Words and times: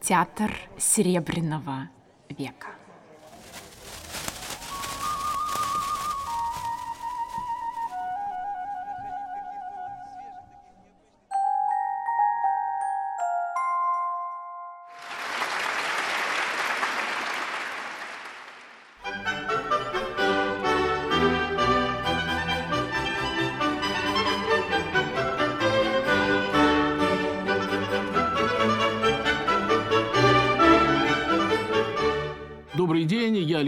Театр 0.00 0.52
Серебряного 0.78 1.88
века. 2.28 2.68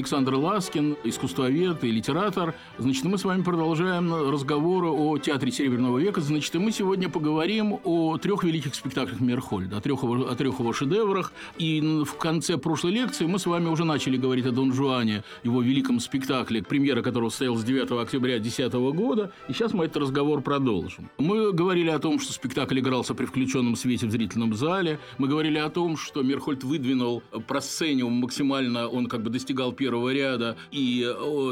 Александр 0.07 0.35
Ласкин, 0.35 0.97
искусствовед 1.03 1.83
и 1.83 1.91
литератор. 1.91 2.55
Значит, 2.79 3.03
мы 3.03 3.19
с 3.19 3.25
вами 3.25 3.43
продолжаем 3.43 4.31
разговор 4.31 4.85
о 4.85 5.19
театре 5.19 5.51
Серебряного 5.51 5.99
века. 5.99 6.21
Значит, 6.21 6.55
и 6.55 6.59
мы 6.59 6.71
сегодня 6.71 7.09
поговорим 7.09 7.81
о 7.83 8.17
трех 8.17 8.45
великих 8.45 8.77
спектаклях 8.77 9.19
Мерхольда, 9.19 9.79
о 9.79 9.81
трех 9.81 10.05
его, 10.05 10.29
о 10.29 10.37
трех 10.37 10.61
его 10.61 10.73
шедеврах. 10.73 11.33
И 11.59 12.05
в 12.07 12.15
конце 12.19 12.57
прошлой 12.57 12.93
лекции 12.93 13.27
мы 13.27 13.41
с 13.41 13.47
вами 13.47 13.69
уже 13.69 13.85
начали 13.85 14.17
говорить 14.17 14.47
о 14.47 14.53
Дон 14.53 14.73
Жуане, 14.73 15.25
его 15.43 15.61
великом 15.61 15.99
спектакле, 15.99 16.63
премьера 16.63 17.03
которого 17.03 17.31
состоялась 17.31 17.65
9 17.65 17.91
октября 18.01 18.39
2010 18.39 18.75
года. 18.95 19.33
И 19.49 19.53
сейчас 19.55 19.73
мы 19.73 19.87
этот 19.87 19.97
разговор 19.97 20.41
продолжим. 20.41 21.11
Мы 21.19 21.51
говорили 21.51 21.91
о 21.91 21.99
том, 21.99 22.21
что 22.21 22.33
спектакль 22.33 22.79
игрался 22.79 23.15
при 23.15 23.25
включенном 23.25 23.75
свете 23.75 24.07
в 24.07 24.13
зрительном 24.13 24.55
зале. 24.55 25.01
Мы 25.19 25.27
говорили 25.27 25.59
о 25.59 25.69
том, 25.69 25.97
что 25.97 26.23
Мерхольд 26.23 26.63
выдвинул 26.63 27.25
просцениум 27.49 28.13
максимально 28.13 28.87
он 28.87 29.07
как 29.07 29.25
бы 29.25 29.31
достигал 29.31 29.73
первого 29.73 29.96
ряда, 30.11 30.57
и 30.71 31.07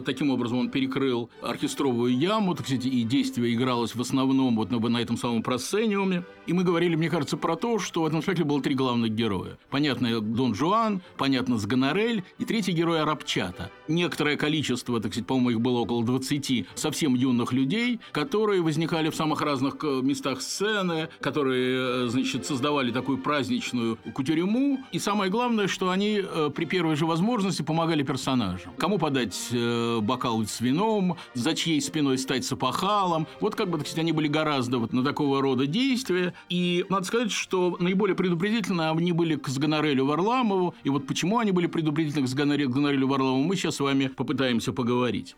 таким 0.05 0.31
образом 0.31 0.59
он 0.59 0.71
перекрыл 0.71 1.31
оркестровую 1.43 2.17
яму, 2.17 2.55
так 2.55 2.67
сказать, 2.67 2.87
и 2.87 3.03
действие 3.03 3.55
игралось 3.55 3.95
в 3.95 4.01
основном 4.01 4.57
вот 4.57 4.71
на 4.71 4.99
этом 4.99 5.17
самом 5.17 5.43
просцениуме. 5.43 6.25
И 6.47 6.53
мы 6.53 6.63
говорили, 6.63 6.95
мне 6.95 7.09
кажется, 7.09 7.37
про 7.37 7.57
то, 7.57 7.79
что 7.79 8.03
в 8.03 8.07
этом 8.07 8.21
спектакле 8.21 8.45
было 8.45 8.63
три 8.63 8.75
главных 8.75 9.13
героя. 9.13 9.59
Понятно, 9.71 10.21
Дон 10.21 10.55
Жуан, 10.55 11.01
понятно, 11.17 11.59
Сгонорель, 11.59 12.23
и 12.39 12.45
третий 12.45 12.73
герой 12.73 13.01
Арапчата. 13.01 13.71
Некоторое 13.89 14.37
количество, 14.37 15.01
так 15.01 15.13
сказать, 15.13 15.27
по-моему, 15.27 15.51
их 15.51 15.61
было 15.61 15.79
около 15.81 16.05
20 16.05 16.67
совсем 16.75 17.15
юных 17.15 17.53
людей, 17.53 18.01
которые 18.13 18.63
возникали 18.63 19.09
в 19.11 19.15
самых 19.15 19.41
разных 19.41 19.77
э, 19.83 20.01
местах 20.03 20.43
сцены, 20.43 21.09
которые, 21.21 22.07
э, 22.07 22.09
значит, 22.09 22.47
создавали 22.47 22.91
такую 22.91 23.19
праздничную 23.19 23.99
кутюрему. 24.13 24.81
И 24.93 24.99
самое 24.99 25.31
главное, 25.31 25.67
что 25.67 25.91
они 25.91 26.23
э, 26.23 26.51
при 26.55 26.65
первой 26.67 26.97
же 26.97 27.07
возможности 27.07 27.63
помогали 27.63 28.03
персонажам. 28.35 28.73
Кому 28.79 28.99
подать 28.99 29.49
э, 29.53 30.01
бокал 30.01 30.45
с 30.45 30.61
вином, 30.61 31.17
за 31.35 31.55
чьей 31.55 31.81
спиной 31.81 32.19
стать 32.19 32.45
сапахалом. 32.45 33.27
Вот 33.41 33.55
как 33.55 33.69
бы, 33.69 33.79
так 33.79 33.87
сказать, 33.87 34.03
они 34.03 34.13
были 34.13 34.29
гораздо 34.29 34.79
вот 34.79 34.93
на 34.93 35.05
такого 35.05 35.41
рода 35.41 35.67
действия. 35.67 36.35
И 36.49 36.85
надо 36.89 37.07
сказать, 37.07 37.33
что 37.33 37.77
наиболее 37.81 38.17
предупредительно 38.17 38.91
они 38.91 39.13
были 39.13 39.37
к 39.37 39.49
Сгонорелю 39.49 40.07
Варламову. 40.07 40.75
И 40.85 40.91
вот 40.91 41.07
почему 41.07 41.39
они 41.39 41.53
были 41.53 41.67
предупредительны 41.67 42.27
к 42.27 42.29
Сгонорелю 42.29 43.09
Варламову, 43.09 43.43
мы 43.43 43.57
сейчас 43.57 43.77
с 43.77 43.81
вами 43.81 44.09
попытаемся 44.09 44.73
поговорить. 44.73 45.37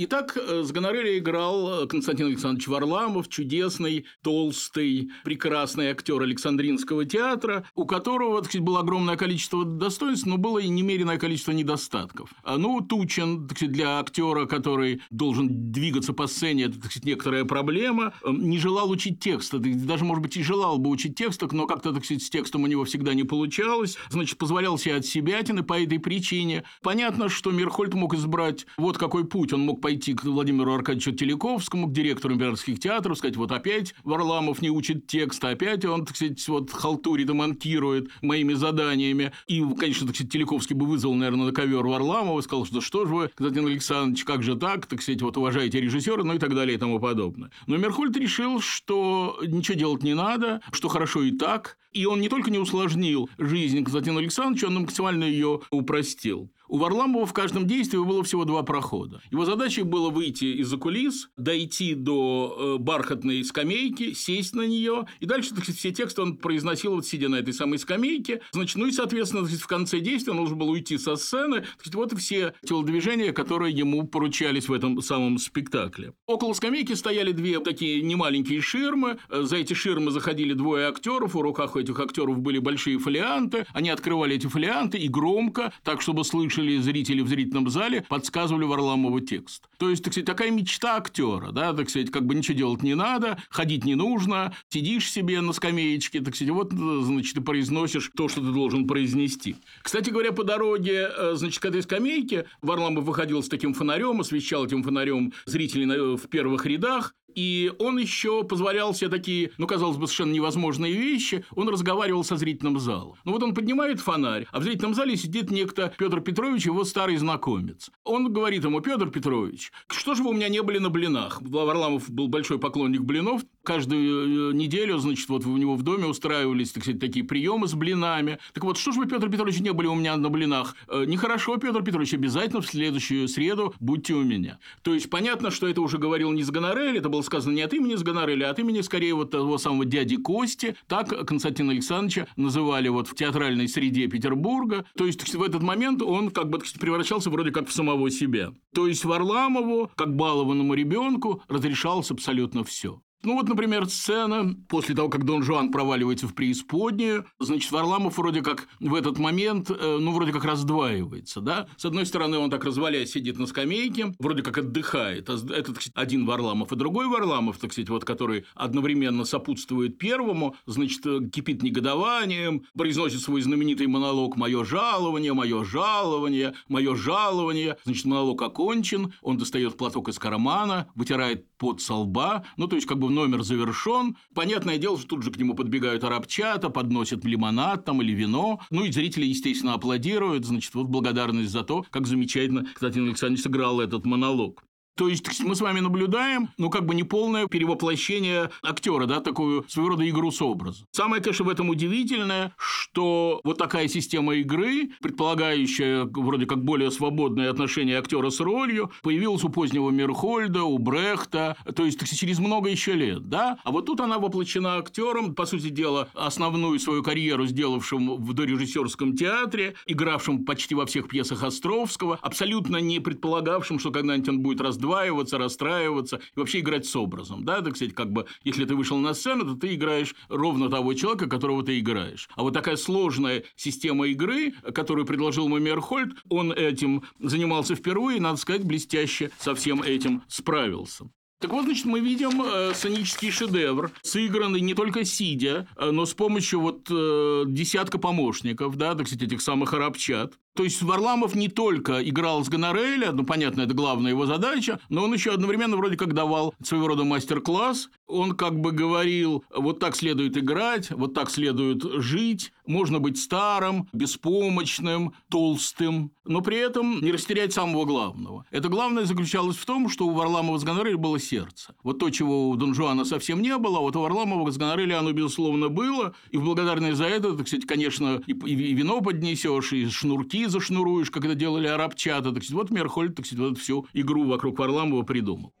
Итак, 0.00 0.38
э, 0.40 0.62
с 0.62 0.70
Гонореля 0.70 1.18
играл 1.18 1.82
э, 1.82 1.86
Константин 1.88 2.26
Александрович 2.26 2.68
Варламов, 2.68 3.28
чудесный, 3.28 4.04
толстый, 4.22 5.10
прекрасный 5.24 5.88
актер 5.88 6.22
Александринского 6.22 7.04
театра, 7.04 7.64
у 7.74 7.84
которого, 7.84 8.40
так 8.40 8.52
сказать, 8.52 8.64
было 8.64 8.78
огромное 8.78 9.16
количество 9.16 9.64
достоинств, 9.64 10.24
но 10.24 10.36
было 10.36 10.60
и 10.60 10.68
немеренное 10.68 11.18
количество 11.18 11.50
недостатков. 11.50 12.32
А, 12.44 12.58
ну, 12.58 12.80
Тучен, 12.80 13.48
так 13.48 13.56
сказать, 13.58 13.72
для 13.72 13.98
актера, 13.98 14.46
который 14.46 15.02
должен 15.10 15.72
двигаться 15.72 16.12
по 16.12 16.28
сцене, 16.28 16.66
это, 16.66 16.80
так 16.80 16.92
сказать, 16.92 17.04
некоторая 17.04 17.44
проблема, 17.44 18.14
эм, 18.22 18.48
не 18.48 18.58
желал 18.58 18.92
учить 18.92 19.18
текста, 19.18 19.58
даже, 19.58 20.04
может 20.04 20.22
быть, 20.22 20.36
и 20.36 20.44
желал 20.44 20.78
бы 20.78 20.90
учить 20.90 21.16
текст, 21.16 21.42
но 21.50 21.66
как-то, 21.66 21.92
так 21.92 22.04
сказать, 22.04 22.22
с 22.22 22.30
текстом 22.30 22.62
у 22.62 22.68
него 22.68 22.84
всегда 22.84 23.14
не 23.14 23.24
получалось, 23.24 23.96
значит, 24.10 24.38
позволял 24.38 24.78
себе 24.78 24.94
от 24.94 25.06
себятины 25.06 25.64
по 25.64 25.82
этой 25.82 25.98
причине. 25.98 26.62
Понятно, 26.82 27.28
что 27.28 27.50
Мирхольд 27.50 27.94
мог 27.94 28.14
избрать 28.14 28.64
вот 28.76 28.96
какой 28.96 29.26
путь, 29.26 29.52
он 29.52 29.62
мог 29.62 29.87
пойти 29.88 30.12
к 30.12 30.22
Владимиру 30.24 30.74
Аркадьевичу 30.74 31.12
Телековскому, 31.12 31.86
к 31.86 31.92
директору 31.92 32.34
императорских 32.34 32.78
театров, 32.78 33.16
сказать, 33.16 33.38
вот 33.38 33.52
опять 33.52 33.94
Варламов 34.04 34.60
не 34.60 34.68
учит 34.68 35.06
текст, 35.06 35.42
опять 35.42 35.82
он, 35.86 36.04
так 36.04 36.14
сказать, 36.14 36.46
вот 36.46 36.70
халтурит 36.70 37.30
и 37.30 37.32
манкирует 37.32 38.10
моими 38.20 38.52
заданиями. 38.52 39.32
И, 39.46 39.64
конечно, 39.78 40.06
так 40.06 40.14
сказать, 40.14 40.30
Телековский 40.30 40.76
бы 40.76 40.84
вызвал, 40.84 41.14
наверное, 41.14 41.46
на 41.46 41.52
ковер 41.52 41.86
Варламова, 41.86 42.38
сказал, 42.42 42.66
что 42.66 42.82
что 42.82 43.06
же 43.06 43.14
вы, 43.14 43.28
Константин 43.34 43.66
Александрович, 43.66 44.24
как 44.24 44.42
же 44.42 44.56
так, 44.56 44.84
так 44.84 45.00
сказать, 45.00 45.22
вот 45.22 45.38
уважаете 45.38 45.80
режиссера, 45.80 46.22
ну 46.22 46.34
и 46.34 46.38
так 46.38 46.54
далее 46.54 46.76
и 46.76 46.78
тому 46.78 47.00
подобное. 47.00 47.50
Но 47.66 47.78
Мерхольд 47.78 48.14
решил, 48.18 48.60
что 48.60 49.38
ничего 49.40 49.78
делать 49.78 50.02
не 50.02 50.12
надо, 50.12 50.60
что 50.70 50.88
хорошо 50.88 51.22
и 51.22 51.30
так, 51.30 51.78
и 51.92 52.04
он 52.04 52.20
не 52.20 52.28
только 52.28 52.50
не 52.50 52.58
усложнил 52.58 53.30
жизнь 53.38 53.82
Константину 53.82 54.18
Александровичу, 54.18 54.66
он 54.66 54.82
максимально 54.82 55.24
ее 55.24 55.60
упростил. 55.70 56.50
У 56.68 56.76
Варламова 56.76 57.24
в 57.24 57.32
каждом 57.32 57.66
действии 57.66 57.96
было 57.96 58.22
всего 58.22 58.44
два 58.44 58.62
прохода. 58.62 59.22
Его 59.30 59.46
задачей 59.46 59.82
было 59.82 60.10
выйти 60.10 60.44
из-за 60.60 60.76
кулис, 60.76 61.30
дойти 61.38 61.94
до 61.94 62.76
э, 62.76 62.78
бархатной 62.78 63.42
скамейки, 63.42 64.12
сесть 64.12 64.54
на 64.54 64.66
нее, 64.66 65.06
и 65.20 65.26
дальше 65.26 65.54
так 65.54 65.60
сказать, 65.60 65.78
все 65.78 65.92
тексты 65.92 66.20
он 66.20 66.36
произносил, 66.36 66.94
вот 66.94 67.06
сидя 67.06 67.30
на 67.30 67.36
этой 67.36 67.54
самой 67.54 67.78
скамейке. 67.78 68.42
Значит, 68.52 68.76
ну 68.76 68.86
и, 68.86 68.92
соответственно, 68.92 69.44
сказать, 69.44 69.62
в 69.62 69.66
конце 69.66 70.00
действия 70.00 70.32
он 70.32 70.38
должен 70.38 70.58
был 70.58 70.68
уйти 70.68 70.98
со 70.98 71.16
сцены. 71.16 71.64
Сказать, 71.78 71.94
вот 71.94 72.12
и 72.12 72.16
все 72.16 72.52
телодвижения, 72.62 73.32
которые 73.32 73.74
ему 73.74 74.06
поручались 74.06 74.68
в 74.68 74.72
этом 74.74 75.00
самом 75.00 75.38
спектакле. 75.38 76.12
Около 76.26 76.52
скамейки 76.52 76.92
стояли 76.92 77.32
две 77.32 77.60
такие 77.60 78.02
немаленькие 78.02 78.60
ширмы. 78.60 79.18
За 79.30 79.56
эти 79.56 79.72
ширмы 79.72 80.10
заходили 80.10 80.52
двое 80.52 80.88
актеров. 80.88 81.34
У 81.34 81.40
руках 81.40 81.76
у 81.76 81.78
этих 81.78 81.98
актеров 81.98 82.40
были 82.40 82.58
большие 82.58 82.98
фолианты. 82.98 83.66
Они 83.72 83.88
открывали 83.88 84.36
эти 84.36 84.46
фолианты 84.46 84.98
и 84.98 85.08
громко, 85.08 85.72
так 85.82 86.02
чтобы 86.02 86.24
слышать 86.24 86.57
слышали 86.58 86.78
зрители 86.78 87.20
в 87.20 87.28
зрительном 87.28 87.70
зале, 87.70 88.04
подсказывали 88.08 88.64
Варламову 88.64 89.20
текст. 89.20 89.68
То 89.78 89.90
есть, 89.90 90.02
так 90.02 90.12
сказать, 90.12 90.26
такая 90.26 90.50
мечта 90.50 90.96
актера, 90.96 91.52
да, 91.52 91.72
так 91.72 91.88
сказать, 91.88 92.10
как 92.10 92.26
бы 92.26 92.34
ничего 92.34 92.56
делать 92.56 92.82
не 92.82 92.94
надо, 92.94 93.38
ходить 93.48 93.84
не 93.84 93.94
нужно, 93.94 94.54
сидишь 94.68 95.10
себе 95.10 95.40
на 95.40 95.52
скамеечке, 95.52 96.20
так 96.20 96.34
сказать, 96.34 96.52
вот, 96.52 96.72
значит, 96.72 97.34
ты 97.34 97.40
произносишь 97.40 98.10
то, 98.16 98.28
что 98.28 98.40
ты 98.40 98.52
должен 98.52 98.86
произнести. 98.86 99.56
Кстати 99.82 100.10
говоря, 100.10 100.32
по 100.32 100.44
дороге, 100.44 101.08
э, 101.16 101.32
значит, 101.36 101.62
к 101.62 101.64
этой 101.64 101.82
скамейке 101.82 102.46
Варламов 102.62 103.04
выходил 103.04 103.42
с 103.42 103.48
таким 103.48 103.74
фонарем, 103.74 104.20
освещал 104.20 104.66
этим 104.66 104.82
фонарем 104.82 105.32
зрителей 105.46 106.16
в 106.16 106.28
первых 106.28 106.66
рядах, 106.66 107.14
и 107.34 107.72
он 107.78 107.98
еще 107.98 108.44
позволял 108.44 108.94
себе 108.94 109.10
такие, 109.10 109.52
ну, 109.58 109.66
казалось 109.66 109.96
бы, 109.96 110.06
совершенно 110.06 110.32
невозможные 110.32 110.92
вещи. 110.92 111.44
Он 111.54 111.68
разговаривал 111.68 112.24
со 112.24 112.36
зрительным 112.36 112.78
залом. 112.78 113.16
Ну, 113.24 113.32
вот 113.32 113.42
он 113.42 113.54
поднимает 113.54 114.00
фонарь, 114.00 114.46
а 114.50 114.60
в 114.60 114.64
зрительном 114.64 114.94
зале 114.94 115.16
сидит 115.16 115.50
некто 115.50 115.92
Петр 115.98 116.20
Петрович, 116.20 116.66
его 116.66 116.84
старый 116.84 117.16
знакомец. 117.16 117.90
Он 118.04 118.32
говорит 118.32 118.64
ему, 118.64 118.80
Петр 118.80 119.10
Петрович, 119.10 119.72
что 119.88 120.14
же 120.14 120.22
вы 120.22 120.30
у 120.30 120.32
меня 120.32 120.48
не 120.48 120.62
были 120.62 120.78
на 120.78 120.90
блинах? 120.90 121.40
Варламов 121.42 122.10
был 122.10 122.28
большой 122.28 122.58
поклонник 122.58 123.02
блинов. 123.02 123.42
Каждую 123.62 124.50
э, 124.50 124.54
неделю, 124.54 124.98
значит, 124.98 125.28
вот 125.28 125.44
у 125.44 125.56
него 125.56 125.74
в 125.74 125.82
доме 125.82 126.06
устраивались, 126.06 126.72
так 126.72 126.82
сказать, 126.82 127.00
такие 127.00 127.24
приемы 127.24 127.68
с 127.68 127.74
блинами. 127.74 128.38
Так 128.54 128.64
вот, 128.64 128.78
что 128.78 128.92
же 128.92 129.00
вы, 129.00 129.06
Петр 129.06 129.28
Петрович, 129.28 129.60
не 129.60 129.72
были 129.72 129.86
у 129.86 129.94
меня 129.94 130.16
на 130.16 130.30
блинах? 130.30 130.74
«Э, 130.88 131.04
нехорошо, 131.06 131.56
Петр 131.58 131.82
Петрович, 131.82 132.14
обязательно 132.14 132.62
в 132.62 132.66
следующую 132.66 133.28
среду 133.28 133.74
будьте 133.80 134.14
у 134.14 134.22
меня. 134.22 134.58
То 134.82 134.94
есть, 134.94 135.10
понятно, 135.10 135.50
что 135.50 135.68
это 135.68 135.80
уже 135.82 135.98
говорил 135.98 136.32
не 136.32 136.42
с 136.42 136.50
Гонорель, 136.50 136.96
это 136.98 137.08
был 137.08 137.17
сказано 137.22 137.54
не 137.54 137.62
от 137.62 137.72
имени 137.74 137.94
Сгонореля, 137.94 138.48
а 138.48 138.50
от 138.50 138.58
имени, 138.58 138.80
скорее, 138.80 139.14
вот 139.14 139.30
того 139.30 139.58
самого 139.58 139.84
дяди 139.84 140.16
Кости. 140.16 140.76
Так 140.86 141.26
Константина 141.26 141.72
Александровича 141.72 142.26
называли 142.36 142.88
вот 142.88 143.08
в 143.08 143.14
театральной 143.14 143.68
среде 143.68 144.06
Петербурга. 144.08 144.84
То 144.96 145.06
есть, 145.06 145.34
в 145.34 145.42
этот 145.42 145.62
момент 145.62 146.02
он 146.02 146.30
как 146.30 146.50
бы 146.50 146.58
превращался 146.80 147.30
вроде 147.30 147.50
как 147.50 147.68
в 147.68 147.72
самого 147.72 148.10
себя. 148.10 148.52
То 148.74 148.86
есть, 148.86 149.04
Варламову, 149.04 149.90
как 149.94 150.14
балованному 150.14 150.74
ребенку, 150.74 151.42
разрешалось 151.48 152.10
абсолютно 152.10 152.64
все. 152.64 153.00
Ну 153.24 153.34
вот, 153.34 153.48
например, 153.48 153.88
сцена 153.88 154.54
после 154.68 154.94
того, 154.94 155.08
как 155.08 155.24
Дон 155.24 155.42
Жуан 155.42 155.72
проваливается 155.72 156.28
в 156.28 156.34
преисподнюю, 156.34 157.26
значит, 157.40 157.72
Варламов 157.72 158.16
вроде 158.16 158.42
как 158.42 158.68
в 158.78 158.94
этот 158.94 159.18
момент, 159.18 159.70
э, 159.70 159.98
ну, 160.00 160.12
вроде 160.12 160.32
как 160.32 160.44
раздваивается, 160.44 161.40
да? 161.40 161.66
С 161.76 161.84
одной 161.84 162.06
стороны, 162.06 162.38
он 162.38 162.48
так 162.48 162.64
развалясь 162.64 163.10
сидит 163.10 163.36
на 163.38 163.46
скамейке, 163.46 164.14
вроде 164.20 164.42
как 164.42 164.58
отдыхает. 164.58 165.28
А 165.30 165.34
это, 165.34 165.72
так 165.72 165.82
сказать, 165.82 165.92
один 165.94 166.26
Варламов 166.26 166.72
и 166.72 166.76
другой 166.76 167.08
Варламов, 167.08 167.58
так 167.58 167.72
сказать, 167.72 167.88
вот, 167.88 168.04
который 168.04 168.44
одновременно 168.54 169.24
сопутствует 169.24 169.98
первому, 169.98 170.54
значит, 170.66 171.02
кипит 171.32 171.62
негодованием, 171.64 172.66
произносит 172.76 173.20
свой 173.20 173.40
знаменитый 173.40 173.88
монолог 173.88 174.36
«Мое 174.36 174.64
жалование, 174.64 175.32
мое 175.32 175.64
жалование, 175.64 176.54
мое 176.68 176.94
жалование». 176.94 177.78
Значит, 177.84 178.04
монолог 178.04 178.40
окончен, 178.42 179.12
он 179.22 179.38
достает 179.38 179.76
платок 179.76 180.08
из 180.08 180.20
кармана, 180.20 180.88
вытирает 180.94 181.46
пот 181.58 181.82
со 181.82 181.94
лба, 181.94 182.44
ну, 182.56 182.68
то 182.68 182.76
есть, 182.76 182.86
как 182.86 182.98
бы 182.98 183.07
номер 183.08 183.42
завершен. 183.42 184.16
Понятное 184.34 184.78
дело, 184.78 184.98
что 184.98 185.08
тут 185.08 185.22
же 185.22 185.30
к 185.30 185.36
нему 185.36 185.54
подбегают 185.54 186.04
арабчата, 186.04 186.70
подносят 186.70 187.24
лимонад 187.24 187.84
там 187.84 188.02
или 188.02 188.12
вино. 188.12 188.60
Ну, 188.70 188.84
и 188.84 188.92
зрители, 188.92 189.26
естественно, 189.26 189.74
аплодируют. 189.74 190.44
Значит, 190.44 190.74
вот 190.74 190.86
благодарность 190.86 191.50
за 191.50 191.62
то, 191.62 191.84
как 191.90 192.06
замечательно 192.06 192.64
Константин 192.64 193.06
Александрович 193.06 193.42
сыграл 193.42 193.80
этот 193.80 194.04
монолог. 194.04 194.62
То 194.98 195.06
есть 195.06 195.44
мы 195.44 195.54
с 195.54 195.60
вами 195.60 195.78
наблюдаем, 195.78 196.48
ну, 196.58 196.70
как 196.70 196.84
бы 196.84 196.92
неполное 196.92 197.46
перевоплощение 197.46 198.50
актера, 198.64 199.06
да, 199.06 199.20
такую 199.20 199.64
своего 199.68 199.90
рода 199.90 200.10
игру 200.10 200.32
с 200.32 200.42
образом. 200.42 200.88
Самое, 200.90 201.22
конечно, 201.22 201.44
в 201.44 201.48
этом 201.48 201.68
удивительное, 201.68 202.52
что 202.58 203.40
вот 203.44 203.58
такая 203.58 203.86
система 203.86 204.34
игры, 204.34 204.90
предполагающая 205.00 206.04
вроде 206.04 206.46
как 206.46 206.64
более 206.64 206.90
свободное 206.90 207.48
отношение 207.48 207.96
актера 207.96 208.28
с 208.30 208.40
ролью, 208.40 208.90
появилась 209.02 209.44
у 209.44 209.50
позднего 209.50 209.90
Мирхольда, 209.90 210.64
у 210.64 210.78
Брехта, 210.78 211.56
то 211.76 211.84
есть 211.84 212.04
через 212.18 212.40
много 212.40 212.68
еще 212.68 212.94
лет, 212.94 213.28
да? 213.28 213.60
А 213.62 213.70
вот 213.70 213.86
тут 213.86 214.00
она 214.00 214.18
воплощена 214.18 214.78
актером, 214.78 215.36
по 215.36 215.46
сути 215.46 215.68
дела, 215.68 216.08
основную 216.14 216.80
свою 216.80 217.04
карьеру 217.04 217.46
сделавшим 217.46 218.16
в 218.16 218.32
дорежиссерском 218.32 219.16
театре, 219.16 219.76
игравшим 219.86 220.44
почти 220.44 220.74
во 220.74 220.86
всех 220.86 221.06
пьесах 221.06 221.44
Островского, 221.44 222.18
абсолютно 222.20 222.78
не 222.78 222.98
предполагавшим, 222.98 223.78
что 223.78 223.92
когда-нибудь 223.92 224.28
он 224.28 224.40
будет 224.40 224.60
раздвоен 224.60 224.87
раздваиваться, 224.88 225.38
расстраиваться 225.38 226.16
и 226.16 226.38
вообще 226.38 226.60
играть 226.60 226.86
с 226.86 226.96
образом. 226.96 227.44
Да, 227.44 227.60
так 227.60 227.76
сказать, 227.76 227.94
как 227.94 228.10
бы, 228.12 228.26
если 228.44 228.64
ты 228.64 228.74
вышел 228.74 228.98
на 228.98 229.14
сцену, 229.14 229.44
то 229.44 229.54
ты 229.54 229.74
играешь 229.74 230.14
ровно 230.28 230.68
того 230.68 230.94
человека, 230.94 231.28
которого 231.28 231.62
ты 231.62 231.78
играешь. 231.78 232.28
А 232.34 232.42
вот 232.42 232.54
такая 232.54 232.76
сложная 232.76 233.44
система 233.56 234.08
игры, 234.08 234.52
которую 234.74 235.06
предложил 235.06 235.48
Мамерхольд, 235.48 236.16
он 236.28 236.52
этим 236.52 237.02
занимался 237.18 237.74
впервые, 237.74 238.20
надо 238.20 238.38
сказать, 238.38 238.64
блестяще 238.64 239.30
со 239.38 239.54
всем 239.54 239.82
этим 239.82 240.22
справился. 240.28 241.10
Так 241.40 241.52
вот, 241.52 241.66
значит, 241.66 241.84
мы 241.84 242.00
видим 242.00 242.42
э, 242.42 242.74
сценический 242.74 243.30
шедевр, 243.30 243.92
сыгранный 244.02 244.60
не 244.60 244.74
только 244.74 245.04
сидя, 245.04 245.68
э, 245.76 245.92
но 245.92 246.04
с 246.04 246.12
помощью 246.12 246.60
вот 246.60 246.88
э, 246.90 247.44
десятка 247.46 247.98
помощников, 247.98 248.76
да, 248.76 248.96
так 248.96 249.06
сказать, 249.06 249.22
этих 249.22 249.40
самых 249.40 249.72
арабчат. 249.72 250.34
То 250.58 250.64
есть 250.64 250.82
Варламов 250.82 251.36
не 251.36 251.46
только 251.46 252.02
играл 252.02 252.44
с 252.44 252.48
Гонореля, 252.48 253.12
ну, 253.12 253.22
понятно, 253.22 253.60
это 253.60 253.74
главная 253.74 254.10
его 254.10 254.26
задача, 254.26 254.80
но 254.88 255.04
он 255.04 255.14
еще 255.14 255.30
одновременно 255.30 255.76
вроде 255.76 255.96
как 255.96 256.14
давал 256.14 256.52
своего 256.64 256.88
рода 256.88 257.04
мастер-класс. 257.04 257.90
Он 258.08 258.32
как 258.32 258.58
бы 258.58 258.72
говорил, 258.72 259.44
вот 259.54 259.78
так 259.78 259.94
следует 259.94 260.36
играть, 260.36 260.90
вот 260.90 261.14
так 261.14 261.30
следует 261.30 261.84
жить, 262.02 262.52
можно 262.66 262.98
быть 262.98 263.18
старым, 263.18 263.88
беспомощным, 263.92 265.14
толстым, 265.30 266.10
но 266.24 266.40
при 266.40 266.56
этом 266.58 267.00
не 267.02 267.12
растерять 267.12 267.52
самого 267.52 267.84
главного. 267.84 268.44
Это 268.50 268.68
главное 268.68 269.04
заключалось 269.04 269.56
в 269.56 269.64
том, 269.64 269.88
что 269.88 270.08
у 270.08 270.10
Варламова 270.12 270.58
с 270.58 270.64
Гонореля 270.64 270.96
было 270.96 271.20
сердце. 271.20 271.74
Вот 271.84 272.00
то, 272.00 272.10
чего 272.10 272.50
у 272.50 272.56
Дон 272.56 272.74
Жуана 272.74 273.04
совсем 273.04 273.42
не 273.42 273.56
было, 273.58 273.78
а 273.78 273.80
вот 273.80 273.94
у 273.94 274.00
Варламова 274.00 274.50
с 274.50 274.58
Гонореля 274.58 274.98
оно, 274.98 275.12
безусловно, 275.12 275.68
было, 275.68 276.14
и 276.32 276.36
в 276.36 276.42
благодарность 276.42 276.98
за 276.98 277.04
это, 277.04 277.32
сказать, 277.46 277.64
конечно, 277.64 278.20
и 278.26 278.54
вино 278.54 279.00
поднесешь, 279.00 279.72
и 279.72 279.88
шнурки 279.88 280.47
зашнуруешь, 280.48 281.10
это 281.10 281.34
делали 281.34 281.66
арабчата. 281.66 282.32
Так 282.32 282.42
вот 282.50 282.70
Мерхольд, 282.70 283.14
так 283.14 283.26
вот 283.32 283.58
всю 283.58 283.86
игру 283.92 284.24
вокруг 284.24 284.58
Варламова 284.58 285.02
придумал. 285.02 285.52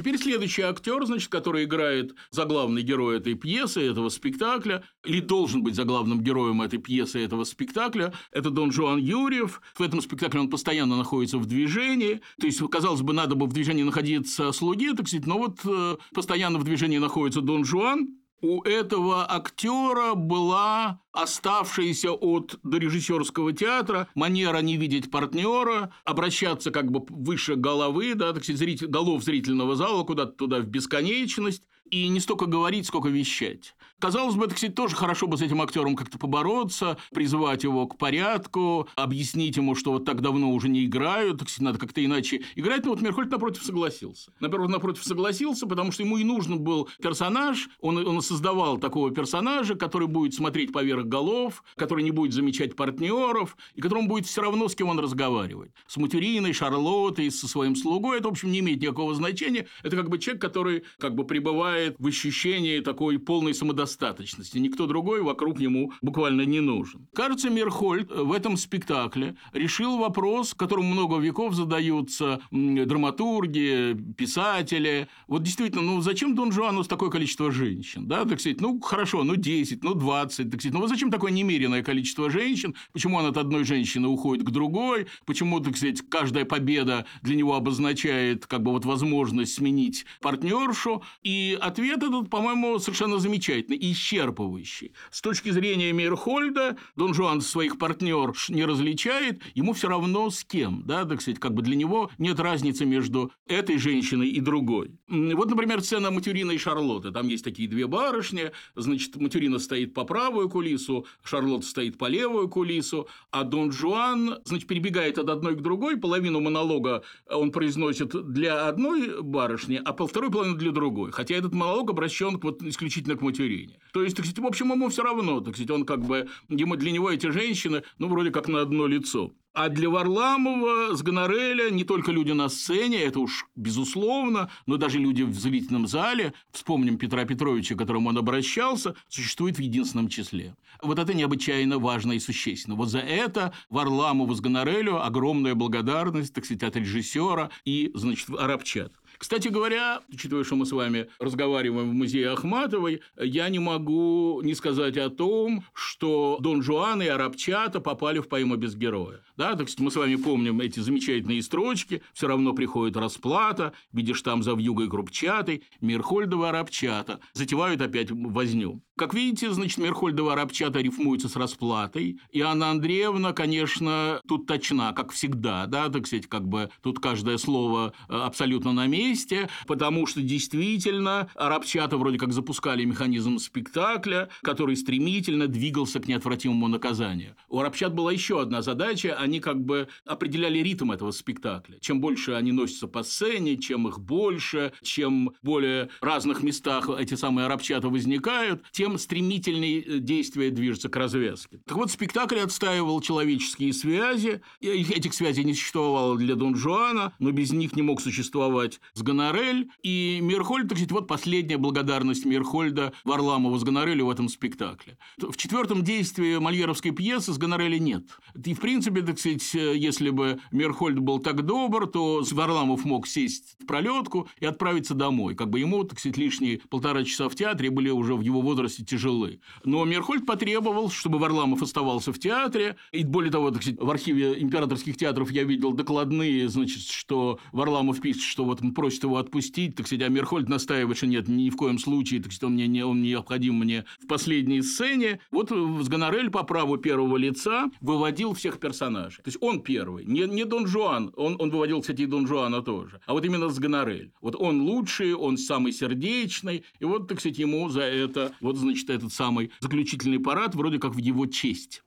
Теперь 0.00 0.16
следующий 0.16 0.62
актер, 0.62 1.04
значит, 1.04 1.28
который 1.28 1.64
играет 1.64 2.14
за 2.30 2.46
главный 2.46 2.80
герой 2.80 3.18
этой 3.18 3.34
пьесы, 3.34 3.82
этого 3.82 4.08
спектакля, 4.08 4.82
или 5.04 5.20
должен 5.20 5.62
быть 5.62 5.74
за 5.74 5.84
главным 5.84 6.22
героем 6.22 6.62
этой 6.62 6.78
пьесы, 6.78 7.18
этого 7.22 7.44
спектакля, 7.44 8.14
это 8.32 8.48
Дон 8.48 8.72
Жуан 8.72 8.98
Юрьев. 8.98 9.60
В 9.74 9.82
этом 9.82 10.00
спектакле 10.00 10.40
он 10.40 10.48
постоянно 10.48 10.96
находится 10.96 11.36
в 11.36 11.44
движении. 11.44 12.22
То 12.40 12.46
есть, 12.46 12.60
казалось 12.70 13.02
бы, 13.02 13.12
надо 13.12 13.34
бы 13.34 13.44
в 13.44 13.52
движении 13.52 13.82
находиться 13.82 14.52
слуги, 14.52 14.90
так 14.94 15.06
сказать, 15.06 15.26
но 15.26 15.36
вот 15.36 15.58
э, 15.66 15.96
постоянно 16.14 16.58
в 16.58 16.64
движении 16.64 16.96
находится 16.96 17.42
Дон 17.42 17.66
Жуан, 17.66 18.19
у 18.42 18.62
этого 18.62 19.30
актера 19.30 20.14
была 20.14 21.00
оставшаяся 21.12 22.12
от 22.12 22.58
дорежиссерского 22.62 23.52
театра 23.52 24.08
манера 24.14 24.58
не 24.58 24.76
видеть 24.76 25.10
партнера, 25.10 25.92
обращаться 26.04 26.70
как 26.70 26.90
бы 26.90 27.04
выше 27.08 27.56
головы, 27.56 28.14
да, 28.14 28.32
так 28.32 28.42
сказать, 28.42 28.58
зритель, 28.58 28.86
голов 28.86 29.22
зрительного 29.22 29.76
зала 29.76 30.04
куда-то 30.04 30.32
туда 30.32 30.60
в 30.60 30.66
бесконечность, 30.66 31.62
и 31.90 32.08
не 32.08 32.20
столько 32.20 32.46
говорить, 32.46 32.86
сколько 32.86 33.08
вещать. 33.08 33.74
Казалось 34.00 34.34
бы, 34.34 34.46
это, 34.46 34.54
кстати, 34.54 34.72
тоже 34.72 34.96
хорошо 34.96 35.26
бы 35.26 35.36
с 35.36 35.42
этим 35.42 35.60
актером 35.60 35.94
как-то 35.94 36.18
побороться, 36.18 36.96
призвать 37.12 37.64
его 37.64 37.86
к 37.86 37.98
порядку, 37.98 38.88
объяснить 38.96 39.58
ему, 39.58 39.74
что 39.74 39.92
вот 39.92 40.06
так 40.06 40.22
давно 40.22 40.50
уже 40.52 40.70
не 40.70 40.86
играют, 40.86 41.38
так 41.38 41.50
сказать, 41.50 41.66
надо 41.66 41.78
как-то 41.78 42.02
иначе 42.02 42.42
играть. 42.56 42.84
Но 42.84 42.92
вот 42.92 43.02
Мерхольд 43.02 43.30
напротив 43.30 43.62
согласился. 43.62 44.32
Напротив, 44.40 44.70
напротив 44.70 45.04
согласился, 45.04 45.66
потому 45.66 45.92
что 45.92 46.02
ему 46.02 46.16
и 46.16 46.24
нужен 46.24 46.60
был 46.60 46.88
персонаж, 47.02 47.68
он, 47.82 47.98
он 48.06 48.22
создавал 48.22 48.78
такого 48.78 49.10
персонажа, 49.10 49.74
который 49.74 50.08
будет 50.08 50.32
смотреть 50.32 50.72
поверх 50.72 51.04
голов, 51.04 51.62
который 51.76 52.02
не 52.02 52.10
будет 52.10 52.32
замечать 52.32 52.76
партнеров, 52.76 53.58
и 53.74 53.82
которому 53.82 54.08
будет 54.08 54.24
все 54.24 54.40
равно, 54.40 54.68
с 54.68 54.74
кем 54.74 54.88
он 54.88 54.98
разговаривает. 54.98 55.74
С 55.86 55.98
Материной, 55.98 56.54
Шарлоттой, 56.54 57.30
со 57.30 57.46
своим 57.46 57.76
слугой, 57.76 58.18
это, 58.18 58.28
в 58.28 58.32
общем, 58.32 58.50
не 58.50 58.60
имеет 58.60 58.80
никакого 58.80 59.14
значения. 59.14 59.66
Это 59.82 59.94
как 59.94 60.08
бы 60.08 60.18
человек, 60.18 60.40
который 60.40 60.84
как 60.98 61.14
бы 61.14 61.24
пребывает 61.24 61.96
в 61.98 62.06
ощущении 62.06 62.80
такой 62.80 63.18
полной 63.18 63.52
самодостаточности 63.52 63.89
самодостаточности. 63.90 64.58
Никто 64.58 64.86
другой 64.86 65.22
вокруг 65.22 65.60
ему 65.60 65.92
буквально 66.02 66.42
не 66.42 66.60
нужен. 66.60 67.08
Кажется, 67.14 67.50
Мирхольд 67.50 68.10
в 68.10 68.32
этом 68.32 68.56
спектакле 68.56 69.36
решил 69.52 69.98
вопрос, 69.98 70.54
которым 70.54 70.86
много 70.86 71.18
веков 71.18 71.54
задаются 71.54 72.40
драматурги, 72.50 73.96
писатели. 74.16 75.08
Вот 75.26 75.42
действительно, 75.42 75.82
ну 75.82 76.00
зачем 76.00 76.34
Дон 76.34 76.52
Жуану 76.52 76.84
такое 76.84 77.10
количество 77.10 77.50
женщин? 77.50 78.06
Да, 78.06 78.24
так 78.24 78.40
сказать, 78.40 78.60
ну 78.60 78.80
хорошо, 78.80 79.24
ну 79.24 79.36
10, 79.36 79.82
ну 79.84 79.94
20, 79.94 80.50
так 80.50 80.60
сказать. 80.60 80.74
Ну 80.74 80.80
вот 80.80 80.88
зачем 80.88 81.10
такое 81.10 81.32
немеренное 81.32 81.82
количество 81.82 82.30
женщин? 82.30 82.74
Почему 82.92 83.16
он 83.16 83.26
от 83.26 83.36
одной 83.36 83.64
женщины 83.64 84.08
уходит 84.08 84.46
к 84.46 84.50
другой? 84.50 85.06
Почему, 85.26 85.60
так 85.60 85.76
сказать, 85.76 86.02
каждая 86.08 86.44
победа 86.44 87.06
для 87.22 87.36
него 87.36 87.54
обозначает 87.54 88.46
как 88.46 88.62
бы 88.62 88.72
вот 88.72 88.84
возможность 88.84 89.54
сменить 89.54 90.06
партнершу? 90.20 91.02
И 91.22 91.58
ответ 91.60 92.02
этот, 92.02 92.30
по-моему, 92.30 92.78
совершенно 92.78 93.18
замечательный 93.18 93.76
исчерпывающий. 93.80 94.92
С 95.10 95.20
точки 95.20 95.50
зрения 95.50 95.92
Мейерхольда, 95.92 96.76
Дон 96.96 97.14
Жуан 97.14 97.40
своих 97.40 97.78
партнерш 97.78 98.50
не 98.50 98.64
различает, 98.64 99.42
ему 99.54 99.72
все 99.72 99.88
равно 99.88 100.30
с 100.30 100.44
кем, 100.44 100.82
да, 100.84 101.04
так 101.04 101.20
сказать, 101.20 101.40
как 101.40 101.54
бы 101.54 101.62
для 101.62 101.76
него 101.76 102.10
нет 102.18 102.38
разницы 102.40 102.84
между 102.84 103.32
этой 103.46 103.78
женщиной 103.78 104.28
и 104.28 104.40
другой. 104.40 104.92
Вот, 105.08 105.50
например, 105.50 105.80
сцена 105.82 106.10
Матюрина 106.10 106.52
и 106.52 106.58
Шарлотты. 106.58 107.10
Там 107.10 107.28
есть 107.28 107.44
такие 107.44 107.68
две 107.68 107.86
барышни, 107.86 108.52
значит, 108.74 109.16
Матюрина 109.16 109.58
стоит 109.58 109.94
по 109.94 110.04
правую 110.04 110.48
кулису, 110.48 111.06
Шарлотта 111.22 111.66
стоит 111.66 111.98
по 111.98 112.06
левую 112.06 112.48
кулису, 112.48 113.08
а 113.30 113.44
Дон 113.44 113.72
Жуан, 113.72 114.38
значит, 114.44 114.68
перебегает 114.68 115.18
от 115.18 115.28
одной 115.28 115.56
к 115.56 115.60
другой, 115.60 115.96
половину 115.96 116.40
монолога 116.40 117.02
он 117.28 117.52
произносит 117.52 118.10
для 118.32 118.68
одной 118.68 119.22
барышни, 119.22 119.80
а 119.84 119.92
второй 120.06 120.30
половину 120.30 120.56
для 120.56 120.72
другой. 120.72 121.12
Хотя 121.12 121.34
этот 121.34 121.54
монолог 121.54 121.90
обращен 121.90 122.38
вот 122.38 122.62
исключительно 122.62 123.16
к 123.16 123.22
Матюрине 123.22 123.69
зрения. 123.70 123.80
То 123.92 124.02
есть, 124.02 124.16
так 124.16 124.24
сказать, 124.24 124.42
в 124.42 124.46
общем, 124.46 124.72
ему 124.72 124.88
все 124.88 125.02
равно, 125.02 125.40
так 125.40 125.54
сказать, 125.54 125.70
он 125.70 125.84
как 125.84 126.04
бы, 126.04 126.28
ему, 126.48 126.76
для 126.76 126.92
него 126.92 127.10
эти 127.10 127.28
женщины, 127.30 127.82
ну, 127.98 128.08
вроде 128.08 128.30
как 128.30 128.48
на 128.48 128.60
одно 128.60 128.86
лицо. 128.86 129.32
А 129.52 129.68
для 129.68 129.90
Варламова 129.90 130.94
с 130.94 131.02
Гонореля 131.02 131.70
не 131.70 131.82
только 131.82 132.12
люди 132.12 132.30
на 132.30 132.48
сцене, 132.48 133.02
это 133.02 133.18
уж 133.18 133.46
безусловно, 133.56 134.48
но 134.66 134.76
даже 134.76 135.00
люди 135.00 135.22
в 135.22 135.34
зрительном 135.34 135.88
зале, 135.88 136.34
вспомним 136.52 136.98
Петра 136.98 137.24
Петровича, 137.24 137.74
к 137.74 137.78
которому 137.78 138.10
он 138.10 138.18
обращался, 138.18 138.94
существует 139.08 139.56
в 139.56 139.60
единственном 139.60 140.08
числе. 140.08 140.54
Вот 140.82 141.00
это 141.00 141.14
необычайно 141.14 141.80
важно 141.80 142.12
и 142.12 142.20
существенно. 142.20 142.76
Вот 142.76 142.90
за 142.90 143.00
это 143.00 143.52
Варламову 143.70 144.34
с 144.34 144.40
Гонорелю 144.40 145.04
огромная 145.04 145.56
благодарность, 145.56 146.32
так 146.32 146.44
сказать, 146.44 146.62
от 146.62 146.76
режиссера 146.76 147.50
и, 147.64 147.90
значит, 147.94 148.30
арабчат. 148.30 148.92
Кстати 149.20 149.48
говоря, 149.48 150.00
учитывая, 150.10 150.44
что 150.44 150.56
мы 150.56 150.64
с 150.64 150.72
вами 150.72 151.10
разговариваем 151.18 151.90
в 151.90 151.92
музее 151.92 152.30
Ахматовой, 152.30 153.02
я 153.20 153.50
не 153.50 153.58
могу 153.58 154.40
не 154.42 154.54
сказать 154.54 154.96
о 154.96 155.10
том, 155.10 155.62
что 155.74 156.38
Дон 156.40 156.62
Жуан 156.62 157.02
и 157.02 157.06
Арабчата 157.06 157.80
попали 157.80 158.20
в 158.20 158.28
поэму 158.28 158.56
без 158.56 158.74
героя. 158.74 159.20
Да, 159.36 159.56
так 159.56 159.68
сказать, 159.68 159.80
мы 159.80 159.90
с 159.90 159.96
вами 159.96 160.16
помним 160.16 160.62
эти 160.62 160.80
замечательные 160.80 161.42
строчки 161.42 162.02
«Все 162.14 162.28
равно 162.28 162.54
приходит 162.54 162.96
расплата», 162.96 163.74
«Видишь 163.92 164.22
там 164.22 164.42
за 164.42 164.54
вьюгой 164.54 164.88
крупчатой», 164.88 165.64
«Мирхольдова 165.82 166.48
Арабчата». 166.48 167.20
Затевают 167.34 167.82
опять 167.82 168.10
возню. 168.10 168.80
Как 169.00 169.14
видите, 169.14 169.50
значит, 169.50 169.78
Мерхольдова 169.78 170.36
Рабчата 170.36 170.78
рифмуется 170.78 171.30
с 171.30 171.34
расплатой, 171.34 172.20
и 172.32 172.40
Анна 172.42 172.68
Андреевна, 172.68 173.32
конечно, 173.32 174.20
тут 174.28 174.46
точна, 174.46 174.92
как 174.92 175.12
всегда, 175.12 175.64
да, 175.64 175.88
так 175.88 176.06
сказать, 176.06 176.26
как 176.26 176.46
бы 176.46 176.68
тут 176.82 176.98
каждое 176.98 177.38
слово 177.38 177.94
э, 178.10 178.14
абсолютно 178.14 178.74
на 178.74 178.86
месте, 178.88 179.48
потому 179.66 180.06
что 180.06 180.20
действительно 180.20 181.30
Рабчата 181.34 181.96
вроде 181.96 182.18
как 182.18 182.34
запускали 182.34 182.84
механизм 182.84 183.38
спектакля, 183.38 184.28
который 184.42 184.76
стремительно 184.76 185.46
двигался 185.46 185.98
к 185.98 186.06
неотвратимому 186.06 186.68
наказанию. 186.68 187.36
У 187.48 187.62
Рабчат 187.62 187.94
была 187.94 188.12
еще 188.12 188.42
одна 188.42 188.60
задача, 188.60 189.16
они 189.18 189.40
как 189.40 189.64
бы 189.64 189.88
определяли 190.04 190.58
ритм 190.58 190.92
этого 190.92 191.12
спектакля. 191.12 191.78
Чем 191.80 192.02
больше 192.02 192.32
они 192.32 192.52
носятся 192.52 192.86
по 192.86 193.02
сцене, 193.02 193.56
чем 193.56 193.88
их 193.88 193.98
больше, 193.98 194.74
чем 194.82 195.32
в 195.40 195.46
более 195.46 195.88
разных 196.02 196.42
местах 196.42 196.90
эти 196.98 197.14
самые 197.14 197.48
Рабчата 197.48 197.88
возникают, 197.88 198.62
тем 198.72 198.89
тем 198.90 198.98
стремительнее 198.98 199.80
э, 199.80 199.98
действие 199.98 200.50
движется 200.50 200.88
к 200.88 200.96
развязке. 200.96 201.60
Так 201.66 201.76
вот, 201.76 201.90
спектакль 201.90 202.38
отстаивал 202.38 203.00
человеческие 203.00 203.72
связи. 203.72 204.40
Этих 204.60 205.14
связей 205.14 205.44
не 205.44 205.54
существовало 205.54 206.16
для 206.16 206.34
Дон 206.34 206.56
Жуана, 206.56 207.12
но 207.18 207.30
без 207.30 207.52
них 207.52 207.76
не 207.76 207.82
мог 207.82 208.00
существовать 208.00 208.80
Сгонорель. 208.94 209.70
И 209.82 210.18
Мирхольд, 210.22 210.68
так 210.68 210.78
сказать, 210.78 210.92
вот 210.92 211.06
последняя 211.06 211.56
благодарность 211.56 212.24
Мирхольда 212.24 212.92
Варламову 213.04 213.56
Сгонорелю 213.58 214.06
в 214.06 214.10
этом 214.10 214.28
спектакле. 214.28 214.98
В 215.18 215.36
четвертом 215.36 215.82
действии 215.84 216.38
мольеровской 216.38 216.90
пьесы 216.90 217.32
Сгонореля 217.32 217.78
нет. 217.78 218.04
И, 218.44 218.54
в 218.54 218.60
принципе, 218.60 219.02
так 219.02 219.18
сказать, 219.18 219.54
э, 219.54 219.76
если 219.76 220.10
бы 220.10 220.40
Мирхольд 220.50 220.98
был 220.98 221.20
так 221.20 221.44
добр, 221.44 221.86
то 221.86 222.22
Варламов 222.30 222.84
мог 222.84 223.06
сесть 223.06 223.56
в 223.60 223.66
пролетку 223.66 224.28
и 224.40 224.46
отправиться 224.46 224.94
домой. 224.94 225.34
Как 225.34 225.48
бы 225.50 225.60
ему, 225.60 225.84
так 225.84 225.98
сказать, 225.98 226.16
лишние 226.16 226.60
полтора 226.68 227.04
часа 227.04 227.28
в 227.28 227.34
театре 227.34 227.70
были 227.70 227.90
уже 227.90 228.14
в 228.14 228.20
его 228.20 228.40
возрасте 228.40 228.79
возрасте 228.80 228.84
тяжелы. 228.84 229.40
Но 229.64 229.84
Мерхольд 229.84 230.26
потребовал, 230.26 230.90
чтобы 230.90 231.18
Варламов 231.18 231.62
оставался 231.62 232.12
в 232.12 232.18
театре. 232.18 232.76
И 232.92 233.04
более 233.04 233.30
того, 233.30 233.50
так 233.50 233.62
сказать, 233.62 233.80
в 233.80 233.90
архиве 233.90 234.40
императорских 234.40 234.96
театров 234.96 235.30
я 235.30 235.44
видел 235.44 235.72
докладные, 235.72 236.48
значит, 236.48 236.82
что 236.82 237.38
Варламов 237.52 238.00
пишет, 238.00 238.22
что 238.22 238.44
вот 238.44 238.62
он 238.62 238.74
просит 238.74 239.04
его 239.04 239.16
отпустить, 239.16 239.76
так 239.76 239.86
сказать, 239.86 240.06
а 240.06 240.08
Мерхольд 240.08 240.48
настаивает, 240.48 240.96
что 240.96 241.06
нет, 241.06 241.28
ни 241.28 241.50
в 241.50 241.56
коем 241.56 241.78
случае, 241.78 242.22
так 242.22 242.32
сказать, 242.32 242.50
он, 242.50 242.54
мне 242.54 242.66
не, 242.66 242.84
он 242.84 243.02
необходим 243.02 243.54
мне 243.54 243.84
в 244.02 244.06
последней 244.06 244.62
сцене. 244.62 245.20
Вот 245.30 245.50
Сгонорель 245.50 246.30
по 246.30 246.42
праву 246.42 246.76
первого 246.76 247.16
лица 247.16 247.70
выводил 247.80 248.34
всех 248.34 248.58
персонажей. 248.58 249.22
То 249.22 249.28
есть 249.28 249.38
он 249.40 249.60
первый, 249.62 250.04
не, 250.04 250.26
не 250.26 250.44
Дон 250.44 250.66
Жуан, 250.66 251.12
он, 251.16 251.36
он 251.38 251.50
выводил, 251.50 251.80
кстати, 251.80 252.02
и 252.02 252.06
Дон 252.06 252.26
Жуана 252.26 252.62
тоже, 252.62 253.00
а 253.06 253.12
вот 253.12 253.24
именно 253.24 253.48
Сгонорель. 253.48 254.12
Вот 254.20 254.36
он 254.36 254.62
лучший, 254.62 255.14
он 255.14 255.36
самый 255.38 255.72
сердечный, 255.72 256.64
и 256.78 256.84
вот, 256.84 257.08
так 257.08 257.20
сказать, 257.20 257.38
ему 257.38 257.68
за 257.68 257.82
это 257.82 258.32
вот 258.40 258.56
значит, 258.60 258.88
этот 258.90 259.12
самый 259.12 259.50
заключительный 259.60 260.20
парад 260.20 260.54
вроде 260.54 260.78
как 260.78 260.94
в 260.94 260.98
его 260.98 261.26
честь. 261.26 261.82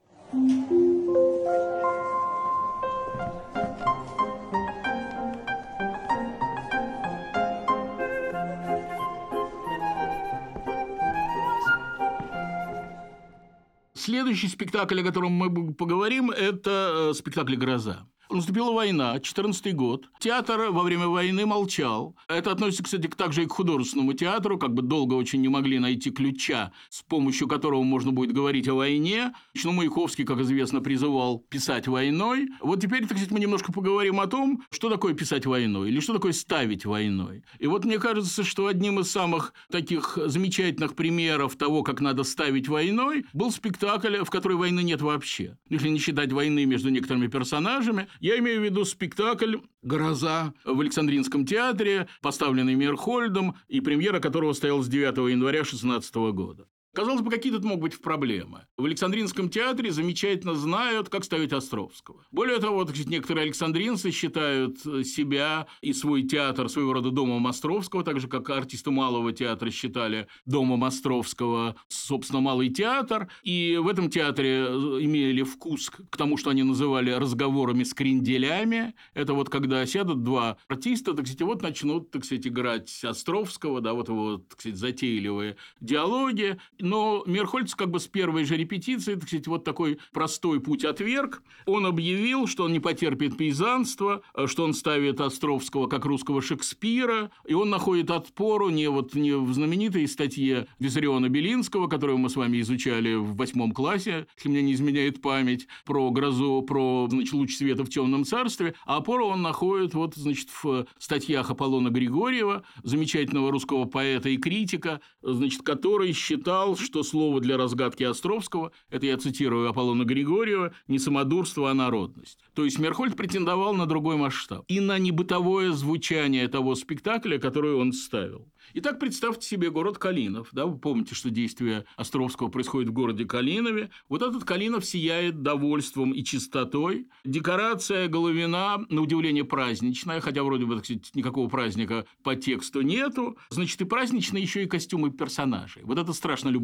Следующий 13.96 14.50
спектакль, 14.50 15.00
о 15.00 15.04
котором 15.04 15.32
мы 15.32 15.74
поговорим, 15.74 16.30
это 16.30 17.12
э, 17.12 17.14
спектакль 17.14 17.56
«Гроза». 17.56 18.06
Наступила 18.34 18.72
война, 18.72 19.20
14 19.20 19.76
год. 19.76 20.10
Театр 20.18 20.72
во 20.72 20.82
время 20.82 21.08
войны 21.08 21.46
молчал. 21.46 22.16
Это 22.28 22.52
относится, 22.52 22.84
кстати, 22.84 23.06
также 23.06 23.44
и 23.44 23.46
к 23.46 23.52
художественному 23.52 24.14
театру. 24.14 24.58
Как 24.58 24.74
бы 24.74 24.82
долго 24.82 25.14
очень 25.14 25.40
не 25.42 25.50
могли 25.50 25.78
найти 25.78 26.10
ключа, 26.10 26.72
с 26.90 27.04
помощью 27.04 27.48
которого 27.48 27.84
можно 27.84 28.12
будет 28.12 28.34
говорить 28.34 28.68
о 28.68 28.74
войне. 28.74 29.34
Но 29.64 29.72
Маяковский, 29.72 30.26
как 30.26 30.40
известно, 30.40 30.82
призывал 30.82 31.46
писать 31.48 31.88
войной. 31.88 32.50
Вот 32.60 32.82
теперь, 32.82 33.02
так 33.02 33.12
сказать, 33.12 33.30
мы 33.30 33.40
немножко 33.40 33.72
поговорим 33.72 34.20
о 34.20 34.26
том, 34.26 34.64
что 34.72 34.90
такое 34.90 35.14
писать 35.14 35.46
войной 35.46 35.90
или 35.90 36.00
что 36.00 36.14
такое 36.14 36.32
ставить 36.32 36.86
войной. 36.86 37.44
И 37.60 37.68
вот 37.68 37.86
мне 37.86 38.00
кажется, 38.00 38.44
что 38.44 38.66
одним 38.66 39.00
из 39.00 39.12
самых 39.12 39.54
таких 39.70 40.18
замечательных 40.26 40.96
примеров 40.96 41.56
того, 41.56 41.84
как 41.84 42.02
надо 42.02 42.24
ставить 42.24 42.68
войной, 42.68 43.26
был 43.34 43.52
спектакль, 43.52 44.24
в 44.24 44.32
которой 44.32 44.58
войны 44.58 44.82
нет 44.82 45.04
вообще. 45.04 45.56
Если 45.70 45.90
не 45.90 46.00
считать 46.00 46.32
войны 46.32 46.66
между 46.66 46.90
некоторыми 46.90 47.28
персонажами, 47.28 48.08
я 48.24 48.40
имею 48.40 48.62
в 48.62 48.64
виду 48.64 48.86
спектакль 48.86 49.58
«Гроза» 49.82 50.54
в 50.64 50.80
Александринском 50.80 51.46
театре, 51.46 52.08
поставленный 52.22 52.74
Мерхольдом, 52.74 53.58
и 53.68 53.82
премьера 53.82 54.22
которого 54.22 54.54
стояла 54.54 54.82
с 54.82 54.88
9 54.88 55.30
января 55.30 55.64
2016 55.64 56.16
года. 56.32 56.66
Казалось 56.96 57.22
бы, 57.22 57.32
какие 57.32 57.52
тут 57.52 57.64
могут 57.64 57.82
быть 57.82 58.00
проблемы? 58.00 58.68
В 58.78 58.86
Александринском 58.86 59.50
театре 59.50 59.92
замечательно 59.92 60.54
знают, 60.54 61.10
как 61.10 61.24
ставить 61.24 61.52
Островского. 61.52 62.24
Более 62.30 62.60
того, 62.60 62.86
сказать, 62.86 63.08
некоторые 63.08 63.46
александринцы 63.46 64.12
считают 64.12 64.80
себя 64.80 65.66
и 65.82 65.92
свой 65.92 66.22
театр 66.22 66.70
своего 66.70 66.94
рода 66.94 67.10
домом 67.10 67.48
Островского, 67.48 68.04
так 68.04 68.20
же, 68.20 68.28
как 68.28 68.48
артисты 68.52 68.92
Малого 68.92 69.34
театра 69.34 69.72
считали 69.72 70.28
домом 70.46 70.84
Островского, 70.84 71.76
собственно, 71.88 72.42
Малый 72.42 72.70
театр. 72.70 73.28
И 73.42 73.80
в 73.82 73.88
этом 73.88 74.12
театре 74.12 74.60
имели 74.60 75.42
вкус 75.42 75.90
к 75.90 76.16
тому, 76.16 76.38
что 76.38 76.52
они 76.52 76.62
называли 76.62 77.10
разговорами 77.10 77.84
с 77.84 77.96
кренделями. 77.96 78.94
Это 79.16 79.34
вот 79.34 79.50
когда 79.50 79.84
сядут 79.88 80.22
два 80.22 80.58
артиста, 80.68 81.16
так 81.16 81.26
сказать, 81.26 81.42
вот 81.42 81.64
начнут, 81.64 82.12
так 82.12 82.24
сказать, 82.24 82.46
играть 82.46 83.04
Островского, 83.04 83.82
да, 83.82 83.94
вот 83.94 84.10
его, 84.10 84.38
так 84.38 84.62
сказать, 84.62 84.78
затейливые 84.78 85.58
диалоги 85.82 86.60
но 86.84 87.24
Мерхольц 87.26 87.76
как 87.76 87.90
бы 87.90 88.00
с 88.00 88.08
первой 88.08 88.44
же 88.44 88.58
репетиции, 88.58 89.16
так 89.16 89.28
сказать, 89.28 89.48
вот 89.48 89.64
такой 89.64 90.00
простой 90.12 90.60
путь 90.60 90.84
отверг. 90.84 91.42
Он 91.66 91.86
объявил, 91.86 92.46
что 92.46 92.66
он 92.66 92.74
не 92.74 92.82
потерпит 92.82 93.38
пейзанства, 93.38 94.22
что 94.48 94.66
он 94.66 94.74
ставит 94.74 95.22
Островского 95.22 95.88
как 95.88 96.04
русского 96.04 96.42
Шекспира, 96.42 97.32
и 97.48 97.54
он 97.54 97.70
находит 97.70 98.12
отпору 98.12 98.70
не 98.70 98.90
вот 98.90 99.16
не 99.16 99.32
в 99.32 99.54
знаменитой 99.54 100.08
статье 100.10 100.68
Виссариона 100.80 101.30
Белинского, 101.30 101.88
которую 101.88 102.18
мы 102.18 102.30
с 102.30 102.36
вами 102.36 102.60
изучали 102.60 103.16
в 103.16 103.36
восьмом 103.36 103.72
классе, 103.72 104.28
если 104.36 104.50
мне 104.50 104.62
не 104.62 104.74
изменяет 104.74 105.22
память, 105.22 105.68
про 105.86 106.12
грозу, 106.12 106.64
про 106.64 107.08
значит, 107.10 107.34
луч 107.34 107.56
света 107.56 107.86
в 107.86 107.90
темном 107.90 108.26
царстве, 108.26 108.76
а 108.86 108.98
опору 108.98 109.28
он 109.28 109.42
находит 109.42 109.94
вот, 109.94 110.16
значит, 110.16 110.50
в 110.62 110.86
статьях 111.00 111.50
Аполлона 111.50 111.90
Григорьева, 111.90 112.64
замечательного 112.84 113.52
русского 113.52 113.86
поэта 113.86 114.28
и 114.28 114.38
критика, 114.38 115.00
значит, 115.22 115.62
который 115.62 116.12
считал, 116.12 116.73
что 116.80 117.04
слово 117.04 117.40
для 117.40 117.58
разгадки 117.58 118.04
Островского, 118.04 118.72
это 118.90 119.06
я 119.06 119.18
цитирую 119.18 119.70
Аполлона 119.70 120.04
Григорьева, 120.04 120.74
не 120.88 121.00
самодурство, 121.00 121.72
а 121.72 121.74
народность. 121.74 122.40
То 122.54 122.66
есть 122.66 122.80
Мерхольд 122.80 123.16
претендовал 123.16 123.74
на 123.74 123.86
другой 123.86 124.18
масштаб 124.18 124.64
и 124.68 124.80
на 124.80 124.98
небытовое 125.00 125.72
звучание 125.72 126.48
того 126.48 126.76
спектакля, 126.76 127.38
который 127.38 127.74
он 127.74 127.94
ставил. 127.94 128.48
Итак, 128.74 129.00
представьте 129.00 129.46
себе 129.48 129.70
город 129.70 129.98
Калинов. 129.98 130.50
Да? 130.52 130.66
Вы 130.66 130.78
помните, 130.78 131.16
что 131.16 131.30
действие 131.30 131.86
Островского 131.96 132.48
происходит 132.48 132.90
в 132.90 132.94
городе 132.94 133.26
Калинове. 133.26 133.90
Вот 134.10 134.22
этот 134.22 134.46
Калинов 134.46 134.86
сияет 134.86 135.42
довольством 135.42 136.12
и 136.12 136.24
чистотой. 136.24 137.08
Декорация 137.26 138.08
Головина, 138.08 138.86
на 138.90 139.02
удивление, 139.02 139.44
праздничная, 139.44 140.22
хотя 140.22 140.44
вроде 140.44 140.66
бы, 140.66 140.76
так 140.76 140.86
сказать, 140.86 141.12
никакого 141.14 141.50
праздника 141.50 142.06
по 142.24 142.36
тексту 142.36 142.82
нету. 142.82 143.38
Значит, 143.50 143.82
и 143.82 143.86
праздничные 143.86 144.42
еще 144.42 144.64
и 144.64 144.68
костюмы 144.68 145.12
персонажей. 145.12 145.84
Вот 145.84 146.00
это 146.00 146.14
страшно 146.14 146.50
любопытно. 146.50 146.63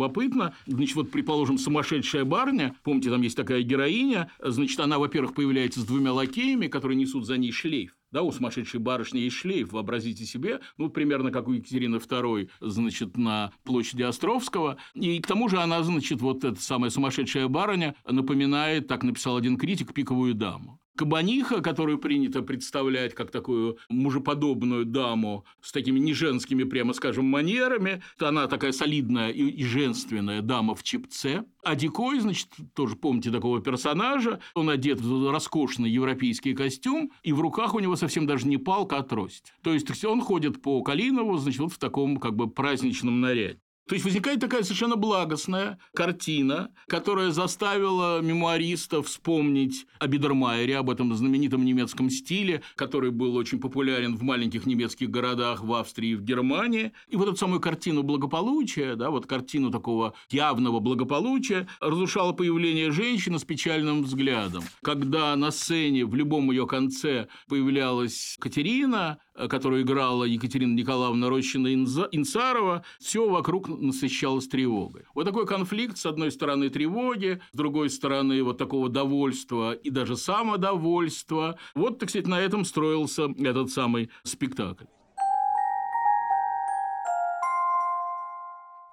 Значит, 0.65 0.95
вот, 0.95 1.11
предположим, 1.11 1.57
сумасшедшая 1.57 2.25
барня, 2.25 2.75
помните, 2.83 3.09
там 3.09 3.21
есть 3.21 3.35
такая 3.35 3.61
героиня, 3.61 4.31
значит, 4.39 4.79
она, 4.79 4.97
во-первых, 4.99 5.33
появляется 5.33 5.81
с 5.81 5.85
двумя 5.85 6.13
лакеями, 6.13 6.67
которые 6.67 6.97
несут 6.97 7.25
за 7.25 7.37
ней 7.37 7.51
шлейф. 7.51 7.95
Да, 8.11 8.23
у 8.23 8.31
сумасшедшей 8.31 8.79
барышни 8.79 9.19
есть 9.19 9.35
шлейф, 9.35 9.71
вообразите 9.71 10.25
себе, 10.25 10.61
ну, 10.77 10.89
примерно 10.89 11.31
как 11.31 11.47
у 11.47 11.53
Екатерины 11.53 11.97
II, 11.97 12.49
значит, 12.59 13.17
на 13.17 13.51
площади 13.63 14.01
Островского. 14.01 14.77
И 14.95 15.19
к 15.19 15.27
тому 15.27 15.47
же 15.47 15.57
она, 15.59 15.83
значит, 15.83 16.21
вот 16.21 16.43
эта 16.43 16.59
самая 16.59 16.89
сумасшедшая 16.89 17.47
барыня 17.47 17.95
напоминает, 18.07 18.87
так 18.87 19.03
написал 19.03 19.37
один 19.37 19.57
критик, 19.57 19.93
пиковую 19.93 20.33
даму. 20.33 20.78
Кабаниха, 20.99 21.61
которую 21.61 21.97
принято 21.97 22.41
представлять 22.41 23.15
как 23.15 23.31
такую 23.31 23.77
мужеподобную 23.87 24.83
даму 24.83 25.45
с 25.61 25.71
такими 25.71 25.97
неженскими, 25.97 26.65
прямо 26.65 26.91
скажем, 26.91 27.23
манерами. 27.23 28.03
Она 28.19 28.47
такая 28.47 28.73
солидная 28.73 29.29
и, 29.29 29.63
женственная 29.63 30.41
дама 30.41 30.75
в 30.75 30.83
чепце. 30.83 31.45
А 31.63 31.77
Дикой, 31.77 32.19
значит, 32.19 32.49
тоже 32.73 32.97
помните 32.97 33.31
такого 33.31 33.61
персонажа, 33.61 34.41
он 34.55 34.69
одет 34.69 34.99
в 34.99 35.31
роскошный 35.31 35.89
европейский 35.89 36.53
костюм, 36.53 37.13
и 37.23 37.31
в 37.31 37.39
руках 37.39 37.75
у 37.75 37.79
него 37.79 37.95
совсем 37.95 38.27
даже 38.27 38.45
не 38.45 38.57
палка, 38.57 38.97
а 38.97 39.03
трость. 39.03 39.53
То 39.63 39.71
есть 39.71 40.03
он 40.03 40.19
ходит 40.19 40.61
по 40.61 40.83
Калинову, 40.83 41.37
значит, 41.37 41.61
вот 41.61 41.71
в 41.71 41.77
таком 41.77 42.17
как 42.17 42.35
бы 42.35 42.49
праздничном 42.49 43.21
наряде. 43.21 43.61
То 43.89 43.95
есть 43.95 44.05
возникает 44.05 44.39
такая 44.39 44.61
совершенно 44.61 44.97
благостная 44.97 45.79
картина, 45.95 46.69
которая 46.87 47.31
заставила 47.31 48.21
мемуаристов 48.21 49.07
вспомнить 49.07 49.87
о 49.97 50.05
Бидермайере, 50.05 50.77
об 50.77 50.91
этом 50.91 51.11
знаменитом 51.15 51.65
немецком 51.65 52.11
стиле, 52.11 52.61
который 52.75 53.09
был 53.09 53.35
очень 53.35 53.59
популярен 53.59 54.15
в 54.15 54.21
маленьких 54.21 54.67
немецких 54.67 55.09
городах 55.09 55.63
в 55.63 55.73
Австрии 55.73 56.09
и 56.11 56.15
в 56.15 56.21
Германии. 56.21 56.91
И 57.07 57.15
вот 57.15 57.29
эту 57.29 57.37
самую 57.37 57.61
картину 57.61 58.03
благополучия, 58.03 58.95
да, 58.95 59.09
вот 59.09 59.25
картину 59.25 59.71
такого 59.71 60.13
явного 60.29 60.79
благополучия 60.79 61.67
разрушало 61.79 62.33
появление 62.33 62.91
женщины 62.91 63.39
с 63.39 63.43
печальным 63.43 64.03
взглядом. 64.03 64.63
Когда 64.83 65.35
на 65.35 65.49
сцене 65.49 66.05
в 66.05 66.13
любом 66.13 66.51
ее 66.51 66.67
конце 66.67 67.27
появлялась 67.47 68.37
Катерина, 68.39 69.17
которую 69.47 69.83
играла 69.83 70.23
Екатерина 70.23 70.73
Николаевна 70.73 71.29
Рощина-Инсарова, 71.29 72.83
все 72.99 73.29
вокруг 73.29 73.67
насыщалось 73.69 74.47
тревогой. 74.47 75.03
Вот 75.15 75.25
такой 75.25 75.45
конфликт, 75.45 75.97
с 75.97 76.05
одной 76.05 76.31
стороны, 76.31 76.69
тревоги, 76.69 77.41
с 77.51 77.57
другой 77.57 77.89
стороны, 77.89 78.43
вот 78.43 78.57
такого 78.57 78.89
довольства 78.89 79.73
и 79.73 79.89
даже 79.89 80.17
самодовольства. 80.17 81.57
Вот, 81.75 81.99
так 81.99 82.09
сказать, 82.09 82.27
на 82.27 82.39
этом 82.39 82.65
строился 82.65 83.33
этот 83.37 83.71
самый 83.71 84.09
спектакль. 84.23 84.85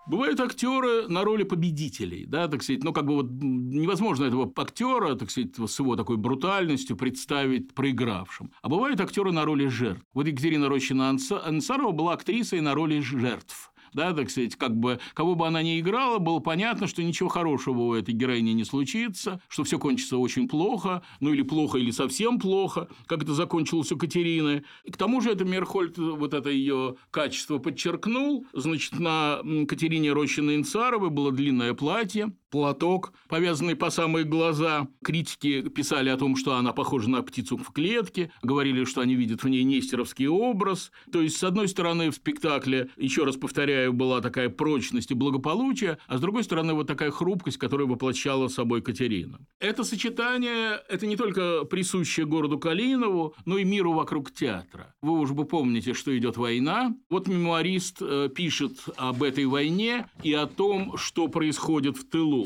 Бывают 0.07 0.39
актеры 0.39 1.09
на 1.09 1.25
роли 1.25 1.43
победителей, 1.43 2.27
да, 2.27 2.47
так 2.47 2.63
сказать, 2.63 2.85
ну, 2.85 2.93
как 2.93 3.07
бы 3.07 3.15
вот 3.15 3.27
невозможно 3.31 4.25
этого 4.25 4.53
актера, 4.57 5.17
так 5.17 5.31
сказать, 5.31 5.57
с 5.57 5.79
его 5.81 5.97
такой 5.97 6.17
брутальностью 6.17 6.97
представить 6.97 7.75
проигравшим. 7.75 8.53
А 8.63 8.69
бывают 8.69 9.01
актеры 9.01 9.33
на 9.33 9.45
роли 9.45 9.67
жертв. 9.67 10.05
Вот 10.15 10.27
Екатерина 10.27 10.69
Рощина 10.69 11.11
Ансарова 11.11 11.91
была 11.91 12.13
актрисой 12.13 12.61
на 12.61 12.75
роли 12.75 13.01
жертв 13.01 13.73
да, 13.97 14.13
так 14.13 14.31
сказать, 14.31 14.55
как 14.55 14.77
бы, 14.77 15.01
кого 15.15 15.35
бы 15.35 15.47
она 15.47 15.63
ни 15.63 15.81
играла, 15.81 16.19
было 16.19 16.39
понятно, 16.39 16.87
что 16.87 17.03
ничего 17.03 17.29
хорошего 17.29 17.81
у 17.81 17.95
этой 17.95 18.15
героини 18.15 18.51
не 18.51 18.65
случится, 18.65 19.41
что 19.49 19.65
все 19.65 19.79
кончится 19.79 20.19
очень 20.19 20.49
плохо, 20.49 21.03
ну 21.21 21.33
или 21.33 21.43
плохо, 21.43 21.79
или 21.79 21.91
совсем 21.91 22.39
плохо, 22.39 22.89
как 23.07 23.23
это 23.23 23.33
закончилось 23.33 23.91
у 23.91 23.97
Катерины. 23.97 24.65
И 24.85 24.93
к 24.93 24.97
тому 24.97 25.21
же 25.21 25.31
это 25.31 25.45
Мерхольд 25.45 25.99
вот 25.99 26.35
это 26.35 26.51
ее 26.51 26.97
качество 27.11 27.59
подчеркнул, 27.59 28.47
значит, 28.53 29.01
на 29.01 29.41
Катерине 29.67 30.11
Рощиной-Инцаровой 30.11 31.11
было 31.11 31.33
длинное 31.33 31.73
платье, 31.73 32.33
платок, 32.57 33.13
повязанный 33.29 33.77
по 33.77 33.91
самые 33.91 34.25
глаза. 34.25 34.89
Критики 35.05 35.61
писали 35.69 36.09
о 36.09 36.17
том, 36.17 36.37
что 36.37 36.55
она 36.55 36.73
похожа 36.73 37.11
на 37.11 37.21
птицу 37.21 37.59
в 37.59 37.71
клетке, 37.71 38.31
говорили, 38.43 38.85
что 38.85 39.03
они 39.03 39.15
видят 39.15 39.45
в 39.45 39.49
ней 39.49 39.63
нестеровский 39.63 40.27
образ. 40.27 40.91
То 41.13 41.21
есть, 41.21 41.37
с 41.37 41.45
одной 41.45 41.69
стороны, 41.69 42.11
в 42.11 42.15
спектакле, 42.15 42.89
еще 42.97 43.25
раз 43.25 43.37
повторяю, 43.37 43.93
была 43.93 44.23
такая 44.23 44.49
прочность 44.49 45.11
и 45.11 45.15
благополучие, 45.15 45.99
а 46.07 46.17
с 46.17 46.21
другой 46.23 46.45
стороны, 46.45 46.73
вот 46.73 46.87
такая 46.87 47.11
хрупкость, 47.11 47.59
которую 47.59 47.89
воплощала 47.89 48.49
собой 48.49 48.81
Катерина. 48.81 49.39
Это 49.61 49.85
сочетание, 49.85 50.81
это 50.89 51.07
не 51.07 51.17
только 51.17 51.67
присущее 51.67 52.25
городу 52.25 52.59
Калинову, 52.59 53.35
но 53.45 53.59
и 53.59 53.65
миру 53.65 53.93
вокруг 53.93 54.33
театра. 54.33 54.95
Вы 55.03 55.19
уже 55.19 55.35
бы 55.35 55.45
помните, 55.45 55.93
что 55.93 56.17
идет 56.17 56.39
война. 56.39 56.97
Вот 57.11 57.29
мемуарист 57.29 57.99
э, 58.01 58.31
пишет 58.35 58.79
об 58.97 59.23
этой 59.23 59.45
войне 59.45 60.07
и 60.23 60.33
о 60.33 60.47
том, 60.47 60.97
что 60.97 61.29
происходит 61.29 61.99
в 61.99 62.09
тылу 62.09 62.46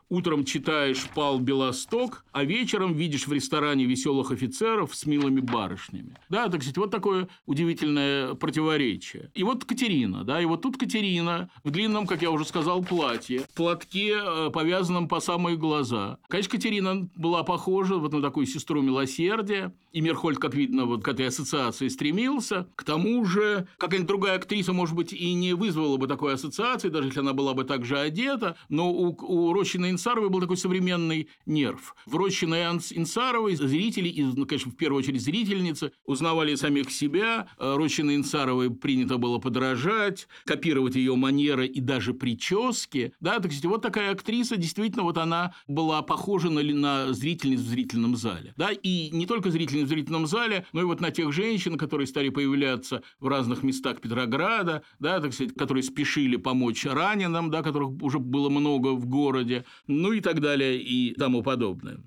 Утром 0.11 0.43
читаешь 0.43 1.07
«Пал 1.15 1.39
Белосток», 1.39 2.25
а 2.33 2.43
вечером 2.43 2.93
видишь 2.93 3.27
в 3.27 3.31
ресторане 3.31 3.85
веселых 3.85 4.31
офицеров 4.31 4.93
с 4.93 5.05
милыми 5.05 5.39
барышнями. 5.39 6.17
Да, 6.27 6.49
так 6.49 6.61
сказать, 6.61 6.75
вот 6.75 6.91
такое 6.91 7.29
удивительное 7.45 8.33
противоречие. 8.33 9.31
И 9.35 9.43
вот 9.43 9.63
Катерина, 9.63 10.25
да, 10.25 10.41
и 10.41 10.45
вот 10.45 10.63
тут 10.63 10.75
Катерина 10.75 11.49
в 11.63 11.71
длинном, 11.71 12.07
как 12.07 12.21
я 12.21 12.29
уже 12.29 12.43
сказал, 12.43 12.83
платье, 12.83 13.45
в 13.49 13.53
платке, 13.53 14.17
э, 14.21 14.49
повязанном 14.51 15.07
по 15.07 15.21
самые 15.21 15.55
глаза. 15.55 16.17
Конечно, 16.27 16.51
Катерина 16.51 17.09
была 17.15 17.43
похожа 17.43 17.95
вот 17.95 18.11
на 18.11 18.21
такую 18.21 18.47
сестру 18.47 18.81
милосердия, 18.81 19.73
и 19.93 20.01
Мерхольд, 20.01 20.39
как 20.39 20.55
видно, 20.55 20.87
вот 20.87 21.05
к 21.05 21.07
этой 21.07 21.27
ассоциации 21.27 21.87
стремился. 21.87 22.67
К 22.75 22.83
тому 22.83 23.23
же, 23.23 23.65
какая-нибудь 23.77 24.07
другая 24.09 24.35
актриса, 24.35 24.73
может 24.73 24.93
быть, 24.93 25.13
и 25.13 25.33
не 25.33 25.53
вызвала 25.53 25.95
бы 25.95 26.07
такой 26.07 26.33
ассоциации, 26.33 26.89
даже 26.89 27.07
если 27.07 27.21
она 27.21 27.31
была 27.31 27.53
бы 27.53 27.63
так 27.63 27.85
же 27.85 27.97
одета, 27.97 28.57
но 28.67 28.91
у, 28.91 29.15
у 29.21 29.53
Рощиной 29.53 29.91
Инсаровой 30.01 30.29
был 30.29 30.41
такой 30.41 30.57
современный 30.57 31.29
нерв. 31.45 31.93
В 32.07 32.15
Рощиной 32.15 32.63
Инсаровой 32.63 33.55
зрители, 33.55 34.09
и, 34.09 34.23
ну, 34.23 34.47
конечно, 34.47 34.71
в 34.71 34.75
первую 34.75 35.03
очередь 35.03 35.21
зрительницы, 35.21 35.91
узнавали 36.05 36.55
самих 36.55 36.89
себя. 36.89 37.47
Э, 37.59 37.75
Рощиной 37.75 38.15
Инсаровой 38.15 38.71
принято 38.71 39.17
было 39.17 39.37
подражать, 39.37 40.27
копировать 40.45 40.95
ее 40.95 41.15
манеры 41.15 41.67
и 41.67 41.79
даже 41.79 42.15
прически. 42.15 43.13
Да, 43.19 43.35
так 43.35 43.51
сказать, 43.51 43.65
вот 43.65 43.83
такая 43.83 44.11
актриса, 44.11 44.57
действительно, 44.57 45.03
вот 45.03 45.19
она 45.19 45.53
была 45.67 46.01
похожа 46.01 46.49
на, 46.49 46.63
на 46.63 47.13
зрительниц 47.13 47.59
в 47.59 47.67
зрительном 47.67 48.15
зале. 48.15 48.55
Да, 48.57 48.71
и 48.71 49.11
не 49.11 49.27
только 49.27 49.51
зрительниц 49.51 49.85
в 49.85 49.89
зрительном 49.89 50.25
зале, 50.25 50.65
но 50.73 50.81
и 50.81 50.83
вот 50.83 50.99
на 50.99 51.11
тех 51.11 51.31
женщин, 51.31 51.77
которые 51.77 52.07
стали 52.07 52.29
появляться 52.29 53.03
в 53.19 53.27
разных 53.27 53.61
местах 53.61 54.01
Петрограда, 54.01 54.81
да, 54.97 55.19
так 55.19 55.31
сказать, 55.31 55.53
которые 55.53 55.83
спешили 55.83 56.37
помочь 56.37 56.87
раненым, 56.87 57.51
да, 57.51 57.61
которых 57.61 58.01
уже 58.01 58.17
было 58.17 58.49
много 58.49 58.95
в 58.95 59.05
городе, 59.05 59.63
ну 59.91 60.13
и 60.13 60.21
так 60.21 60.39
далее 60.39 60.77
и 60.79 61.13
тому 61.13 61.43
подобное. 61.43 61.97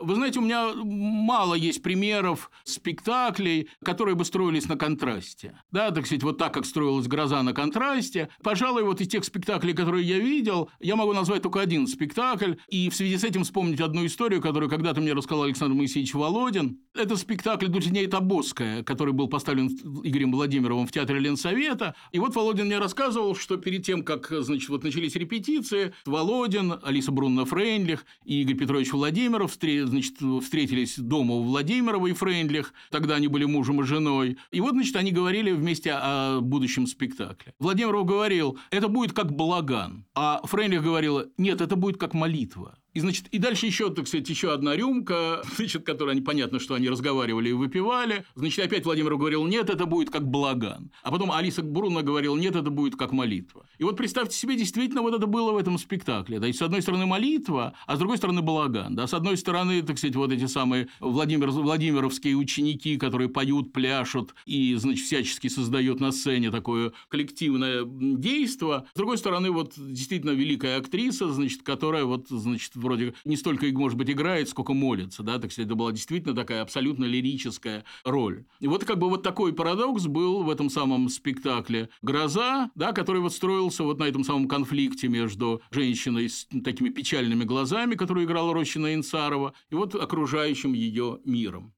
Вы 0.00 0.14
знаете, 0.14 0.38
у 0.38 0.42
меня 0.42 0.72
мало 0.74 1.54
есть 1.54 1.82
примеров 1.82 2.50
спектаклей, 2.64 3.68
которые 3.84 4.14
бы 4.14 4.24
строились 4.24 4.66
на 4.66 4.76
контрасте. 4.76 5.58
Да, 5.70 5.90
так 5.90 6.06
сказать, 6.06 6.22
вот 6.22 6.38
так, 6.38 6.54
как 6.54 6.64
строилась 6.64 7.06
«Гроза» 7.06 7.42
на 7.42 7.52
контрасте. 7.52 8.30
Пожалуй, 8.42 8.82
вот 8.82 9.00
из 9.02 9.08
тех 9.08 9.24
спектаклей, 9.24 9.74
которые 9.74 10.06
я 10.06 10.18
видел, 10.18 10.70
я 10.80 10.96
могу 10.96 11.12
назвать 11.12 11.42
только 11.42 11.60
один 11.60 11.86
спектакль, 11.86 12.54
и 12.68 12.88
в 12.88 12.96
связи 12.96 13.18
с 13.18 13.24
этим 13.24 13.44
вспомнить 13.44 13.80
одну 13.80 14.06
историю, 14.06 14.40
которую 14.40 14.70
когда-то 14.70 15.00
мне 15.02 15.12
рассказал 15.12 15.44
Александр 15.44 15.74
Моисеевич 15.74 16.14
Володин. 16.14 16.80
Это 16.94 17.16
спектакль 17.16 17.66
«Дульсинея 17.66 18.08
Тобосская», 18.08 18.82
который 18.82 19.12
был 19.12 19.28
поставлен 19.28 19.68
Игорем 20.02 20.32
Владимировым 20.32 20.86
в 20.86 20.92
Театре 20.92 21.18
Ленсовета. 21.18 21.94
И 22.12 22.18
вот 22.18 22.34
Володин 22.34 22.66
мне 22.66 22.78
рассказывал, 22.78 23.36
что 23.36 23.58
перед 23.58 23.84
тем, 23.84 24.02
как 24.02 24.28
значит, 24.30 24.70
вот 24.70 24.82
начались 24.82 25.14
репетиции, 25.14 25.92
Володин, 26.06 26.80
Алиса 26.82 27.12
Брунна 27.12 27.44
Фрейндлих 27.44 28.06
и 28.24 28.42
Игорь 28.42 28.56
Петрович 28.56 28.92
Владимиров 28.92 29.52
значит, 29.90 30.16
встретились 30.42 30.98
дома 30.98 31.34
у 31.34 31.42
Владимирова 31.42 32.06
и 32.06 32.12
Фрейндлих, 32.12 32.72
тогда 32.90 33.16
они 33.16 33.28
были 33.28 33.44
мужем 33.44 33.80
и 33.80 33.84
женой. 33.84 34.38
И 34.50 34.60
вот, 34.60 34.72
значит, 34.72 34.96
они 34.96 35.12
говорили 35.12 35.52
вместе 35.52 35.92
о 35.92 36.40
будущем 36.40 36.86
спектакле. 36.86 37.54
Владимиров 37.58 38.06
говорил, 38.06 38.58
это 38.70 38.88
будет 38.88 39.12
как 39.12 39.32
балаган, 39.32 40.06
а 40.14 40.40
Фрейндлих 40.44 40.82
говорила, 40.82 41.26
нет, 41.36 41.60
это 41.60 41.76
будет 41.76 41.98
как 41.98 42.14
молитва. 42.14 42.78
И, 42.92 43.00
значит, 43.00 43.28
и 43.28 43.38
дальше 43.38 43.66
еще, 43.66 43.90
так 43.90 44.08
сказать, 44.08 44.28
еще 44.28 44.52
одна 44.52 44.74
рюмка, 44.74 45.42
значит, 45.56 45.84
которая 45.84 46.16
непонятно, 46.16 46.58
что 46.58 46.74
они 46.74 46.88
разговаривали 46.88 47.50
и 47.50 47.52
выпивали. 47.52 48.24
Значит, 48.34 48.64
опять 48.64 48.84
Владимир 48.84 49.16
говорил, 49.16 49.46
нет, 49.46 49.70
это 49.70 49.86
будет 49.86 50.10
как 50.10 50.28
благан. 50.28 50.90
А 51.02 51.10
потом 51.10 51.30
Алиса 51.30 51.62
Бруно 51.62 52.02
говорил, 52.02 52.36
нет, 52.36 52.56
это 52.56 52.70
будет 52.70 52.96
как 52.96 53.12
молитва. 53.12 53.66
И 53.78 53.84
вот 53.84 53.96
представьте 53.96 54.36
себе, 54.36 54.56
действительно, 54.56 55.02
вот 55.02 55.14
это 55.14 55.26
было 55.26 55.52
в 55.52 55.56
этом 55.56 55.78
спектакле. 55.78 56.40
Да, 56.40 56.48
и 56.48 56.52
с 56.52 56.62
одной 56.62 56.82
стороны 56.82 57.06
молитва, 57.06 57.74
а 57.86 57.96
с 57.96 57.98
другой 57.98 58.16
стороны 58.16 58.42
балаган. 58.42 58.94
Да, 58.96 59.06
с 59.06 59.14
одной 59.14 59.36
стороны, 59.36 59.82
так 59.82 59.98
сказать, 59.98 60.16
вот 60.16 60.32
эти 60.32 60.46
самые 60.46 60.88
Владимир, 60.98 61.50
Владимировские 61.50 62.36
ученики, 62.36 62.96
которые 62.96 63.28
поют, 63.28 63.72
пляшут 63.72 64.34
и, 64.46 64.74
значит, 64.74 65.06
всячески 65.06 65.48
создают 65.48 66.00
на 66.00 66.10
сцене 66.10 66.50
такое 66.50 66.92
коллективное 67.08 67.84
действо. 67.84 68.86
С 68.94 68.96
другой 68.96 69.18
стороны, 69.18 69.50
вот 69.50 69.74
действительно 69.76 70.30
великая 70.30 70.78
актриса, 70.78 71.30
значит, 71.30 71.62
которая 71.62 72.04
вот, 72.04 72.28
значит, 72.28 72.72
вроде 72.80 73.14
не 73.24 73.36
столько, 73.36 73.66
может 73.66 73.96
быть, 73.96 74.10
играет, 74.10 74.48
сколько 74.48 74.72
молится, 74.72 75.22
да, 75.22 75.38
так 75.38 75.52
сказать, 75.52 75.66
это 75.66 75.76
была 75.76 75.92
действительно 75.92 76.34
такая 76.34 76.62
абсолютно 76.62 77.04
лирическая 77.04 77.84
роль. 78.04 78.44
И 78.58 78.66
вот 78.66 78.84
как 78.84 78.98
бы 78.98 79.08
вот 79.08 79.22
такой 79.22 79.52
парадокс 79.52 80.06
был 80.06 80.42
в 80.42 80.50
этом 80.50 80.70
самом 80.70 81.08
спектакле 81.08 81.88
«Гроза», 82.02 82.70
да, 82.74 82.92
который 82.92 83.20
вот 83.20 83.32
строился 83.32 83.84
вот 83.84 83.98
на 83.98 84.04
этом 84.04 84.24
самом 84.24 84.48
конфликте 84.48 85.08
между 85.08 85.62
женщиной 85.70 86.28
с 86.28 86.46
такими 86.64 86.88
печальными 86.88 87.44
глазами, 87.44 87.94
которую 87.94 88.26
играла 88.26 88.52
Рощина 88.54 88.94
Инцарова, 88.94 89.54
и 89.70 89.74
вот 89.74 89.94
окружающим 89.94 90.72
ее 90.72 91.20
миром. 91.24 91.72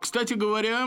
Кстати 0.00 0.34
говоря, 0.34 0.86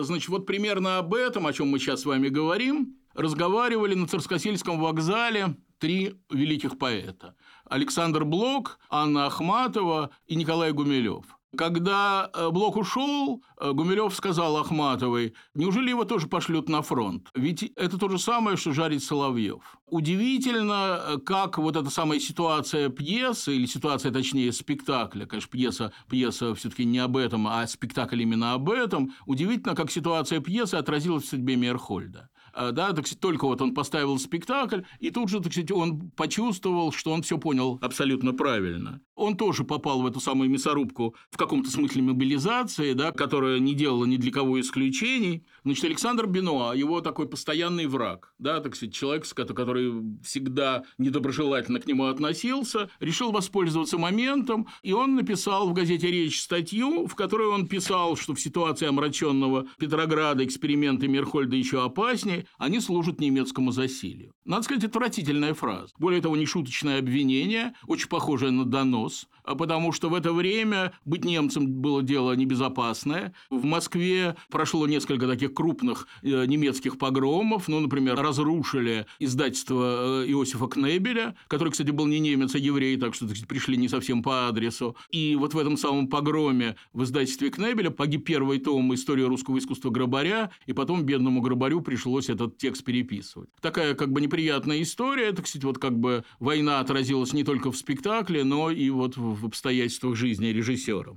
значит, 0.00 0.28
вот 0.30 0.46
примерно 0.46 0.98
об 0.98 1.14
этом, 1.14 1.46
о 1.46 1.52
чем 1.52 1.68
мы 1.68 1.78
сейчас 1.78 2.00
с 2.00 2.06
вами 2.06 2.28
говорим, 2.28 2.96
разговаривали 3.14 3.94
на 3.94 4.06
Царскосельском 4.06 4.80
вокзале 4.80 5.56
три 5.78 6.14
великих 6.30 6.78
поэта. 6.78 7.34
Александр 7.68 8.24
Блок, 8.24 8.78
Анна 8.90 9.26
Ахматова 9.26 10.10
и 10.26 10.36
Николай 10.36 10.72
Гумилев. 10.72 11.24
Когда 11.56 12.30
э, 12.32 12.50
Блок 12.50 12.76
ушел, 12.76 13.42
э, 13.60 13.72
Гумилев 13.72 14.14
сказал 14.14 14.56
Ахматовой, 14.56 15.34
неужели 15.54 15.90
его 15.90 16.04
тоже 16.04 16.26
пошлют 16.26 16.68
на 16.68 16.82
фронт? 16.82 17.28
Ведь 17.34 17.62
это 17.76 17.98
то 17.98 18.08
же 18.08 18.18
самое, 18.18 18.56
что 18.56 18.72
жарить 18.72 19.04
Соловьев. 19.04 19.78
Удивительно, 19.86 21.00
э, 21.00 21.18
как 21.18 21.58
вот 21.58 21.76
эта 21.76 21.90
самая 21.90 22.18
ситуация 22.18 22.88
пьесы, 22.88 23.54
или 23.54 23.66
ситуация, 23.66 24.10
точнее, 24.12 24.52
спектакля, 24.52 25.26
конечно, 25.26 25.50
пьеса, 25.50 25.92
пьеса 26.08 26.54
все-таки 26.54 26.84
не 26.84 26.98
об 26.98 27.16
этом, 27.16 27.46
а 27.46 27.66
спектакль 27.66 28.22
именно 28.22 28.54
об 28.54 28.70
этом, 28.70 29.12
удивительно, 29.26 29.74
как 29.74 29.90
ситуация 29.90 30.40
пьесы 30.40 30.74
отразилась 30.74 31.24
в 31.24 31.28
судьбе 31.28 31.56
Мейерхольда. 31.56 32.30
Э, 32.54 32.70
да, 32.72 32.92
так 32.92 33.06
сказать, 33.06 33.20
только 33.20 33.46
вот 33.46 33.60
он 33.62 33.74
поставил 33.74 34.18
спектакль, 34.18 34.82
и 35.00 35.10
тут 35.10 35.28
же, 35.28 35.40
так 35.40 35.52
сказать, 35.52 35.70
он 35.72 36.10
почувствовал, 36.10 36.92
что 36.92 37.12
он 37.12 37.22
все 37.22 37.38
понял 37.38 37.78
абсолютно 37.82 38.32
правильно. 38.32 39.00
Он 39.14 39.36
тоже 39.36 39.64
попал 39.64 40.02
в 40.02 40.06
эту 40.06 40.20
самую 40.20 40.50
мясорубку 40.50 41.14
в 41.30 41.36
каком-то 41.36 41.70
смысле 41.70 42.02
мобилизации, 42.02 42.92
да, 42.94 43.12
которая 43.12 43.58
не 43.58 43.74
делала 43.74 44.04
ни 44.04 44.16
для 44.16 44.32
кого 44.32 44.60
исключений. 44.60 45.44
Значит, 45.64 45.84
Александр 45.84 46.26
Бенуа, 46.26 46.74
его 46.74 47.00
такой 47.00 47.28
постоянный 47.28 47.86
враг, 47.86 48.34
да, 48.38 48.60
так 48.60 48.74
сказать, 48.74 48.94
человек, 48.94 49.24
который 49.34 49.92
всегда 50.22 50.84
недоброжелательно 50.98 51.80
к 51.80 51.86
нему 51.86 52.06
относился, 52.06 52.90
решил 53.00 53.30
воспользоваться 53.32 53.98
моментом, 53.98 54.66
и 54.82 54.92
он 54.92 55.14
написал 55.14 55.68
в 55.68 55.72
газете 55.72 56.10
«Речь» 56.10 56.42
статью, 56.42 57.06
в 57.06 57.14
которой 57.14 57.48
он 57.48 57.66
писал, 57.66 58.16
что 58.16 58.34
в 58.34 58.40
ситуации 58.40 58.86
омраченного 58.86 59.66
Петрограда 59.78 60.44
эксперименты 60.44 61.08
Мерхольда 61.08 61.56
еще 61.56 61.84
опаснее, 61.84 62.46
они 62.58 62.80
служат 62.80 63.20
немецкому 63.20 63.70
засилию. 63.70 64.32
Надо 64.44 64.64
сказать, 64.64 64.84
отвратительная 64.84 65.54
фраза. 65.54 65.92
Более 65.98 66.20
того, 66.20 66.36
нешуточное 66.36 66.98
обвинение, 66.98 67.74
очень 67.86 68.08
похожее 68.08 68.50
на 68.50 68.64
донос, 68.64 69.03
а 69.44 69.54
потому 69.54 69.92
что 69.92 70.08
в 70.08 70.14
это 70.14 70.32
время 70.32 70.92
быть 71.04 71.24
немцем 71.24 71.66
было 71.66 72.02
дело 72.02 72.32
небезопасное. 72.32 73.34
В 73.50 73.64
Москве 73.64 74.36
прошло 74.50 74.86
несколько 74.86 75.26
таких 75.26 75.54
крупных 75.54 76.08
э, 76.22 76.46
немецких 76.46 76.98
погромов. 76.98 77.68
Ну, 77.68 77.80
например, 77.80 78.16
разрушили 78.16 79.06
издательство 79.18 80.22
э, 80.22 80.30
Иосифа 80.30 80.66
Кнебеля, 80.66 81.36
который, 81.48 81.70
кстати, 81.70 81.90
был 81.90 82.06
не 82.06 82.18
немец, 82.18 82.54
а 82.54 82.58
еврей, 82.58 82.96
так 82.96 83.14
что 83.14 83.26
сказать, 83.26 83.46
пришли 83.46 83.76
не 83.76 83.88
совсем 83.88 84.22
по 84.22 84.48
адресу. 84.48 84.96
И 85.10 85.36
вот 85.36 85.54
в 85.54 85.58
этом 85.58 85.76
самом 85.76 86.08
погроме 86.08 86.76
в 86.92 87.04
издательстве 87.04 87.50
Кнебеля 87.50 87.90
погиб 87.90 88.24
первый 88.24 88.58
том 88.58 88.94
«История 88.94 89.26
русского 89.26 89.58
искусства 89.58 89.90
Грабаря», 89.90 90.50
и 90.66 90.72
потом 90.72 91.02
бедному 91.02 91.40
Грабарю 91.40 91.80
пришлось 91.80 92.30
этот 92.30 92.56
текст 92.56 92.84
переписывать. 92.84 93.50
Такая 93.60 93.94
как 93.94 94.12
бы 94.12 94.20
неприятная 94.20 94.82
история. 94.82 95.26
Это, 95.26 95.42
кстати, 95.42 95.64
вот 95.64 95.78
как 95.78 95.98
бы 95.98 96.24
война 96.40 96.80
отразилась 96.80 97.32
не 97.32 97.44
только 97.44 97.70
в 97.70 97.76
спектакле, 97.76 98.44
но 98.44 98.70
и 98.70 98.90
вот 98.94 99.16
в 99.16 99.44
обстоятельствах 99.46 100.16
жизни 100.16 100.46
режиссера. 100.46 101.14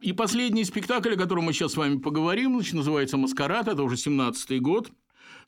И 0.00 0.12
последний 0.12 0.64
спектакль, 0.64 1.14
о 1.14 1.16
котором 1.16 1.44
мы 1.44 1.52
сейчас 1.52 1.74
с 1.74 1.76
вами 1.76 1.98
поговорим, 1.98 2.54
значит, 2.54 2.74
называется 2.74 3.16
«Маскарад». 3.16 3.68
Это 3.68 3.82
уже 3.82 3.94
17-й 3.94 4.58
год. 4.58 4.90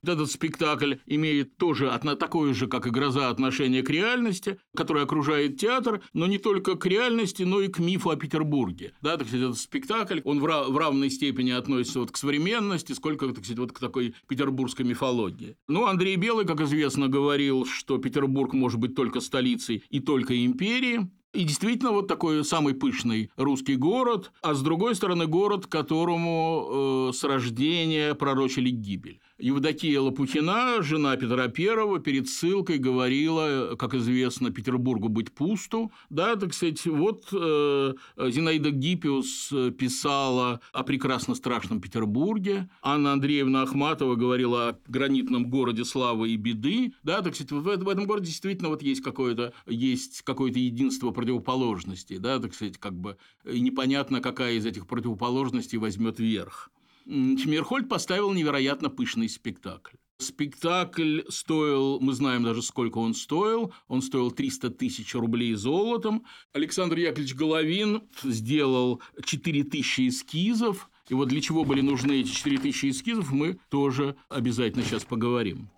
Этот 0.04 0.30
спектакль 0.32 0.94
имеет 1.06 1.56
тоже 1.56 1.92
такое 2.18 2.54
же, 2.54 2.66
как 2.66 2.86
и 2.86 2.90
«Гроза», 2.90 3.28
отношение 3.28 3.82
к 3.82 3.90
реальности, 3.90 4.58
которая 4.76 5.04
окружает 5.04 5.58
театр, 5.58 6.02
но 6.12 6.26
не 6.26 6.38
только 6.38 6.74
к 6.74 6.86
реальности, 6.86 7.44
но 7.44 7.60
и 7.60 7.68
к 7.68 7.78
мифу 7.78 8.10
о 8.10 8.16
Петербурге. 8.16 8.94
Да, 9.00 9.16
так 9.16 9.28
сказать, 9.28 9.50
этот 9.50 9.58
спектакль, 9.58 10.20
он 10.24 10.40
в, 10.40 10.42
в 10.42 10.76
равной 10.76 11.08
степени 11.08 11.52
относится 11.52 12.00
вот 12.00 12.10
к 12.10 12.16
современности, 12.16 12.92
сколько, 12.92 13.28
так 13.28 13.44
сказать, 13.44 13.58
вот 13.58 13.72
к 13.72 13.78
такой 13.78 14.14
петербургской 14.26 14.84
мифологии. 14.84 15.56
Ну, 15.68 15.86
Андрей 15.86 16.16
Белый, 16.16 16.46
как 16.46 16.60
известно, 16.60 17.08
говорил, 17.08 17.64
что 17.64 17.98
Петербург 17.98 18.52
может 18.54 18.80
быть 18.80 18.96
только 18.96 19.20
столицей 19.20 19.84
и 19.88 20.00
только 20.00 20.44
империей. 20.44 21.10
И 21.32 21.44
действительно 21.44 21.92
вот 21.92 22.08
такой 22.08 22.44
самый 22.44 22.74
пышный 22.74 23.30
русский 23.36 23.76
город, 23.76 24.32
а 24.42 24.52
с 24.52 24.60
другой 24.60 24.94
стороны 24.94 25.26
город, 25.26 25.66
которому 25.66 27.08
э, 27.08 27.12
с 27.14 27.24
рождения 27.24 28.14
пророчили 28.14 28.68
гибель. 28.68 29.18
Евдокия 29.38 30.00
Лопухина, 30.00 30.82
жена 30.82 31.16
Петра 31.16 31.44
I, 31.44 32.00
перед 32.00 32.28
ссылкой 32.28 32.78
говорила, 32.78 33.74
как 33.76 33.94
известно, 33.94 34.50
Петербургу 34.50 35.08
быть 35.08 35.32
пусту. 35.32 35.90
Да, 36.10 36.36
так 36.36 36.54
сказать, 36.54 36.84
вот 36.86 37.28
э, 37.32 37.94
Зинаида 38.16 38.70
Гиппиус 38.70 39.52
писала 39.78 40.60
о 40.72 40.82
прекрасно 40.84 41.34
страшном 41.34 41.80
Петербурге, 41.80 42.68
Анна 42.82 43.12
Андреевна 43.12 43.62
Ахматова 43.62 44.14
говорила 44.14 44.68
о 44.68 44.78
гранитном 44.86 45.48
городе 45.50 45.84
славы 45.84 46.30
и 46.30 46.36
беды. 46.36 46.92
Да, 47.02 47.22
так 47.22 47.34
сказать, 47.34 47.52
в, 47.52 47.62
в 47.62 47.88
этом 47.88 48.04
городе 48.04 48.26
действительно 48.26 48.68
вот 48.68 48.82
есть 48.82 49.02
какое-то 49.02 49.52
есть 49.66 50.22
какое-то 50.22 50.58
единство 50.58 51.10
противоположностей, 51.10 52.18
да, 52.18 52.38
так 52.38 52.54
сказать, 52.54 52.78
как 52.78 52.94
бы 52.94 53.16
непонятно, 53.44 54.20
какая 54.20 54.54
из 54.54 54.66
этих 54.66 54.86
противоположностей 54.86 55.78
возьмет 55.78 56.18
верх. 56.18 56.70
Чмерхольд 57.06 57.88
поставил 57.88 58.32
невероятно 58.32 58.88
пышный 58.88 59.28
спектакль. 59.28 59.96
Спектакль 60.18 61.22
стоил, 61.28 61.98
мы 62.00 62.12
знаем 62.12 62.44
даже 62.44 62.62
сколько 62.62 62.98
он 62.98 63.12
стоил, 63.12 63.72
он 63.88 64.02
стоил 64.02 64.30
300 64.30 64.70
тысяч 64.70 65.14
рублей 65.14 65.54
золотом. 65.54 66.24
Александр 66.52 66.98
Яковлевич 66.98 67.34
Головин 67.34 68.02
сделал 68.22 69.02
4 69.24 69.64
тысячи 69.64 70.08
эскизов, 70.08 70.88
и 71.08 71.14
вот 71.14 71.28
для 71.28 71.40
чего 71.40 71.64
были 71.64 71.80
нужны 71.80 72.20
эти 72.20 72.28
4 72.28 72.58
тысячи 72.58 72.90
эскизов, 72.90 73.32
мы 73.32 73.58
тоже 73.68 74.16
обязательно 74.28 74.84
сейчас 74.84 75.04
поговорим. 75.04 75.68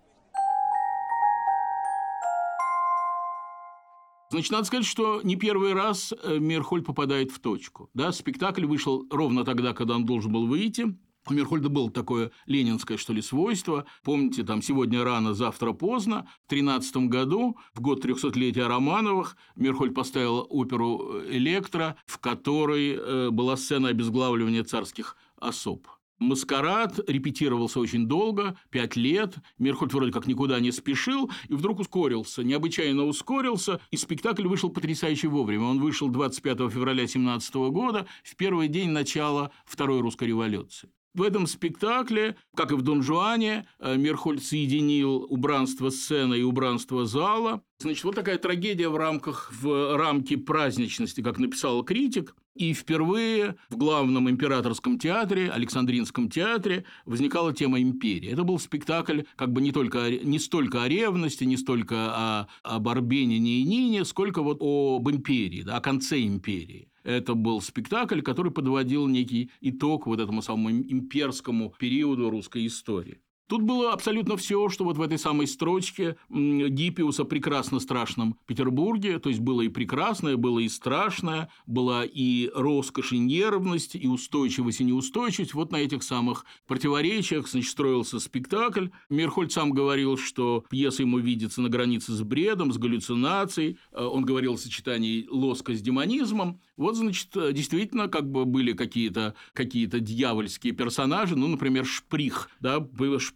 Значит, 4.29 4.51
надо 4.51 4.65
сказать, 4.65 4.85
что 4.85 5.21
не 5.23 5.35
первый 5.35 5.73
раз 5.73 6.11
э, 6.11 6.39
Мерхольд 6.39 6.85
попадает 6.85 7.31
в 7.31 7.39
точку. 7.39 7.89
Да? 7.93 8.11
Спектакль 8.11 8.65
вышел 8.65 9.07
ровно 9.09 9.45
тогда, 9.45 9.73
когда 9.73 9.95
он 9.95 10.05
должен 10.05 10.31
был 10.31 10.47
выйти. 10.47 10.97
У 11.27 11.33
Мерхольда 11.33 11.69
было 11.69 11.89
такое 11.89 12.31
ленинское, 12.45 12.97
что 12.97 13.11
ли, 13.11 13.21
свойство. 13.21 13.85
Помните, 14.03 14.43
там 14.43 14.61
«Сегодня 14.61 15.03
рано, 15.03 15.33
завтра 15.33 15.73
поздно». 15.73 16.27
В 16.45 16.49
13 16.49 16.97
году, 17.07 17.57
в 17.73 17.81
год 17.81 18.05
300-летия 18.05 18.67
Романовых, 18.67 19.35
Мерхольд 19.55 19.95
поставил 19.95 20.45
оперу 20.49 21.23
«Электро», 21.27 21.95
в 22.05 22.19
которой 22.19 22.95
э, 22.95 23.29
была 23.31 23.57
сцена 23.57 23.89
обезглавливания 23.89 24.63
царских 24.63 25.17
особ. 25.39 25.87
Маскарад 26.19 26.99
репетировался 27.09 27.79
очень 27.79 28.07
долго, 28.07 28.57
пять 28.69 28.95
лет. 28.95 29.35
Мерхольд 29.57 29.93
вроде 29.93 30.11
как 30.11 30.27
никуда 30.27 30.59
не 30.59 30.71
спешил, 30.71 31.29
и 31.49 31.53
вдруг 31.53 31.79
ускорился, 31.79 32.43
необычайно 32.43 33.03
ускорился, 33.05 33.81
и 33.91 33.97
спектакль 33.97 34.47
вышел 34.47 34.69
потрясающе 34.69 35.27
вовремя. 35.27 35.65
Он 35.65 35.79
вышел 35.79 36.07
25 36.07 36.71
февраля 36.71 37.05
17 37.07 37.55
года, 37.55 38.07
в 38.23 38.35
первый 38.35 38.67
день 38.69 38.89
начала 38.89 39.51
Второй 39.65 39.99
русской 39.99 40.29
революции. 40.29 40.89
В 41.15 41.21
этом 41.21 41.47
спектакле, 41.47 42.35
как 42.57 42.73
и 42.73 42.75
в 42.75 42.81
«Дон 42.81 43.01
Жуане», 43.01 43.65
э, 43.79 43.95
Мерхольд 43.95 44.43
соединил 44.43 45.25
убранство 45.29 45.89
сцены 45.89 46.39
и 46.39 46.43
убранство 46.43 47.05
зала. 47.05 47.61
Значит, 47.79 48.03
вот 48.03 48.15
такая 48.15 48.37
трагедия 48.37 48.89
в 48.89 48.97
рамках, 48.97 49.49
в 49.53 49.95
рамке 49.95 50.37
праздничности, 50.37 51.21
как 51.21 51.39
написал 51.39 51.83
критик. 51.83 52.35
И 52.53 52.73
впервые 52.73 53.55
в 53.69 53.77
главном 53.77 54.29
императорском 54.29 54.99
театре, 54.99 55.49
Александринском 55.49 56.29
театре, 56.29 56.83
возникала 57.05 57.53
тема 57.53 57.81
империи. 57.81 58.29
Это 58.29 58.43
был 58.43 58.59
спектакль 58.59 59.21
как 59.37 59.53
бы 59.53 59.61
не, 59.61 59.71
только, 59.71 60.09
не 60.09 60.39
столько 60.39 60.83
о 60.83 60.89
ревности, 60.89 61.45
не 61.45 61.55
столько 61.55 61.95
о, 61.95 62.47
об 62.63 62.89
Арбенине 62.89 63.59
и 63.59 63.63
Нине, 63.63 64.03
сколько 64.03 64.41
вот 64.41 64.57
об 64.59 65.09
империи, 65.09 65.61
да, 65.61 65.77
о 65.77 65.81
конце 65.81 66.21
империи. 66.21 66.89
Это 67.05 67.35
был 67.35 67.61
спектакль, 67.61 68.21
который 68.21 68.51
подводил 68.51 69.07
некий 69.07 69.51
итог 69.61 70.07
вот 70.07 70.19
этому 70.19 70.41
самому 70.41 70.71
имперскому 70.71 71.71
периоду 71.77 72.31
русской 72.31 72.65
истории. 72.65 73.21
Тут 73.47 73.61
было 73.61 73.93
абсолютно 73.93 74.37
все, 74.37 74.69
что 74.69 74.83
вот 74.83 74.97
в 74.97 75.01
этой 75.01 75.19
самой 75.19 75.45
строчке 75.45 76.17
Гиппиуса 76.29 77.25
прекрасно 77.25 77.79
страшном 77.79 78.39
Петербурге, 78.47 79.19
то 79.19 79.29
есть 79.29 79.39
было 79.39 79.61
и 79.61 79.69
прекрасное, 79.69 80.35
было 80.35 80.59
и 80.59 80.67
страшное, 80.67 81.49
была 81.67 82.05
и 82.05 82.49
роскошь, 82.55 83.13
и 83.13 83.19
нервность, 83.19 83.95
и 83.95 84.07
устойчивость, 84.07 84.81
и 84.81 84.83
неустойчивость. 84.85 85.53
Вот 85.53 85.71
на 85.71 85.77
этих 85.77 86.01
самых 86.01 86.45
противоречиях, 86.65 87.47
значит, 87.47 87.69
строился 87.69 88.19
спектакль. 88.19 88.87
Мирхольд 89.09 89.51
сам 89.51 89.71
говорил, 89.71 90.17
что 90.17 90.65
пьеса 90.69 91.03
ему 91.03 91.19
видится 91.19 91.61
на 91.61 91.69
границе 91.69 92.13
с 92.13 92.23
бредом, 92.23 92.73
с 92.73 92.79
галлюцинацией. 92.79 93.77
Э, 93.91 94.05
он 94.05 94.25
говорил 94.25 94.53
о 94.53 94.57
сочетании 94.57 95.27
лоска 95.29 95.75
с 95.75 95.81
демонизмом. 95.81 96.61
Вот, 96.77 96.95
значит, 96.95 97.29
действительно, 97.53 98.07
как 98.07 98.29
бы 98.29 98.45
были 98.45 98.73
какие-то 98.73 99.35
какие 99.53 99.85
дьявольские 99.85 100.73
персонажи, 100.73 101.35
ну, 101.35 101.47
например, 101.47 101.85
Шприх, 101.85 102.49
да, 102.59 102.85
Шприх, 103.19 103.34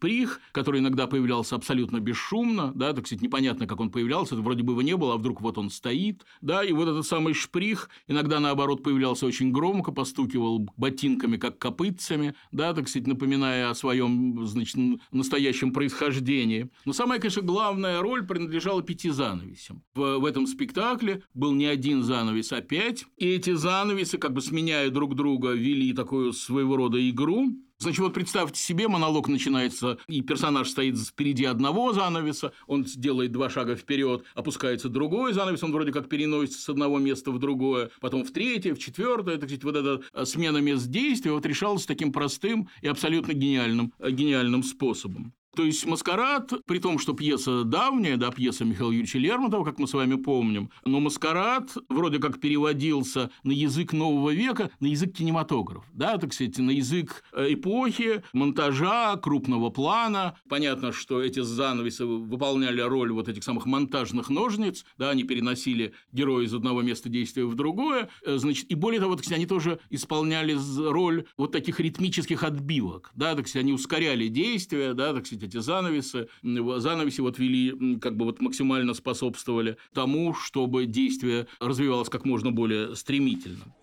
который 0.51 0.79
иногда 0.79 1.07
появлялся 1.07 1.55
абсолютно 1.55 1.99
бесшумно, 1.99 2.71
да, 2.73 2.93
так 2.93 3.05
сказать, 3.05 3.21
непонятно, 3.21 3.67
как 3.67 3.79
он 3.79 3.91
появлялся, 3.91 4.35
вроде 4.35 4.63
бы 4.63 4.73
его 4.73 4.81
не 4.81 4.95
было, 4.95 5.13
а 5.13 5.17
вдруг 5.17 5.41
вот 5.41 5.57
он 5.57 5.69
стоит, 5.69 6.25
да, 6.41 6.63
и 6.63 6.71
вот 6.71 6.88
этот 6.88 7.05
самый 7.05 7.33
Шприх 7.33 7.89
иногда, 8.07 8.39
наоборот, 8.39 8.83
появлялся 8.83 9.25
очень 9.25 9.51
громко, 9.51 9.91
постукивал 9.91 10.67
ботинками, 10.77 11.38
как 11.38 11.57
копытцами, 11.57 12.35
да, 12.51 12.73
так 12.73 12.88
сказать, 12.88 13.07
напоминая 13.07 13.69
о 13.69 13.75
своем, 13.75 14.45
значит, 14.45 14.77
настоящем 15.12 15.73
происхождении. 15.73 16.69
Но 16.85 16.93
самая, 16.93 17.19
конечно, 17.19 17.41
главная 17.41 18.01
роль 18.01 18.25
принадлежала 18.25 18.81
пяти 18.81 19.09
занавесям. 19.09 19.83
В, 19.93 20.19
в 20.19 20.25
этом 20.25 20.47
спектакле 20.47 21.23
был 21.33 21.53
не 21.53 21.65
один 21.65 22.03
занавес, 22.03 22.51
а 22.51 22.62
пять, 22.62 23.05
и 23.17 23.27
эти 23.27 23.53
занавесы, 23.53 24.17
как 24.17 24.33
бы 24.33 24.41
сменяя 24.41 24.89
друг 24.89 25.15
друга, 25.15 25.51
вели 25.51 25.93
такую 25.93 26.33
своего 26.33 26.77
рода 26.77 27.09
игру, 27.09 27.55
Значит, 27.81 27.99
вот 27.99 28.13
представьте 28.13 28.59
себе, 28.59 28.89
монолог 28.89 29.29
начинается, 29.29 29.99
и 30.07 30.21
персонаж 30.21 30.67
стоит 30.67 30.99
впереди 30.99 31.45
одного 31.45 31.93
занавеса, 31.93 32.51
он 32.67 32.83
делает 32.83 33.31
два 33.31 33.49
шага 33.49 33.77
вперед, 33.77 34.25
опускается 34.35 34.89
другой 34.89 35.31
занавес, 35.31 35.63
он 35.63 35.71
вроде 35.71 35.93
как 35.93 36.09
переносится 36.09 36.61
с 36.61 36.67
одного 36.67 36.99
места 36.99 37.31
в 37.31 37.39
другое, 37.39 37.89
потом 38.01 38.25
в 38.25 38.31
третье, 38.31 38.75
в 38.75 38.79
четвертое, 38.79 39.37
так 39.37 39.47
сказать, 39.47 39.63
вот 39.63 39.77
эта 39.77 40.01
э, 40.11 40.25
смена 40.25 40.57
мест 40.57 40.87
действия 40.87 41.31
вот 41.31 41.45
решалась 41.45 41.85
таким 41.85 42.11
простым 42.11 42.67
и 42.81 42.87
абсолютно 42.89 43.31
гениальным, 43.31 43.93
э, 43.99 44.11
гениальным 44.11 44.63
способом. 44.63 45.33
То 45.55 45.65
есть 45.65 45.85
«Маскарад», 45.85 46.53
при 46.65 46.77
том, 46.77 46.99
что 46.99 47.13
пьеса 47.13 47.63
давняя, 47.63 48.17
да, 48.17 48.31
пьеса 48.31 48.65
Михаила 48.65 48.91
Юрьевича 48.91 49.17
Лермонтова, 49.17 49.65
как 49.65 49.79
мы 49.79 49.88
с 49.88 49.93
вами 49.93 50.15
помним, 50.15 50.69
но 50.85 50.99
«Маскарад» 50.99 51.75
вроде 51.89 52.19
как 52.19 52.39
переводился 52.39 53.31
на 53.43 53.51
язык 53.51 53.91
нового 53.91 54.29
века, 54.29 54.69
на 54.79 54.85
язык 54.85 55.15
кинематограф, 55.15 55.85
да, 55.93 56.17
так 56.17 56.33
сказать, 56.33 56.57
на 56.59 56.69
язык 56.69 57.23
э, 57.33 57.53
эпохи, 57.53 58.23
монтажа, 58.31 59.15
крупного 59.17 59.69
плана. 59.71 60.38
Понятно, 60.47 60.91
что 60.91 61.21
эти 61.21 61.41
занавесы 61.41 62.05
выполняли 62.05 62.81
роль 62.81 63.12
вот 63.12 63.27
этих 63.27 63.43
самых 63.43 63.65
монтажных 63.65 64.29
ножниц, 64.29 64.85
да, 64.97 65.09
они 65.09 65.23
переносили 65.23 65.93
героя 66.13 66.45
из 66.45 66.53
одного 66.53 66.83
места 66.83 67.09
действия 67.09 67.45
в 67.45 67.55
другое, 67.55 68.09
э, 68.23 68.38
значит, 68.38 68.69
и 68.69 68.75
более 68.75 69.01
того, 69.01 69.15
так 69.15 69.25
сказать, 69.25 69.39
они 69.39 69.47
тоже 69.47 69.79
исполняли 69.89 70.55
роль 70.77 71.25
вот 71.38 71.51
таких 71.51 71.79
ритмических 71.79 72.43
отбивок, 72.43 73.12
да, 73.15 73.33
так 73.35 73.47
сказать, 73.47 73.63
они 73.63 73.73
ускоряли 73.73 74.27
действия, 74.27 74.93
да, 74.93 75.13
так 75.13 75.25
сказать, 75.25 75.38
эти 75.43 75.58
занавесы, 75.58 76.28
занавеси 76.43 77.21
вот 77.21 77.39
вели, 77.39 77.97
как 77.99 78.17
бы 78.17 78.25
вот 78.25 78.41
максимально 78.41 78.93
способствовали 78.93 79.78
тому, 79.93 80.34
чтобы 80.34 80.86
действие 80.86 81.47
развивалось 81.60 82.10
как 82.10 82.25
можно 82.25 82.52
более 82.52 82.95
стремительно. 82.95 83.73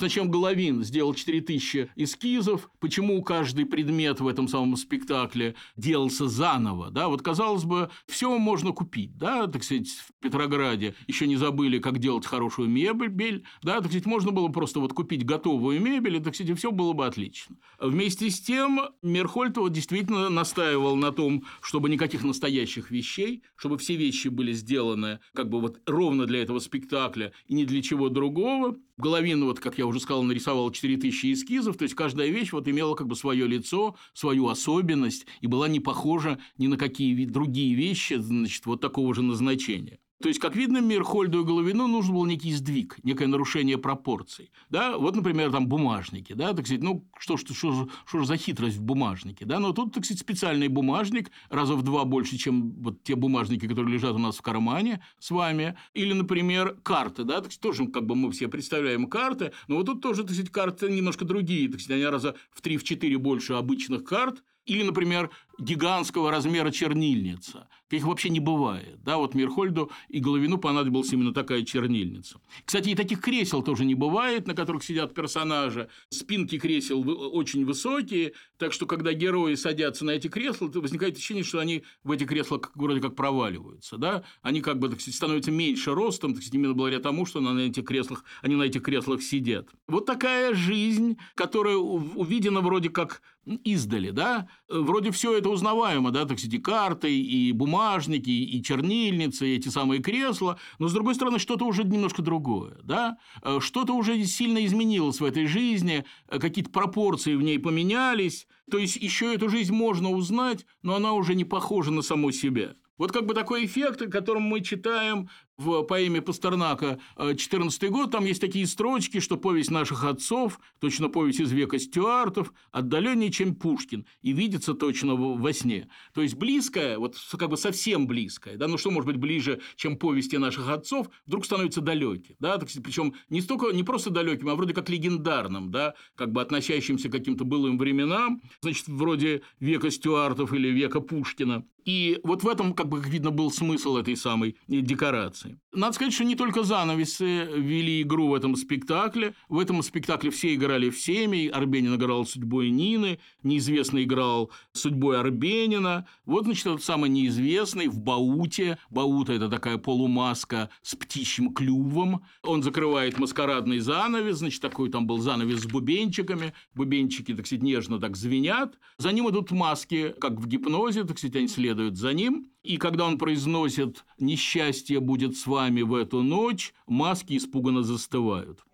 Зачем 0.00 0.30
Головин 0.30 0.82
сделал 0.82 1.12
4000 1.12 1.90
эскизов, 1.94 2.70
почему 2.80 3.22
каждый 3.22 3.66
предмет 3.66 4.20
в 4.20 4.28
этом 4.28 4.48
самом 4.48 4.76
спектакле 4.76 5.56
делался 5.76 6.26
заново, 6.26 6.90
да, 6.90 7.08
вот 7.08 7.20
казалось 7.20 7.64
бы, 7.64 7.90
все 8.06 8.38
можно 8.38 8.72
купить, 8.72 9.18
да, 9.18 9.46
так 9.46 9.62
сказать, 9.62 9.88
Петрограде 10.20 10.94
еще 11.06 11.26
не 11.26 11.36
забыли, 11.36 11.78
как 11.78 11.98
делать 11.98 12.26
хорошую 12.26 12.68
мебель, 12.68 13.44
да, 13.62 13.76
так 13.80 13.86
сказать, 13.86 14.06
можно 14.06 14.30
было 14.30 14.48
просто 14.48 14.80
вот 14.80 14.92
купить 14.92 15.24
готовую 15.24 15.80
мебель, 15.80 16.16
и, 16.16 16.20
так 16.20 16.34
сказать, 16.34 16.56
все 16.58 16.70
было 16.70 16.92
бы 16.92 17.06
отлично. 17.06 17.56
Вместе 17.78 18.30
с 18.30 18.40
тем 18.40 18.80
Мерхольд 19.02 19.56
вот 19.56 19.72
действительно 19.72 20.28
настаивал 20.28 20.96
на 20.96 21.12
том, 21.12 21.44
чтобы 21.60 21.88
никаких 21.88 22.22
настоящих 22.22 22.90
вещей, 22.90 23.42
чтобы 23.56 23.78
все 23.78 23.96
вещи 23.96 24.28
были 24.28 24.52
сделаны 24.52 25.20
как 25.34 25.48
бы 25.48 25.60
вот 25.60 25.80
ровно 25.86 26.26
для 26.26 26.42
этого 26.42 26.58
спектакля 26.58 27.32
и 27.46 27.54
ни 27.54 27.64
для 27.64 27.82
чего 27.82 28.08
другого, 28.08 28.76
Головин, 29.00 29.44
вот, 29.44 29.60
как 29.60 29.78
я 29.78 29.86
уже 29.86 29.98
сказал, 29.98 30.22
нарисовал 30.22 30.70
4000 30.70 31.32
эскизов, 31.32 31.78
то 31.78 31.84
есть 31.84 31.94
каждая 31.94 32.28
вещь 32.28 32.52
вот 32.52 32.68
имела 32.68 32.94
как 32.94 33.06
бы 33.06 33.16
свое 33.16 33.46
лицо, 33.46 33.96
свою 34.12 34.48
особенность 34.48 35.26
и 35.40 35.46
была 35.46 35.68
не 35.68 35.80
похожа 35.80 36.38
ни 36.58 36.66
на 36.66 36.76
какие 36.76 37.24
другие 37.24 37.74
вещи, 37.74 38.14
значит, 38.14 38.66
вот 38.66 38.82
такого 38.82 39.14
же 39.14 39.22
назначения. 39.22 39.98
То 40.20 40.28
есть, 40.28 40.38
как 40.38 40.54
видно, 40.54 40.82
Мирхольду 40.82 41.40
и 41.40 41.44
Головину 41.44 41.86
нужен 41.86 42.14
был 42.14 42.26
некий 42.26 42.52
сдвиг, 42.52 42.98
некое 43.04 43.26
нарушение 43.26 43.78
пропорций. 43.78 44.50
Да? 44.68 44.98
Вот, 44.98 45.16
например, 45.16 45.50
там 45.50 45.66
бумажники. 45.66 46.34
Да? 46.34 46.52
Так 46.52 46.66
сказать, 46.66 46.82
ну, 46.82 47.08
что, 47.18 47.38
что, 47.38 47.54
что, 47.54 47.88
что, 48.04 48.24
за 48.24 48.36
хитрость 48.36 48.76
в 48.76 48.82
бумажнике? 48.82 49.46
Да? 49.46 49.58
Но 49.58 49.72
тут, 49.72 49.94
так 49.94 50.04
сказать, 50.04 50.20
специальный 50.20 50.68
бумажник, 50.68 51.30
раза 51.48 51.74
в 51.74 51.82
два 51.82 52.04
больше, 52.04 52.36
чем 52.36 52.72
вот 52.82 53.02
те 53.02 53.14
бумажники, 53.14 53.66
которые 53.66 53.94
лежат 53.94 54.12
у 54.12 54.18
нас 54.18 54.36
в 54.36 54.42
кармане 54.42 55.02
с 55.18 55.30
вами. 55.30 55.76
Или, 55.94 56.12
например, 56.12 56.76
карты. 56.82 57.24
Да? 57.24 57.40
Так 57.40 57.52
сказать, 57.52 57.60
тоже 57.60 57.86
как 57.86 58.04
бы 58.04 58.14
мы 58.14 58.30
все 58.30 58.48
представляем 58.48 59.06
карты, 59.06 59.52
но 59.68 59.76
вот 59.76 59.86
тут 59.86 60.02
тоже, 60.02 60.22
так 60.24 60.32
сказать, 60.32 60.52
карты 60.52 60.90
немножко 60.90 61.24
другие. 61.24 61.66
Так 61.70 61.80
сказать, 61.80 62.02
они 62.02 62.10
раза 62.10 62.34
в 62.50 62.60
три, 62.60 62.76
в 62.76 62.84
четыре 62.84 63.16
больше 63.16 63.54
обычных 63.54 64.04
карт. 64.04 64.42
Или, 64.66 64.82
например, 64.82 65.30
гигантского 65.58 66.30
размера 66.30 66.70
чернильница. 66.70 67.68
Их 67.90 68.04
вообще 68.04 68.28
не 68.28 68.40
бывает. 68.40 69.02
Да, 69.02 69.16
вот 69.18 69.34
Мирхольду 69.34 69.90
и 70.08 70.20
Головину 70.20 70.58
понадобилась 70.58 71.12
именно 71.12 71.34
такая 71.34 71.62
чернильница. 71.62 72.40
Кстати, 72.64 72.90
и 72.90 72.94
таких 72.94 73.20
кресел 73.20 73.62
тоже 73.62 73.84
не 73.84 73.96
бывает, 73.96 74.46
на 74.46 74.54
которых 74.54 74.84
сидят 74.84 75.12
персонажи. 75.12 75.88
Спинки 76.08 76.58
кресел 76.58 77.04
очень 77.34 77.64
высокие, 77.64 78.32
так 78.58 78.72
что, 78.72 78.86
когда 78.86 79.12
герои 79.12 79.54
садятся 79.54 80.04
на 80.04 80.12
эти 80.12 80.28
кресла, 80.28 80.68
возникает 80.68 81.16
ощущение, 81.16 81.42
что 81.42 81.58
они 81.58 81.82
в 82.04 82.12
эти 82.12 82.24
кресла 82.24 82.60
вроде 82.74 83.00
как 83.00 83.16
проваливаются. 83.16 83.98
Да? 83.98 84.22
Они 84.42 84.60
как 84.60 84.78
бы 84.78 84.88
так 84.88 85.00
сказать, 85.00 85.16
становятся 85.16 85.50
меньше 85.50 85.92
ростом, 85.92 86.34
так 86.34 86.42
сказать, 86.42 86.54
именно 86.54 86.74
благодаря 86.74 87.02
тому, 87.02 87.26
что 87.26 87.40
на 87.40 87.58
этих 87.58 87.84
креслах, 87.84 88.24
они 88.42 88.54
на 88.54 88.62
этих 88.62 88.82
креслах 88.82 89.20
сидят. 89.22 89.68
Вот 89.88 90.06
такая 90.06 90.54
жизнь, 90.54 91.18
которая 91.34 91.76
увидена 91.76 92.60
вроде 92.60 92.88
как 92.88 93.20
издали, 93.64 94.10
да, 94.10 94.48
вроде 94.68 95.10
все 95.10 95.36
это 95.36 95.49
узнаваемо, 95.50 96.10
да, 96.10 96.24
так 96.24 96.38
сказать, 96.38 96.54
и 96.54 96.58
карты, 96.58 97.20
и 97.20 97.52
бумажники, 97.52 98.30
и 98.30 98.62
чернильницы, 98.62 99.48
и 99.48 99.56
эти 99.56 99.68
самые 99.68 100.02
кресла, 100.02 100.58
но, 100.78 100.88
с 100.88 100.92
другой 100.92 101.14
стороны, 101.14 101.38
что-то 101.38 101.66
уже 101.66 101.84
немножко 101.84 102.22
другое, 102.22 102.78
да, 102.82 103.18
э, 103.42 103.58
что-то 103.60 103.92
уже 103.94 104.24
сильно 104.24 104.64
изменилось 104.64 105.20
в 105.20 105.24
этой 105.24 105.46
жизни, 105.46 106.04
э, 106.28 106.38
какие-то 106.38 106.70
пропорции 106.70 107.34
в 107.34 107.42
ней 107.42 107.58
поменялись, 107.58 108.46
то 108.70 108.78
есть 108.78 108.96
еще 108.96 109.34
эту 109.34 109.48
жизнь 109.48 109.74
можно 109.74 110.10
узнать, 110.10 110.64
но 110.82 110.94
она 110.94 111.12
уже 111.12 111.34
не 111.34 111.44
похожа 111.44 111.90
на 111.90 112.02
саму 112.02 112.30
себя. 112.32 112.74
Вот 113.00 113.12
как 113.12 113.24
бы 113.24 113.32
такой 113.32 113.64
эффект, 113.64 114.02
о 114.02 114.08
котором 114.08 114.42
мы 114.42 114.60
читаем 114.60 115.30
в 115.60 115.82
поэме 115.82 116.22
Пастернака 116.22 116.98
«14 117.16 117.88
год», 117.88 118.10
там 118.10 118.24
есть 118.24 118.40
такие 118.40 118.66
строчки, 118.66 119.20
что 119.20 119.36
повесть 119.36 119.70
наших 119.70 120.04
отцов, 120.04 120.58
точно 120.78 121.10
повесть 121.10 121.40
из 121.40 121.52
века 121.52 121.78
Стюартов, 121.78 122.52
отдаленнее, 122.72 123.30
чем 123.30 123.54
Пушкин, 123.54 124.06
и 124.22 124.32
видится 124.32 124.74
точно 124.74 125.14
во 125.14 125.52
сне. 125.52 125.88
То 126.14 126.22
есть 126.22 126.36
близкое, 126.36 126.98
вот 126.98 127.16
как 127.38 127.50
бы 127.50 127.56
совсем 127.56 128.06
близкое, 128.06 128.56
да, 128.56 128.68
ну 128.68 128.78
что 128.78 128.90
может 128.90 129.06
быть 129.06 129.16
ближе, 129.16 129.60
чем 129.76 129.96
повести 129.96 130.36
наших 130.36 130.68
отцов, 130.68 131.10
вдруг 131.26 131.44
становится 131.44 131.82
далеким, 131.82 132.36
да, 132.38 132.58
причем 132.58 133.14
не 133.28 133.42
столько, 133.42 133.70
не 133.72 133.82
просто 133.82 134.10
далеким, 134.10 134.48
а 134.48 134.54
вроде 134.54 134.72
как 134.72 134.88
легендарным, 134.88 135.70
да, 135.70 135.94
как 136.14 136.32
бы 136.32 136.40
относящимся 136.40 137.08
к 137.08 137.12
каким-то 137.12 137.44
былым 137.44 137.76
временам, 137.76 138.40
значит, 138.62 138.88
вроде 138.88 139.42
века 139.58 139.90
Стюартов 139.90 140.54
или 140.54 140.68
века 140.68 141.00
Пушкина. 141.00 141.66
И 141.84 142.20
вот 142.24 142.42
в 142.42 142.48
этом, 142.48 142.74
как 142.74 142.88
бы, 142.88 143.00
видно, 143.00 143.30
был 143.30 143.50
смысл 143.50 143.96
этой 143.96 144.14
самой 144.14 144.56
декорации. 144.68 145.49
Надо 145.72 145.92
сказать, 145.92 146.12
что 146.12 146.24
не 146.24 146.34
только 146.34 146.64
занавесы 146.64 147.44
вели 147.44 148.02
игру 148.02 148.28
в 148.28 148.34
этом 148.34 148.56
спектакле. 148.56 149.34
В 149.48 149.58
этом 149.58 149.82
спектакле 149.82 150.30
все 150.30 150.54
играли 150.54 150.90
всеми. 150.90 151.46
Арбенин 151.46 151.94
играл 151.94 152.26
судьбой 152.26 152.70
Нины, 152.70 153.20
неизвестный 153.44 154.02
играл 154.02 154.50
судьбой 154.72 155.20
Арбенина. 155.20 156.08
Вот, 156.24 156.44
значит, 156.44 156.66
этот 156.66 156.82
самый 156.82 157.08
неизвестный 157.10 157.86
в 157.86 158.00
Бауте. 158.00 158.78
Баута– 158.90 159.32
это 159.34 159.48
такая 159.48 159.78
полумаска 159.78 160.70
с 160.82 160.96
птичьим 160.96 161.54
клювом. 161.54 162.24
Он 162.42 162.62
закрывает 162.64 163.18
маскарадный 163.18 163.78
занавес, 163.78 164.38
значит, 164.38 164.60
такой 164.60 164.90
там 164.90 165.06
был 165.06 165.18
занавес 165.18 165.60
с 165.60 165.66
бубенчиками. 165.66 166.52
Бубенчики, 166.74 167.32
так 167.32 167.46
сказать, 167.46 167.62
нежно 167.62 168.00
так 168.00 168.16
звенят. 168.16 168.78
За 168.98 169.12
ним 169.12 169.30
идут 169.30 169.52
маски, 169.52 170.14
как 170.20 170.40
в 170.40 170.48
гипнозе, 170.48 171.04
так 171.04 171.18
сказать, 171.18 171.36
они 171.36 171.48
следуют 171.48 171.96
за 171.96 172.12
ним. 172.12 172.50
И 172.62 172.76
когда 172.76 173.06
он 173.06 173.16
произносит 173.16 174.04
«несчастье 174.18 175.00
будет 175.00 175.36
с 175.36 175.46
вами 175.46 175.82
в 175.82 175.94
эту 175.94 176.22
ночь», 176.22 176.74
маски 176.86 177.36
испуганно 177.36 177.82
застывают. 177.82 178.64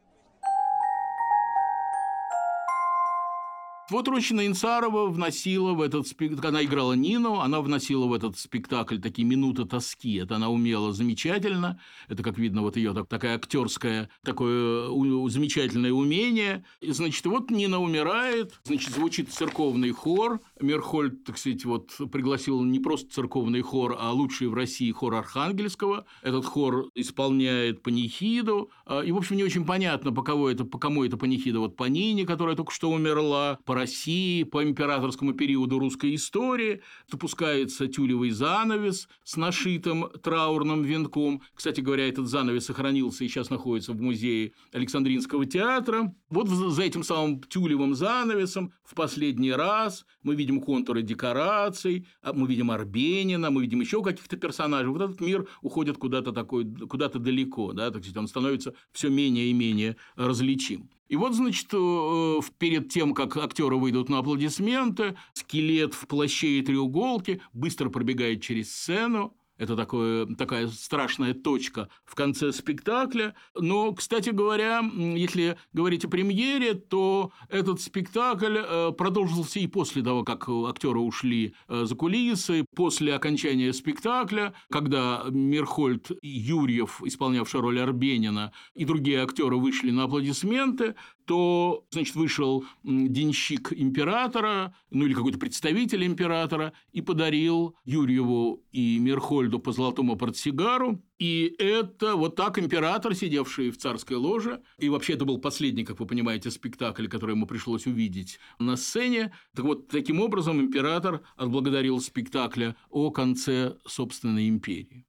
Вот 3.89 4.09
Рощина 4.09 4.45
Инцарова 4.49 5.07
вносила 5.07 5.73
в 5.73 5.81
этот 5.81 6.09
спектакль, 6.09 6.49
она 6.49 6.65
играла 6.65 6.95
Нину, 6.95 7.39
она 7.39 7.61
вносила 7.61 8.07
в 8.07 8.15
этот 8.15 8.37
спектакль 8.37 8.99
такие 8.99 9.25
минуты 9.25 9.65
тоски. 9.65 10.15
Это 10.17 10.37
она 10.37 10.49
умела 10.49 10.93
замечательно. 10.93 11.81
Это, 12.09 12.25
как 12.25 12.37
видно, 12.37 12.63
вот 12.63 12.77
ее 12.77 12.93
так, 12.95 13.07
такая 13.07 13.37
актерская, 13.37 14.11
такое 14.25 14.89
у, 14.89 15.29
замечательное 15.29 15.93
умение. 15.93 16.65
И, 16.81 16.91
значит, 16.91 17.25
вот 17.27 17.53
Нина 17.53 17.81
умирает, 17.81 18.59
значит, 18.65 18.93
звучит 18.93 19.33
церковный 19.33 19.93
хор. 19.93 20.41
Мерхольд, 20.61 21.23
так 21.23 21.39
сказать, 21.39 21.65
вот 21.65 21.93
пригласил 22.11 22.65
не 22.65 22.81
просто 22.81 23.13
церковный 23.13 23.61
хор, 23.61 23.97
а 24.01 24.11
лучший 24.11 24.49
в 24.49 24.55
России 24.55 24.91
хор 24.91 25.15
Архангельского. 25.15 26.07
Этот 26.23 26.45
хор 26.45 26.91
исполняет 26.97 27.85
панихиду. 27.85 28.73
А, 28.85 29.03
и, 29.03 29.13
в 29.13 29.17
общем, 29.17 29.37
не 29.37 29.45
очень 29.45 29.65
понятно, 29.65 30.11
по 30.11 30.23
кому 30.23 30.49
это, 30.49 30.65
по 30.65 30.81
кому 30.81 31.05
это 31.05 31.17
панихида. 31.17 31.61
Вот 31.61 31.77
по 31.77 31.85
Нине, 31.85 32.27
которая 32.27 32.57
только 32.57 32.73
что 32.73 32.91
умерла, 32.91 33.61
по 33.65 33.76
России 33.77 34.43
по 34.43 34.65
императорскому 34.65 35.35
периоду 35.35 35.79
русской 35.79 36.15
истории, 36.15 36.83
запускается 37.11 37.87
тюлевый 37.87 38.31
занавес 38.31 39.09
с 39.23 39.37
нашитым 39.37 40.09
траурным 40.23 40.83
венком. 40.83 41.43
Кстати 41.55 41.81
говоря, 41.81 42.09
этот 42.09 42.29
занавес 42.29 42.67
сохранился 42.67 43.25
и 43.25 43.29
сейчас 43.29 43.51
находится 43.51 43.93
в 43.93 44.01
музее 44.01 44.53
Александринского 44.73 45.47
театра. 45.47 46.15
Вот 46.31 46.49
за 46.49 46.83
этим 46.83 47.03
самым 47.03 47.43
тюлевым 47.43 47.95
занавесом 47.95 48.73
в 48.83 48.95
последний 48.95 49.53
раз 49.53 50.05
мы 50.23 50.35
видим 50.35 50.61
контуры 50.61 51.03
декораций, 51.03 52.09
а 52.23 52.33
мы 52.33 52.49
видим 52.49 52.71
Арбенина, 52.71 53.51
мы 53.51 53.63
видим 53.63 53.81
еще 53.81 54.03
каких-то 54.03 54.37
персонажей. 54.37 54.91
Вот 54.91 55.03
этот 55.03 55.21
мир 55.21 55.47
уходит 55.63 55.99
куда-то 55.99 56.33
такой, 56.33 56.65
куда-то 56.65 57.19
далеко, 57.19 57.73
да, 57.73 57.91
так 57.91 58.03
сказать, 58.03 58.17
он 58.17 58.29
становится 58.29 58.75
все 58.93 59.09
менее 59.09 59.51
и 59.51 59.53
менее 59.53 59.97
различим. 60.17 60.89
И 61.09 61.17
вот, 61.17 61.35
значит, 61.35 61.69
э, 61.73 62.41
перед 62.59 62.89
тем, 62.89 63.15
как 63.15 63.37
актеры 63.37 63.77
выйдут 63.77 64.09
на 64.09 64.19
аплодисменты, 64.19 65.17
скелет 65.35 65.95
в 65.95 66.07
плаще 66.07 66.59
и 66.59 66.63
треуголке 66.63 67.41
быстро 67.53 67.91
пробегает 67.91 68.43
через 68.43 68.73
сцену, 68.73 69.37
это 69.59 69.77
такое, 69.77 70.27
такая 70.27 70.69
страшная 70.69 71.35
точка 71.35 71.89
в 72.05 72.15
конце 72.15 72.53
спектакля. 72.53 73.35
Но, 73.55 73.93
кстати 73.93 74.31
говоря, 74.31 74.81
если 74.81 75.57
говорить 75.73 76.05
о 76.05 76.09
премьере, 76.09 76.75
то 76.75 77.33
этот 77.49 77.81
спектакль 77.81 78.59
э, 78.59 78.93
продолжился 78.97 79.59
и 79.61 79.67
после 79.67 80.03
того, 80.03 80.25
как 80.25 80.49
актеры 80.49 80.99
ушли 80.99 81.55
э, 81.69 81.85
за 81.87 81.95
кулисы, 81.95 82.65
после 82.75 83.15
окончания 83.15 83.73
спектакля, 83.73 84.55
когда 84.71 85.25
Мирхольд 85.31 86.11
Юрьев, 86.23 87.03
исполнявший 87.03 87.61
роль 87.61 87.81
Арбенина, 87.81 88.53
и 88.75 88.85
другие 88.85 89.23
актеры 89.23 89.57
вышли 89.57 89.91
на 89.91 90.05
аплодисменты, 90.05 90.95
то, 91.27 91.85
значит, 91.91 92.15
вышел 92.15 92.65
денщик 92.85 93.73
императора, 93.73 94.75
ну 94.91 95.05
или 95.05 95.13
какой-то 95.13 95.39
представитель 95.39 96.05
императора, 96.07 96.73
и 96.93 97.03
подарил 97.03 97.77
Юрьеву 97.85 98.63
и 98.73 98.99
Мерхольду 98.99 99.59
по 99.59 99.73
золотому 99.73 100.17
портсигару. 100.17 101.03
И 101.19 101.55
это 101.59 102.15
вот 102.15 102.37
так 102.37 102.59
император, 102.59 103.15
сидевший 103.15 103.71
в 103.71 103.79
царской 103.79 104.17
ложе, 104.17 104.63
и 104.79 104.89
вообще 104.89 105.15
это 105.15 105.25
был 105.25 105.39
последний, 105.39 105.85
как 105.85 105.99
вы 105.99 106.07
понимаете, 106.07 106.51
спектакль, 106.51 107.09
который 107.09 107.33
ему 107.33 107.47
пришлось 107.47 107.87
увидеть 107.87 108.39
на 108.59 108.77
сцене. 108.77 109.33
Так 109.55 109.65
вот, 109.65 109.89
таким 109.89 110.21
образом 110.21 110.61
император 110.61 111.23
отблагодарил 111.37 112.01
спектакля 112.01 112.77
о 112.91 113.11
конце 113.11 113.77
собственной 113.87 114.49
империи. 114.49 115.05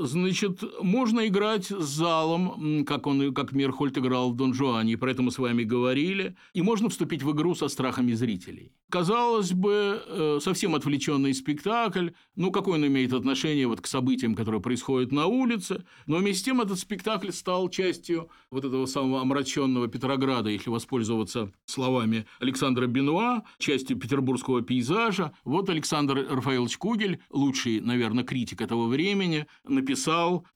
Значит, 0.00 0.62
можно 0.80 1.26
играть 1.26 1.66
с 1.66 1.84
залом, 1.84 2.84
как, 2.84 3.06
он, 3.06 3.34
как 3.34 3.52
Мерхольд 3.52 3.98
играл 3.98 4.30
в 4.30 4.36
Дон 4.36 4.54
Жуане, 4.54 4.96
про 4.96 5.10
это 5.10 5.22
мы 5.22 5.30
с 5.30 5.38
вами 5.38 5.64
говорили, 5.64 6.36
и 6.54 6.62
можно 6.62 6.88
вступить 6.88 7.22
в 7.22 7.32
игру 7.32 7.54
со 7.54 7.68
страхами 7.68 8.12
зрителей. 8.12 8.72
Казалось 8.90 9.52
бы, 9.52 10.02
э, 10.06 10.38
совсем 10.40 10.74
отвлеченный 10.74 11.34
спектакль, 11.34 12.10
ну, 12.36 12.50
какое 12.50 12.78
он 12.78 12.86
имеет 12.86 13.12
отношение 13.12 13.66
вот 13.66 13.80
к 13.80 13.86
событиям, 13.86 14.34
которые 14.34 14.62
происходят 14.62 15.12
на 15.12 15.26
улице, 15.26 15.84
но 16.06 16.16
вместе 16.16 16.40
с 16.40 16.44
тем 16.44 16.60
этот 16.60 16.78
спектакль 16.78 17.30
стал 17.30 17.68
частью 17.68 18.30
вот 18.50 18.64
этого 18.64 18.86
самого 18.86 19.20
омраченного 19.20 19.88
Петрограда, 19.88 20.48
если 20.48 20.70
воспользоваться 20.70 21.52
словами 21.66 22.26
Александра 22.40 22.86
Бенуа, 22.86 23.42
частью 23.58 23.98
петербургского 23.98 24.62
пейзажа. 24.62 25.32
Вот 25.44 25.68
Александр 25.68 26.26
Рафаэлович 26.30 26.78
Кугель, 26.78 27.20
лучший, 27.30 27.80
наверное, 27.80 28.24
критик 28.24 28.60
этого 28.60 28.86
времени, 28.86 29.46
написал 29.64 29.87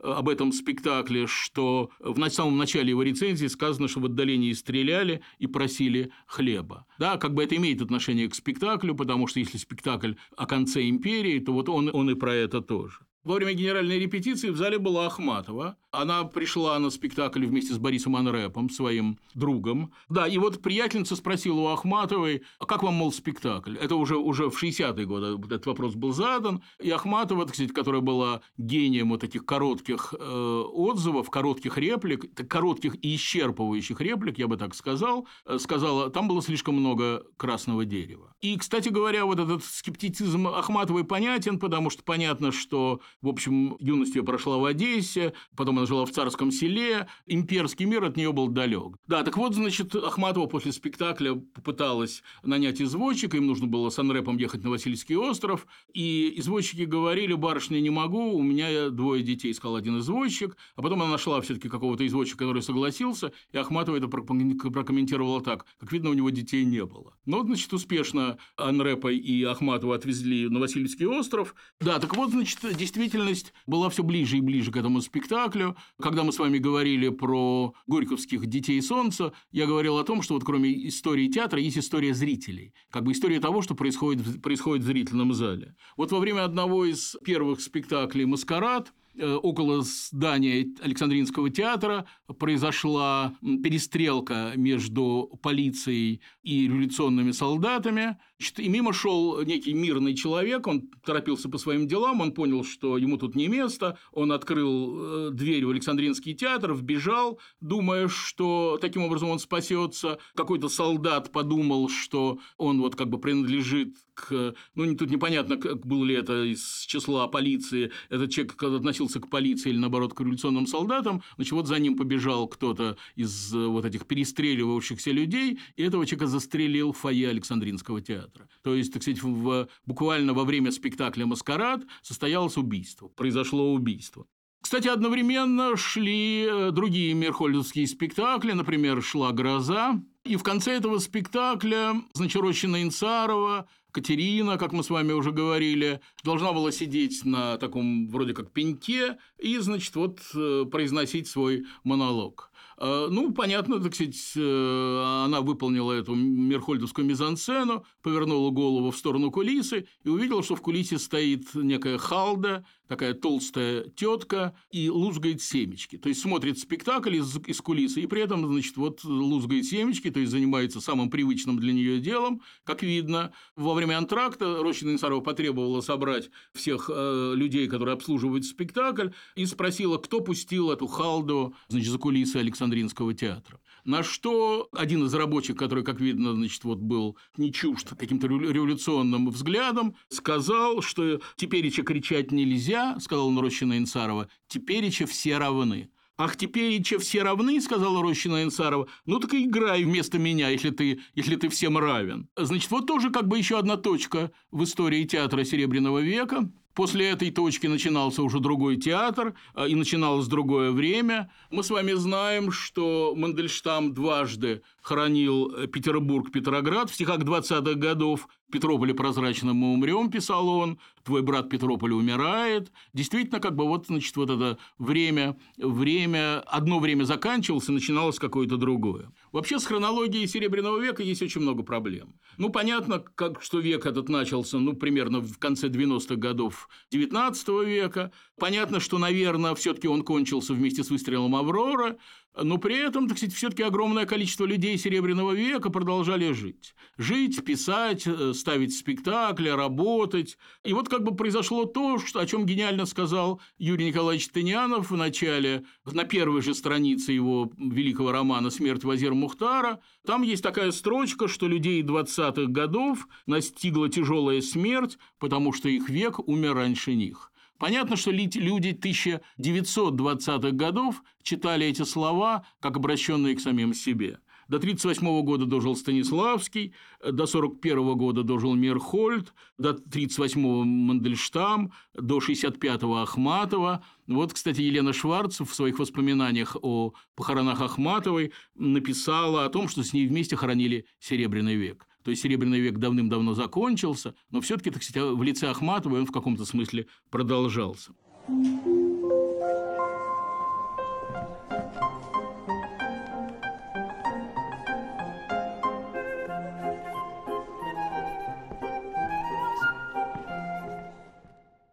э, 0.01 0.07
об 0.07 0.29
этом 0.29 0.53
спектакле, 0.53 1.27
что 1.27 1.90
в 2.01 2.29
самом 2.31 2.57
начале 2.57 2.90
его 2.90 3.03
рецензии 3.03 3.47
сказано, 3.47 3.88
что 3.88 4.01
в 4.01 4.07
отдалении 4.07 4.53
стреляли 4.53 5.23
и 5.38 5.47
просили 5.47 6.12
хлеба. 6.27 6.87
Да, 6.99 7.16
как 7.16 7.35
бы 7.35 7.45
это 7.45 7.57
имеет 7.57 7.83
отношение 7.83 8.29
к 8.29 8.35
спектаклю, 8.35 8.95
потому 8.95 9.27
что 9.27 9.40
если 9.40 9.59
спектакль 9.59 10.14
о 10.37 10.47
конце 10.47 10.88
империи, 10.88 11.38
то 11.38 11.53
вот 11.53 11.68
он, 11.68 11.90
он 11.92 12.11
и 12.11 12.14
про 12.14 12.35
это 12.35 12.61
тоже. 12.61 12.99
Во 13.25 13.35
время 13.37 13.53
генеральной 13.53 14.01
репетиции 14.01 14.51
в 14.51 14.57
зале 14.57 14.79
была 14.79 15.07
Ахматова. 15.07 15.77
Она 15.93 16.25
пришла 16.25 16.79
на 16.79 16.91
спектакль 16.91 17.47
вместе 17.47 17.73
с 17.73 17.79
Борисом 17.79 18.17
Анрепом, 18.17 18.69
своим 18.69 19.19
другом. 19.35 19.93
Да, 20.09 20.27
и 20.27 20.39
вот 20.39 20.61
приятельница 20.61 21.15
спросила 21.15 21.61
у 21.61 21.67
Ахматовой, 21.69 22.43
а 22.59 22.65
как 22.67 22.83
вам, 22.83 22.95
мол, 22.95 23.13
спектакль? 23.13 23.77
Это 23.77 23.95
уже, 23.95 24.17
уже 24.17 24.51
в 24.51 24.61
60-е 24.61 25.07
годы 25.07 25.39
этот 25.47 25.67
вопрос 25.67 25.95
был 25.95 26.13
задан. 26.13 26.63
И 26.81 26.91
Ахматова, 26.91 27.47
сказать, 27.47 27.73
которая 27.73 28.01
была 28.01 28.41
гением 28.57 29.11
вот 29.11 29.21
таких 29.21 29.47
коротких 29.47 30.15
э, 30.19 30.63
отзывов, 30.73 31.31
коротких 31.31 31.79
реплик, 31.79 32.49
коротких 32.49 32.97
и 33.05 33.15
исчерпывающих 33.15 34.01
реплик, 34.01 34.39
я 34.39 34.49
бы 34.49 34.57
так 34.57 34.75
сказал, 34.75 35.29
э, 35.45 35.59
сказала, 35.61 36.11
там 36.11 36.27
было 36.27 36.43
слишком 36.43 36.75
много 36.75 37.23
красного 37.37 37.85
дерева. 37.85 38.35
И, 38.41 38.57
кстати 38.57 38.89
говоря, 38.89 39.27
вот 39.27 39.39
этот 39.39 39.63
скептицизм 39.63 40.49
Ахматовой 40.49 41.05
понятен, 41.05 41.61
потому 41.61 41.91
что 41.91 42.03
понятно, 42.03 42.51
что 42.51 43.01
в 43.20 43.29
общем, 43.29 43.77
юность 43.79 44.14
ее 44.14 44.22
прошла 44.22 44.59
в 44.59 44.64
Одессе, 44.64 45.33
потом 45.57 45.79
она 45.79 45.87
жила 45.87 46.07
в 46.07 46.11
царском 46.11 46.51
селе, 46.51 47.07
имперский 47.27 47.85
мир 47.87 48.05
от 48.05 48.16
нее 48.16 48.33
был 48.33 48.48
далек. 48.48 48.96
Да, 49.07 49.22
так 49.22 49.37
вот, 49.37 49.55
значит, 49.55 49.94
Ахматова 49.94 50.46
после 50.46 50.72
спектакля 50.72 51.35
попыталась 51.35 52.22
нанять 52.42 52.81
извозчика, 52.81 53.37
им 53.37 53.46
нужно 53.46 53.66
было 53.66 53.90
с 53.90 53.98
Анрепом 53.98 54.37
ехать 54.38 54.64
на 54.64 54.70
Васильевский 54.70 55.16
остров, 55.16 55.66
и 55.92 56.33
извозчики 56.37 56.83
говорили, 56.83 57.35
барышня, 57.35 57.81
не 57.81 57.90
могу, 57.90 58.35
у 58.35 58.42
меня 58.42 58.90
двое 58.90 59.22
детей, 59.22 59.53
сказал 59.55 59.77
один 59.77 59.98
извозчик, 59.98 60.57
а 60.77 60.83
потом 60.83 61.03
она 61.03 61.12
нашла 61.12 61.40
все 61.40 61.55
таки 61.55 61.68
какого-то 61.68 62.07
извозчика, 62.07 62.38
который 62.38 62.62
согласился, 62.62 63.33
и 63.53 63.59
Ахматова 63.59 63.96
это 63.96 64.09
прокомментировала 64.09 65.40
так, 65.40 65.66
как 65.79 65.92
видно, 65.92 66.11
у 66.11 66.14
него 66.14 66.31
детей 66.31 66.64
не 66.64 66.85
было. 66.85 67.14
Но, 67.27 67.38
ну, 67.38 67.46
значит, 67.46 67.72
успешно 67.72 68.38
Анрепа 68.57 69.12
и 69.12 69.42
Ахматова 69.44 69.94
отвезли 69.94 70.48
на 70.48 70.61
Васильевский 70.61 71.07
остров. 71.07 71.55
Да, 71.81 71.98
так 71.98 72.16
вот, 72.16 72.31
значит, 72.31 72.59
действительно 72.62 73.02
действительность 73.03 73.53
была 73.67 73.88
все 73.91 74.03
ближе 74.03 74.38
и 74.38 74.41
ближе 74.41 74.71
к 74.71 74.77
этому 74.77 75.01
спектаклю. 75.01 75.77
Когда 76.01 76.23
мы 76.23 76.33
с 76.33 76.38
вами 76.38 76.59
говорили 76.59 77.09
про 77.09 77.75
горьковских 77.87 78.47
«Детей 78.47 78.81
солнца», 78.81 79.33
я 79.51 79.67
говорил 79.67 79.99
о 79.99 80.05
том, 80.05 80.23
что 80.23 80.35
вот 80.35 80.45
кроме 80.45 80.88
истории 80.88 81.29
театра 81.29 81.61
есть 81.61 81.79
история 81.79 82.15
зрителей. 82.15 82.75
Как 82.91 83.03
бы 83.03 83.12
история 83.12 83.41
того, 83.41 83.62
что 83.62 83.75
происходит, 83.75 84.41
происходит 84.43 84.85
в 84.85 84.87
зрительном 84.87 85.33
зале. 85.33 85.75
Вот 85.97 86.12
во 86.12 86.21
время 86.21 86.45
одного 86.45 86.85
из 86.85 87.17
первых 87.25 87.61
спектаклей 87.61 88.25
«Маскарад» 88.25 88.93
Э, 89.15 89.35
около 89.35 89.83
здания 89.83 90.67
Александринского 90.81 91.51
театра 91.51 92.07
произошла 92.38 93.35
перестрелка 93.43 94.53
между 94.57 95.38
полицией 95.43 96.23
и 96.43 96.67
революционными 96.67 97.33
солдатами. 97.33 98.17
И 98.59 98.68
мимо 98.68 98.92
шел 98.92 99.42
некий 99.42 99.72
мирный 99.72 100.14
человек, 100.14 100.66
он 100.66 100.90
торопился 101.05 101.48
по 101.48 101.59
своим 101.59 101.87
делам, 101.87 102.20
он 102.20 102.33
понял, 102.33 102.64
что 102.64 102.98
ему 102.98 103.16
тут 103.16 103.35
не 103.35 103.48
место, 103.48 103.98
он 104.12 104.33
открыл 104.33 105.28
э, 105.28 105.31
дверь 105.33 105.64
в 105.66 105.70
Александринский 105.70 106.35
театр, 106.35 106.74
вбежал, 106.74 107.38
думая, 107.61 108.09
что 108.09 108.78
таким 108.81 109.02
образом 109.05 109.31
он 109.31 109.38
спасется. 109.38 110.18
Какой-то 110.35 110.68
солдат 110.68 111.33
подумал, 111.33 111.88
что 111.88 112.38
он 112.57 112.81
вот 112.81 112.96
как 112.96 113.09
бы 113.09 113.18
принадлежит 113.18 113.96
к... 114.14 114.55
Ну, 114.74 114.96
тут 114.96 115.11
непонятно, 115.11 115.57
был 115.57 116.05
ли 116.05 116.14
это 116.14 116.44
из 116.44 116.85
числа 116.87 117.26
полиции, 117.28 117.92
этот 118.11 118.31
человек 118.31 118.62
относился 118.62 119.20
к 119.20 119.31
полиции 119.31 119.70
или, 119.70 119.78
наоборот, 119.78 120.14
к 120.14 120.20
революционным 120.20 120.66
солдатам, 120.66 121.22
значит, 121.37 121.52
вот 121.52 121.66
за 121.66 121.78
ним 121.78 121.96
побежал 121.96 122.48
кто-то 122.48 122.96
из 123.16 123.55
э, 123.55 123.66
вот 123.66 123.85
этих 123.85 124.07
перестреливавшихся 124.07 125.11
людей, 125.11 125.59
и 125.76 125.83
этого 125.83 126.07
человека 126.07 126.26
застрелил 126.26 126.92
в 126.92 126.98
фойе 126.98 127.28
Александринского 127.28 128.00
театра. 128.00 128.32
То 128.62 128.75
есть, 128.75 128.92
так 128.92 129.03
сказать, 129.03 129.23
в, 129.23 129.68
буквально 129.87 130.35
во 130.35 130.45
время 130.45 130.71
спектакля 130.71 131.27
«Маскарад» 131.27 131.83
состоялось 132.03 132.57
убийство, 132.57 133.09
произошло 133.09 133.73
убийство. 133.73 134.27
Кстати, 134.62 134.87
одновременно 134.87 135.77
шли 135.77 136.47
э, 136.49 136.71
другие 136.71 137.14
мерхольдовские 137.14 137.87
спектакли, 137.88 138.53
например, 138.53 139.03
«Шла 139.03 139.33
гроза», 139.33 140.01
И 140.25 140.37
в 140.37 140.45
конце 140.45 140.77
этого 140.77 140.99
спектакля, 140.99 142.01
значит, 142.14 142.40
Рощина 142.40 142.81
Инцарова, 142.83 143.68
Катерина, 143.90 144.57
как 144.57 144.73
мы 144.73 144.85
с 144.85 144.90
вами 144.90 145.12
уже 145.12 145.33
говорили, 145.33 146.01
должна 146.23 146.53
была 146.53 146.71
сидеть 146.71 147.25
на 147.25 147.59
таком 147.59 148.09
вроде 148.09 148.33
как 148.33 148.53
пеньке 148.53 149.18
и, 149.38 149.59
значит, 149.59 149.97
вот 149.97 150.21
э, 150.35 150.64
произносить 150.71 151.27
свой 151.27 151.66
монолог. 151.83 152.52
Э, 152.83 153.07
ну, 153.09 153.33
понятно, 153.33 153.81
так 153.81 153.95
сказать, 153.95 154.33
э, 154.35 155.23
она 155.25 155.40
выполнила 155.40 155.92
эту 155.92 156.16
мерхольдовскую 156.16 157.07
мизансцену, 157.07 157.85
повернула 158.03 158.51
голову 158.51 158.90
в 158.90 158.97
сторону 158.97 159.31
кулисы 159.31 159.87
и 160.03 160.09
увидела, 160.09 160.42
что 160.42 160.57
в 160.57 160.62
кулисе 160.62 160.99
стоит 160.99 161.55
некая 161.55 161.97
халда, 161.97 162.66
такая 162.88 163.14
толстая 163.14 163.85
тетка 163.90 164.55
и 164.71 164.90
лузгает 164.90 165.40
семечки. 165.42 165.97
То 165.99 166.09
есть 166.09 166.21
смотрит 166.21 166.59
спектакль 166.59 167.16
из, 167.16 167.37
из 167.47 167.61
кулисы 167.61 168.03
и 168.03 168.07
при 168.07 168.22
этом, 168.22 168.47
значит, 168.51 168.76
вот 168.76 169.05
лузгает 169.05 169.64
семечки, 169.64 170.11
то 170.11 170.20
есть 170.20 170.33
занимается 170.33 170.80
самым 170.80 171.11
привычным 171.11 171.59
для 171.59 171.72
нее 171.72 172.01
делом, 172.01 172.43
как 172.64 172.83
видно. 172.83 173.33
Во 173.57 173.74
время 173.74 173.99
антракта 173.99 174.62
Рощина 174.62 174.91
Инсарова 174.91 175.20
потребовала 175.20 175.80
собрать 175.80 176.30
всех 176.53 176.91
э, 176.93 177.33
людей, 177.35 177.68
которые 177.68 177.95
обслуживают 177.95 178.45
спектакль, 178.45 179.09
и 179.37 179.47
спросила, 179.47 179.99
кто 179.99 180.20
пустил 180.20 180.70
эту 180.70 180.87
халду, 180.87 181.55
значит, 181.68 181.91
за 181.91 181.99
кулисы 181.99 182.37
Александринского 182.37 183.14
театра. 183.14 183.61
На 183.85 184.05
что 184.05 184.68
один 184.72 185.05
из 185.07 185.14
рабочих, 185.14 185.57
который, 185.57 185.83
как 185.83 186.01
видно, 186.01 186.35
значит, 186.35 186.62
вот 186.62 186.78
был 186.78 187.16
не 187.37 187.53
чужд 187.53 187.89
каким-то 187.99 188.28
революционным 188.28 189.28
взглядом, 189.30 189.97
сказал, 190.09 190.83
что 190.83 191.20
теперь 191.37 191.66
еще 191.66 191.83
кричать 191.83 192.30
нельзя, 192.30 192.99
сказал 193.01 193.41
Рощина 193.41 193.78
Инсарова, 193.78 194.28
теперь 194.47 194.85
еще 194.85 195.07
все 195.07 195.39
равны. 195.39 195.91
«Ах, 196.18 196.37
теперь 196.37 196.72
еще 196.72 196.99
все 196.99 197.22
равны»,– 197.22 197.61
сказала 197.62 198.03
Рощина 198.03 198.45
Инсарова. 198.45 198.87
«Ну 199.07 199.18
так 199.18 199.33
и 199.35 199.45
играй 199.45 199.83
вместо 199.83 200.18
меня, 200.18 200.51
если 200.51 200.70
ты, 200.70 201.01
если 201.14 201.37
ты 201.37 201.49
всем 201.49 201.78
равен». 201.78 202.28
Значит, 202.37 202.70
вот 202.70 202.87
тоже 202.87 203.11
как 203.11 203.26
бы 203.26 203.39
еще 203.39 203.59
одна 203.59 203.76
точка 203.76 204.30
в 204.51 204.62
истории 204.62 205.05
театра 205.05 205.43
Серебряного 205.43 206.01
века. 206.01 206.53
После 206.75 207.11
этой 207.11 207.31
точки 207.31 207.66
начинался 207.66 208.23
уже 208.23 208.41
другой 208.41 208.77
театр, 208.77 209.35
а, 209.55 209.66
и 209.66 209.75
начиналось 209.75 210.27
другое 210.27 210.70
время. 210.70 211.31
Мы 211.51 211.62
с 211.62 211.70
вами 211.70 211.93
знаем, 211.93 212.51
что 212.51 213.14
Мандельштам 213.16 213.93
дважды 213.93 214.62
хоронил 214.81 215.66
Петербург, 215.68 216.33
Петроград 216.33 216.91
в 216.91 216.95
стихах 216.95 217.20
20-х 217.20 217.75
годов. 217.75 218.29
Петрополе 218.53 218.94
прозрачно 218.94 219.55
мы 219.55 219.72
умрем, 219.72 220.11
писал 220.11 220.48
он, 220.48 220.78
твой 221.03 221.22
брат 221.22 221.48
Петрополе 221.48 221.94
умирает. 221.94 222.70
Действительно, 222.92 223.40
как 223.40 223.57
бы 223.57 223.66
вот, 223.66 223.86
значит, 223.86 224.14
вот 224.16 224.30
это 224.30 224.59
время, 224.78 225.36
время, 225.57 226.40
одно 226.40 226.78
время 226.78 227.05
заканчивалось, 227.05 227.68
и 227.68 227.72
начиналось 227.72 228.18
какое-то 228.18 228.57
другое. 228.57 229.11
Вообще 229.32 229.59
с 229.59 229.64
хронологией 229.64 230.28
Серебряного 230.28 230.78
века 230.78 231.03
есть 231.03 231.22
очень 231.22 231.40
много 231.40 231.62
проблем. 231.62 232.14
Ну, 232.38 232.50
понятно, 232.50 233.00
как, 233.00 233.42
что 233.42 233.59
век 233.59 233.86
этот 233.86 234.09
начался, 234.09 234.59
ну, 234.59 234.74
примерно 234.74 235.20
в 235.20 235.38
конце 235.38 235.68
90-х 235.68 236.16
годов 236.16 236.68
XIX 236.92 237.64
века. 237.64 238.12
Понятно, 238.38 238.78
что, 238.78 238.98
наверное, 238.98 239.55
все 239.55 239.72
таки 239.72 239.88
он 239.88 240.03
кончился 240.03 240.53
вместе 240.53 240.84
с 240.84 240.90
выстрелом 240.90 241.34
«Аврора», 241.34 241.96
но 242.35 242.59
при 242.59 242.76
этом, 242.76 243.09
так 243.09 243.18
сказать, 243.18 243.35
все-таки 243.35 243.62
огромное 243.62 244.07
количество 244.07 244.45
людей 244.45 244.78
Серебряного 244.78 245.33
века 245.33 245.70
продолжали 245.70 246.33
жить. 246.33 246.74
Жить, 246.97 247.45
писать, 247.45 248.07
э, 248.07 248.33
ставить 248.35 248.74
спектакли, 248.74 249.49
работать. 249.49 250.39
И 250.64 250.72
вот 250.72 250.89
как 250.89 251.03
бы 251.03 251.14
произошло 251.14 251.66
то, 251.66 251.99
что, 251.99 252.20
о 252.20 252.26
чем 252.26 252.47
гениально 252.47 252.87
сказал 252.87 253.41
Юрий 253.59 253.87
Николаевич 253.87 254.28
Тынянов 254.28 254.91
в 254.91 254.97
начале, 254.97 255.64
на 255.85 256.05
первой 256.05 256.41
же 256.41 256.55
странице 256.55 257.12
его 257.12 257.53
великого 257.59 258.12
романа 258.12 258.51
«Смерть 258.51 258.85
Вазир 258.85 259.12
Мухтара». 259.12 259.80
Там 260.07 260.22
есть 260.22 260.43
такая 260.43 260.70
строчка, 260.70 261.28
что 261.28 261.47
людей 261.47 261.83
20-х 261.83 262.51
годов 262.51 263.07
настигла 263.26 263.89
тяжелая 263.89 264.41
смерть, 264.41 264.99
потому 265.18 265.53
что 265.53 265.68
их 265.68 265.89
век 265.91 266.18
умер 266.18 266.55
раньше 266.55 266.95
них. 266.95 267.32
Понятно, 267.59 267.96
что 267.96 268.11
люди 268.11 268.70
1920-х 268.70 270.50
годов 270.50 271.03
читали 271.22 271.66
эти 271.66 271.82
слова 271.82 272.44
как 272.61 272.76
обращенные 272.76 273.36
к 273.36 273.40
самим 273.40 273.72
себе. 273.74 274.18
До 274.48 274.57
1938 274.57 275.24
года 275.24 275.46
дожил 275.46 275.76
Станиславский, 275.76 276.74
до 277.00 277.24
1941 277.24 277.96
года 277.96 278.22
дожил 278.22 278.55
Мерхольд, 278.55 279.32
до 279.57 279.70
1938 279.70 280.64
Мандельштам, 280.66 281.72
до 281.94 282.16
1965 282.16 282.82
Ахматова. 282.82 283.84
Вот, 284.09 284.32
кстати, 284.34 284.61
Елена 284.61 284.92
Шварц 284.92 285.40
в 285.40 285.55
своих 285.55 285.78
воспоминаниях 285.78 286.57
о 286.61 286.92
похоронах 287.14 287.61
Ахматовой 287.62 288.32
написала 288.55 289.44
о 289.46 289.48
том, 289.48 289.68
что 289.68 289.84
с 289.84 289.92
ней 289.94 290.07
вместе 290.07 290.36
хоронили 290.36 290.86
Серебряный 290.98 291.55
век. 291.55 291.86
То 292.05 292.11
есть 292.11 292.22
Серебряный 292.22 292.61
век 292.61 292.78
давным-давно 292.78 293.34
закончился, 293.34 294.14
но 294.30 294.40
все-таки, 294.40 294.70
так 294.70 294.82
сказать, 294.82 295.12
в 295.12 295.22
лице 295.22 295.48
Ахматовой 295.48 296.00
он 296.00 296.07
в 296.07 296.12
каком-то 296.12 296.44
смысле 296.44 296.86
продолжался. 297.11 297.92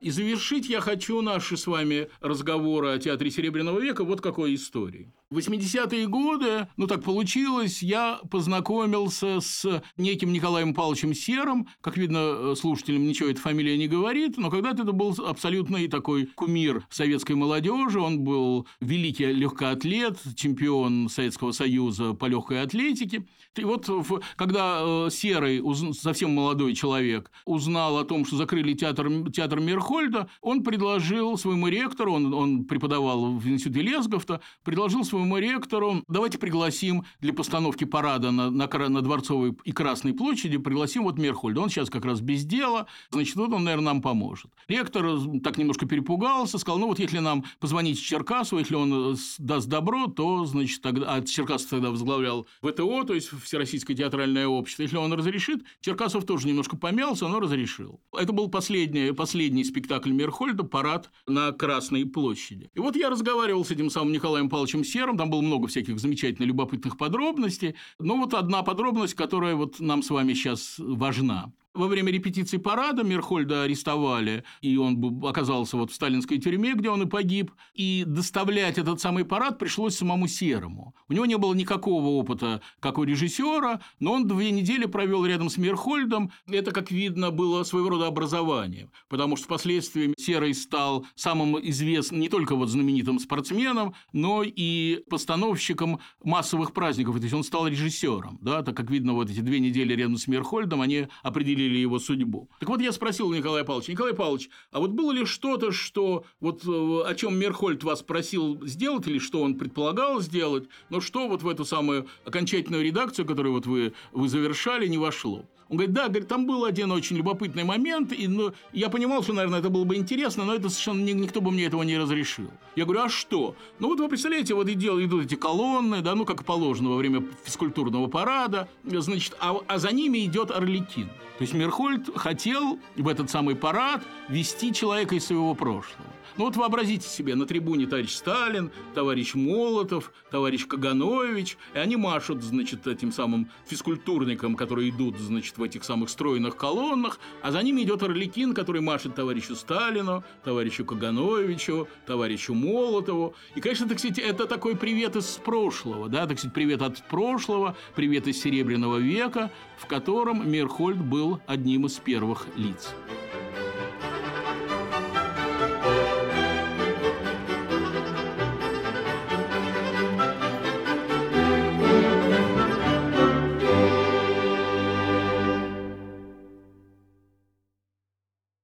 И 0.09 0.11
завершить 0.11 0.67
я 0.67 0.81
хочу 0.81 1.21
наши 1.21 1.55
с 1.55 1.67
вами 1.67 2.07
разговоры 2.19 2.89
о 2.89 2.97
театре 2.97 3.29
Серебряного 3.29 3.79
века 3.79 4.03
вот 4.03 4.21
какой 4.21 4.55
историей. 4.55 5.13
В 5.29 5.37
80-е 5.37 6.07
годы, 6.07 6.67
ну 6.77 6.87
так 6.87 7.03
получилось, 7.03 7.83
я 7.83 8.19
познакомился 8.31 9.39
с 9.39 9.83
неким 9.97 10.33
Николаем 10.33 10.73
Павловичем 10.73 11.13
Серым. 11.13 11.67
Как 11.81 11.97
видно, 11.97 12.55
слушателям 12.55 13.07
ничего 13.07 13.29
эта 13.29 13.39
фамилия 13.39 13.77
не 13.77 13.87
говорит, 13.87 14.39
но 14.39 14.49
когда-то 14.49 14.81
это 14.81 14.91
был 14.91 15.13
абсолютный 15.23 15.87
такой 15.87 16.25
кумир 16.25 16.87
советской 16.89 17.33
молодежи. 17.33 17.99
Он 17.99 18.21
был 18.21 18.65
великий 18.81 19.27
легкоатлет, 19.27 20.17
чемпион 20.35 21.09
Советского 21.09 21.51
Союза 21.51 22.15
по 22.15 22.25
легкой 22.25 22.63
атлетике. 22.63 23.27
И 23.55 23.63
вот 23.63 23.87
когда 24.35 24.79
э, 24.81 25.09
Серый, 25.11 25.61
совсем 25.93 26.31
молодой 26.31 26.73
человек, 26.73 27.29
узнал 27.45 27.97
о 27.97 28.05
том, 28.05 28.25
что 28.25 28.37
закрыли 28.37 28.73
театр, 28.73 29.09
театр 29.31 29.59
Мерхольда, 29.99 30.29
он 30.41 30.63
предложил 30.63 31.37
своему 31.37 31.67
ректору, 31.67 32.13
он, 32.13 32.33
он 32.33 32.65
преподавал 32.65 33.33
в 33.33 33.47
институте 33.47 33.81
Лесговта, 33.81 34.41
предложил 34.63 35.03
своему 35.03 35.37
ректору, 35.37 36.03
давайте 36.07 36.37
пригласим 36.37 37.05
для 37.19 37.33
постановки 37.33 37.83
парада 37.83 38.31
на, 38.31 38.49
на, 38.49 38.67
на 38.67 39.01
Дворцовой 39.01 39.55
и 39.63 39.71
Красной 39.71 40.13
площади, 40.13 40.57
пригласим 40.57 41.03
вот 41.03 41.17
Мерхольда. 41.17 41.61
Он 41.61 41.69
сейчас 41.69 41.89
как 41.89 42.05
раз 42.05 42.21
без 42.21 42.45
дела, 42.45 42.87
значит, 43.11 43.35
вот 43.35 43.51
он, 43.51 43.63
наверное, 43.63 43.93
нам 43.93 44.01
поможет. 44.01 44.51
Ректор 44.67 45.05
так 45.43 45.57
немножко 45.57 45.85
перепугался, 45.85 46.57
сказал, 46.57 46.79
ну 46.79 46.87
вот 46.87 46.99
если 46.99 47.19
нам 47.19 47.43
позвонить 47.59 48.01
Черкасу, 48.01 48.57
если 48.57 48.75
он 48.75 49.13
э, 49.13 49.15
даст 49.37 49.67
добро, 49.67 50.07
то, 50.07 50.45
значит, 50.45 50.81
тогда... 50.81 51.15
А 51.15 51.21
Черкасов 51.21 51.69
тогда 51.69 51.89
возглавлял 51.89 52.47
ВТО, 52.61 53.03
то 53.03 53.13
есть 53.13 53.29
Всероссийское 53.43 53.95
театральное 53.95 54.47
общество. 54.47 54.83
Если 54.83 54.97
он 54.97 55.11
разрешит, 55.13 55.63
Черкасов 55.81 56.25
тоже 56.25 56.47
немножко 56.47 56.77
помялся, 56.77 57.27
но 57.27 57.39
разрешил. 57.39 57.99
Это 58.17 58.31
был 58.31 58.49
последний, 58.49 59.11
последний 59.11 59.63
спектакль 59.63 59.88
Мерхольда 59.89 60.63
«Парад 60.63 61.09
на 61.27 61.51
Красной 61.51 62.05
площади». 62.05 62.69
И 62.73 62.79
вот 62.79 62.95
я 62.95 63.09
разговаривал 63.09 63.65
с 63.65 63.71
этим 63.71 63.89
самым 63.89 64.13
Николаем 64.13 64.49
Павловичем 64.49 64.83
Серым, 64.83 65.17
там 65.17 65.29
было 65.29 65.41
много 65.41 65.67
всяких 65.67 65.99
замечательных, 65.99 66.47
любопытных 66.47 66.97
подробностей, 66.97 67.75
но 67.99 68.17
вот 68.17 68.33
одна 68.33 68.63
подробность, 68.63 69.13
которая 69.13 69.55
вот 69.55 69.79
нам 69.79 70.03
с 70.03 70.09
вами 70.09 70.33
сейчас 70.33 70.75
важна. 70.77 71.51
Во 71.79 71.87
время 71.87 72.11
репетиции 72.11 72.57
парада 72.57 73.03
Мерхольда 73.05 73.63
арестовали, 73.63 74.43
и 74.59 74.75
он 74.75 75.23
оказался 75.25 75.77
вот 75.77 75.91
в 75.91 75.95
сталинской 75.95 76.37
тюрьме, 76.37 76.73
где 76.73 76.89
он 76.89 77.03
и 77.03 77.05
погиб. 77.05 77.53
И 77.73 78.03
доставлять 78.05 78.77
этот 78.77 78.99
самый 78.99 79.23
парад 79.23 79.57
пришлось 79.57 79.95
самому 79.95 80.27
Серому. 80.27 80.93
У 81.07 81.13
него 81.13 81.25
не 81.25 81.37
было 81.37 81.53
никакого 81.53 82.07
опыта, 82.07 82.61
как 82.81 82.97
у 82.97 83.05
режиссера, 83.05 83.79
но 84.01 84.11
он 84.11 84.27
две 84.27 84.51
недели 84.51 84.87
провел 84.87 85.25
рядом 85.25 85.49
с 85.49 85.55
Мерхольдом. 85.55 86.33
Это, 86.49 86.71
как 86.71 86.91
видно, 86.91 87.31
было 87.31 87.63
своего 87.63 87.91
рода 87.91 88.07
образованием, 88.07 88.91
потому 89.07 89.37
что 89.37 89.45
впоследствии 89.45 90.13
Серый 90.17 90.55
стал 90.55 91.05
самым 91.15 91.57
известным 91.69 92.19
не 92.19 92.27
только 92.27 92.57
вот 92.57 92.67
знаменитым 92.67 93.19
спортсменом, 93.19 93.95
но 94.11 94.43
и 94.43 95.01
постановщиком 95.09 96.01
массовых 96.21 96.73
праздников. 96.73 97.15
То 97.15 97.21
есть 97.21 97.33
он 97.33 97.45
стал 97.45 97.69
режиссером, 97.69 98.37
да, 98.41 98.63
так 98.63 98.75
как 98.75 98.91
видно, 98.91 99.13
вот 99.13 99.29
эти 99.29 99.39
две 99.39 99.61
недели 99.61 99.93
рядом 99.93 100.17
с 100.17 100.27
Мерхольдом, 100.27 100.81
они 100.81 101.07
определили 101.23 101.68
определили 101.69 101.77
его 101.79 101.99
судьбу. 101.99 102.49
Так 102.59 102.69
вот, 102.69 102.81
я 102.81 102.91
спросил 102.91 103.31
Николая 103.31 103.63
Павловича, 103.63 103.91
Николай 103.91 104.13
Павлович, 104.13 104.49
а 104.71 104.79
вот 104.79 104.91
было 104.91 105.11
ли 105.11 105.25
что-то, 105.25 105.71
что 105.71 106.25
вот 106.39 106.63
э, 106.65 107.01
о 107.05 107.13
чем 107.15 107.37
Мерхольд 107.37 107.83
вас 107.83 108.01
просил 108.01 108.65
сделать, 108.65 109.07
или 109.07 109.19
что 109.19 109.41
он 109.41 109.55
предполагал 109.55 110.21
сделать, 110.21 110.67
но 110.89 111.01
что 111.01 111.27
вот 111.27 111.43
в 111.43 111.47
эту 111.47 111.65
самую 111.65 112.07
окончательную 112.25 112.83
редакцию, 112.83 113.25
которую 113.25 113.53
вот 113.53 113.65
вы, 113.65 113.93
вы 114.11 114.27
завершали, 114.27 114.87
не 114.87 114.97
вошло? 114.97 115.45
Он 115.69 115.77
говорит, 115.77 115.93
да, 115.93 116.07
говорит, 116.07 116.27
там 116.27 116.47
был 116.47 116.65
один 116.65 116.91
очень 116.91 117.15
любопытный 117.15 117.63
момент, 117.63 118.11
и 118.11 118.27
ну, 118.27 118.53
я 118.73 118.89
понимал, 118.89 119.21
что, 119.21 119.33
наверное, 119.33 119.59
это 119.59 119.69
было 119.69 119.83
бы 119.83 119.95
интересно, 119.95 120.43
но 120.43 120.55
это 120.55 120.67
совершенно 120.69 121.03
никто 121.03 121.41
бы 121.41 121.51
мне 121.51 121.65
этого 121.65 121.83
не 121.83 121.95
разрешил. 121.95 122.49
Я 122.75 122.85
говорю, 122.85 123.01
а 123.01 123.09
что? 123.09 123.55
Ну 123.77 123.89
вот 123.89 123.99
вы 123.99 124.09
представляете, 124.09 124.55
вот 124.55 124.67
и 124.67 124.73
идут 124.73 125.25
эти 125.25 125.35
колонны, 125.35 126.01
да, 126.01 126.15
ну 126.15 126.25
как 126.25 126.43
положено 126.43 126.89
во 126.89 126.95
время 126.95 127.23
физкультурного 127.43 128.07
парада, 128.07 128.67
значит, 128.83 129.37
а, 129.39 129.57
а 129.67 129.77
за 129.77 129.91
ними 129.91 130.25
идет 130.25 130.49
Орликин. 130.49 131.07
То 131.37 131.43
есть 131.43 131.53
Мерхольд 131.53 132.17
хотел 132.17 132.79
в 132.95 133.07
этот 133.07 133.29
самый 133.29 133.55
парад 133.55 134.01
вести 134.27 134.73
человека 134.73 135.15
из 135.15 135.25
своего 135.25 135.53
прошлого. 135.53 136.09
Ну 136.39 136.45
вот 136.45 136.55
вообразите 136.55 137.05
себе, 137.05 137.35
на 137.35 137.45
трибуне 137.45 137.85
товарищ 137.85 138.13
Сталин, 138.13 138.71
товарищ 138.95 139.35
Молотов, 139.35 140.13
товарищ 140.31 140.65
Каганович, 140.67 141.57
и 141.73 141.79
они 141.79 141.97
машут, 141.97 142.41
значит, 142.41 142.87
этим 142.87 143.11
самым 143.11 143.51
физкультурникам, 143.67 144.55
которые 144.55 144.89
идут, 144.89 145.19
значит, 145.19 145.57
в 145.57 145.63
этих 145.63 145.83
самых 145.83 146.09
стройных 146.09 146.55
колоннах, 146.55 147.19
а 147.41 147.51
за 147.51 147.61
ними 147.61 147.81
идет 147.81 148.03
Орликин, 148.03 148.53
который 148.53 148.79
машет 148.79 149.15
товарищу 149.15 149.53
Сталину, 149.53 150.23
товарищу 150.45 150.85
Кагановичу, 150.85 151.89
товарищу 152.05 152.53
Молотову. 152.53 153.35
И, 153.55 153.59
конечно, 153.59 153.89
так 153.89 153.99
сказать, 153.99 154.19
это 154.19 154.45
такой 154.45 154.77
привет 154.77 155.17
из 155.17 155.25
прошлого, 155.43 156.07
да, 156.07 156.25
так 156.25 156.39
сказать, 156.39 156.55
привет 156.55 156.81
от 156.81 157.05
прошлого, 157.09 157.75
привет 157.97 158.29
из 158.29 158.41
Серебряного 158.41 158.95
века, 158.95 159.51
в 159.77 159.87
котором 159.87 160.49
Мерхольд 160.49 161.01
был 161.01 161.41
одним 161.47 161.87
из 161.87 161.95
первых 161.95 162.47
лиц. 162.55 162.93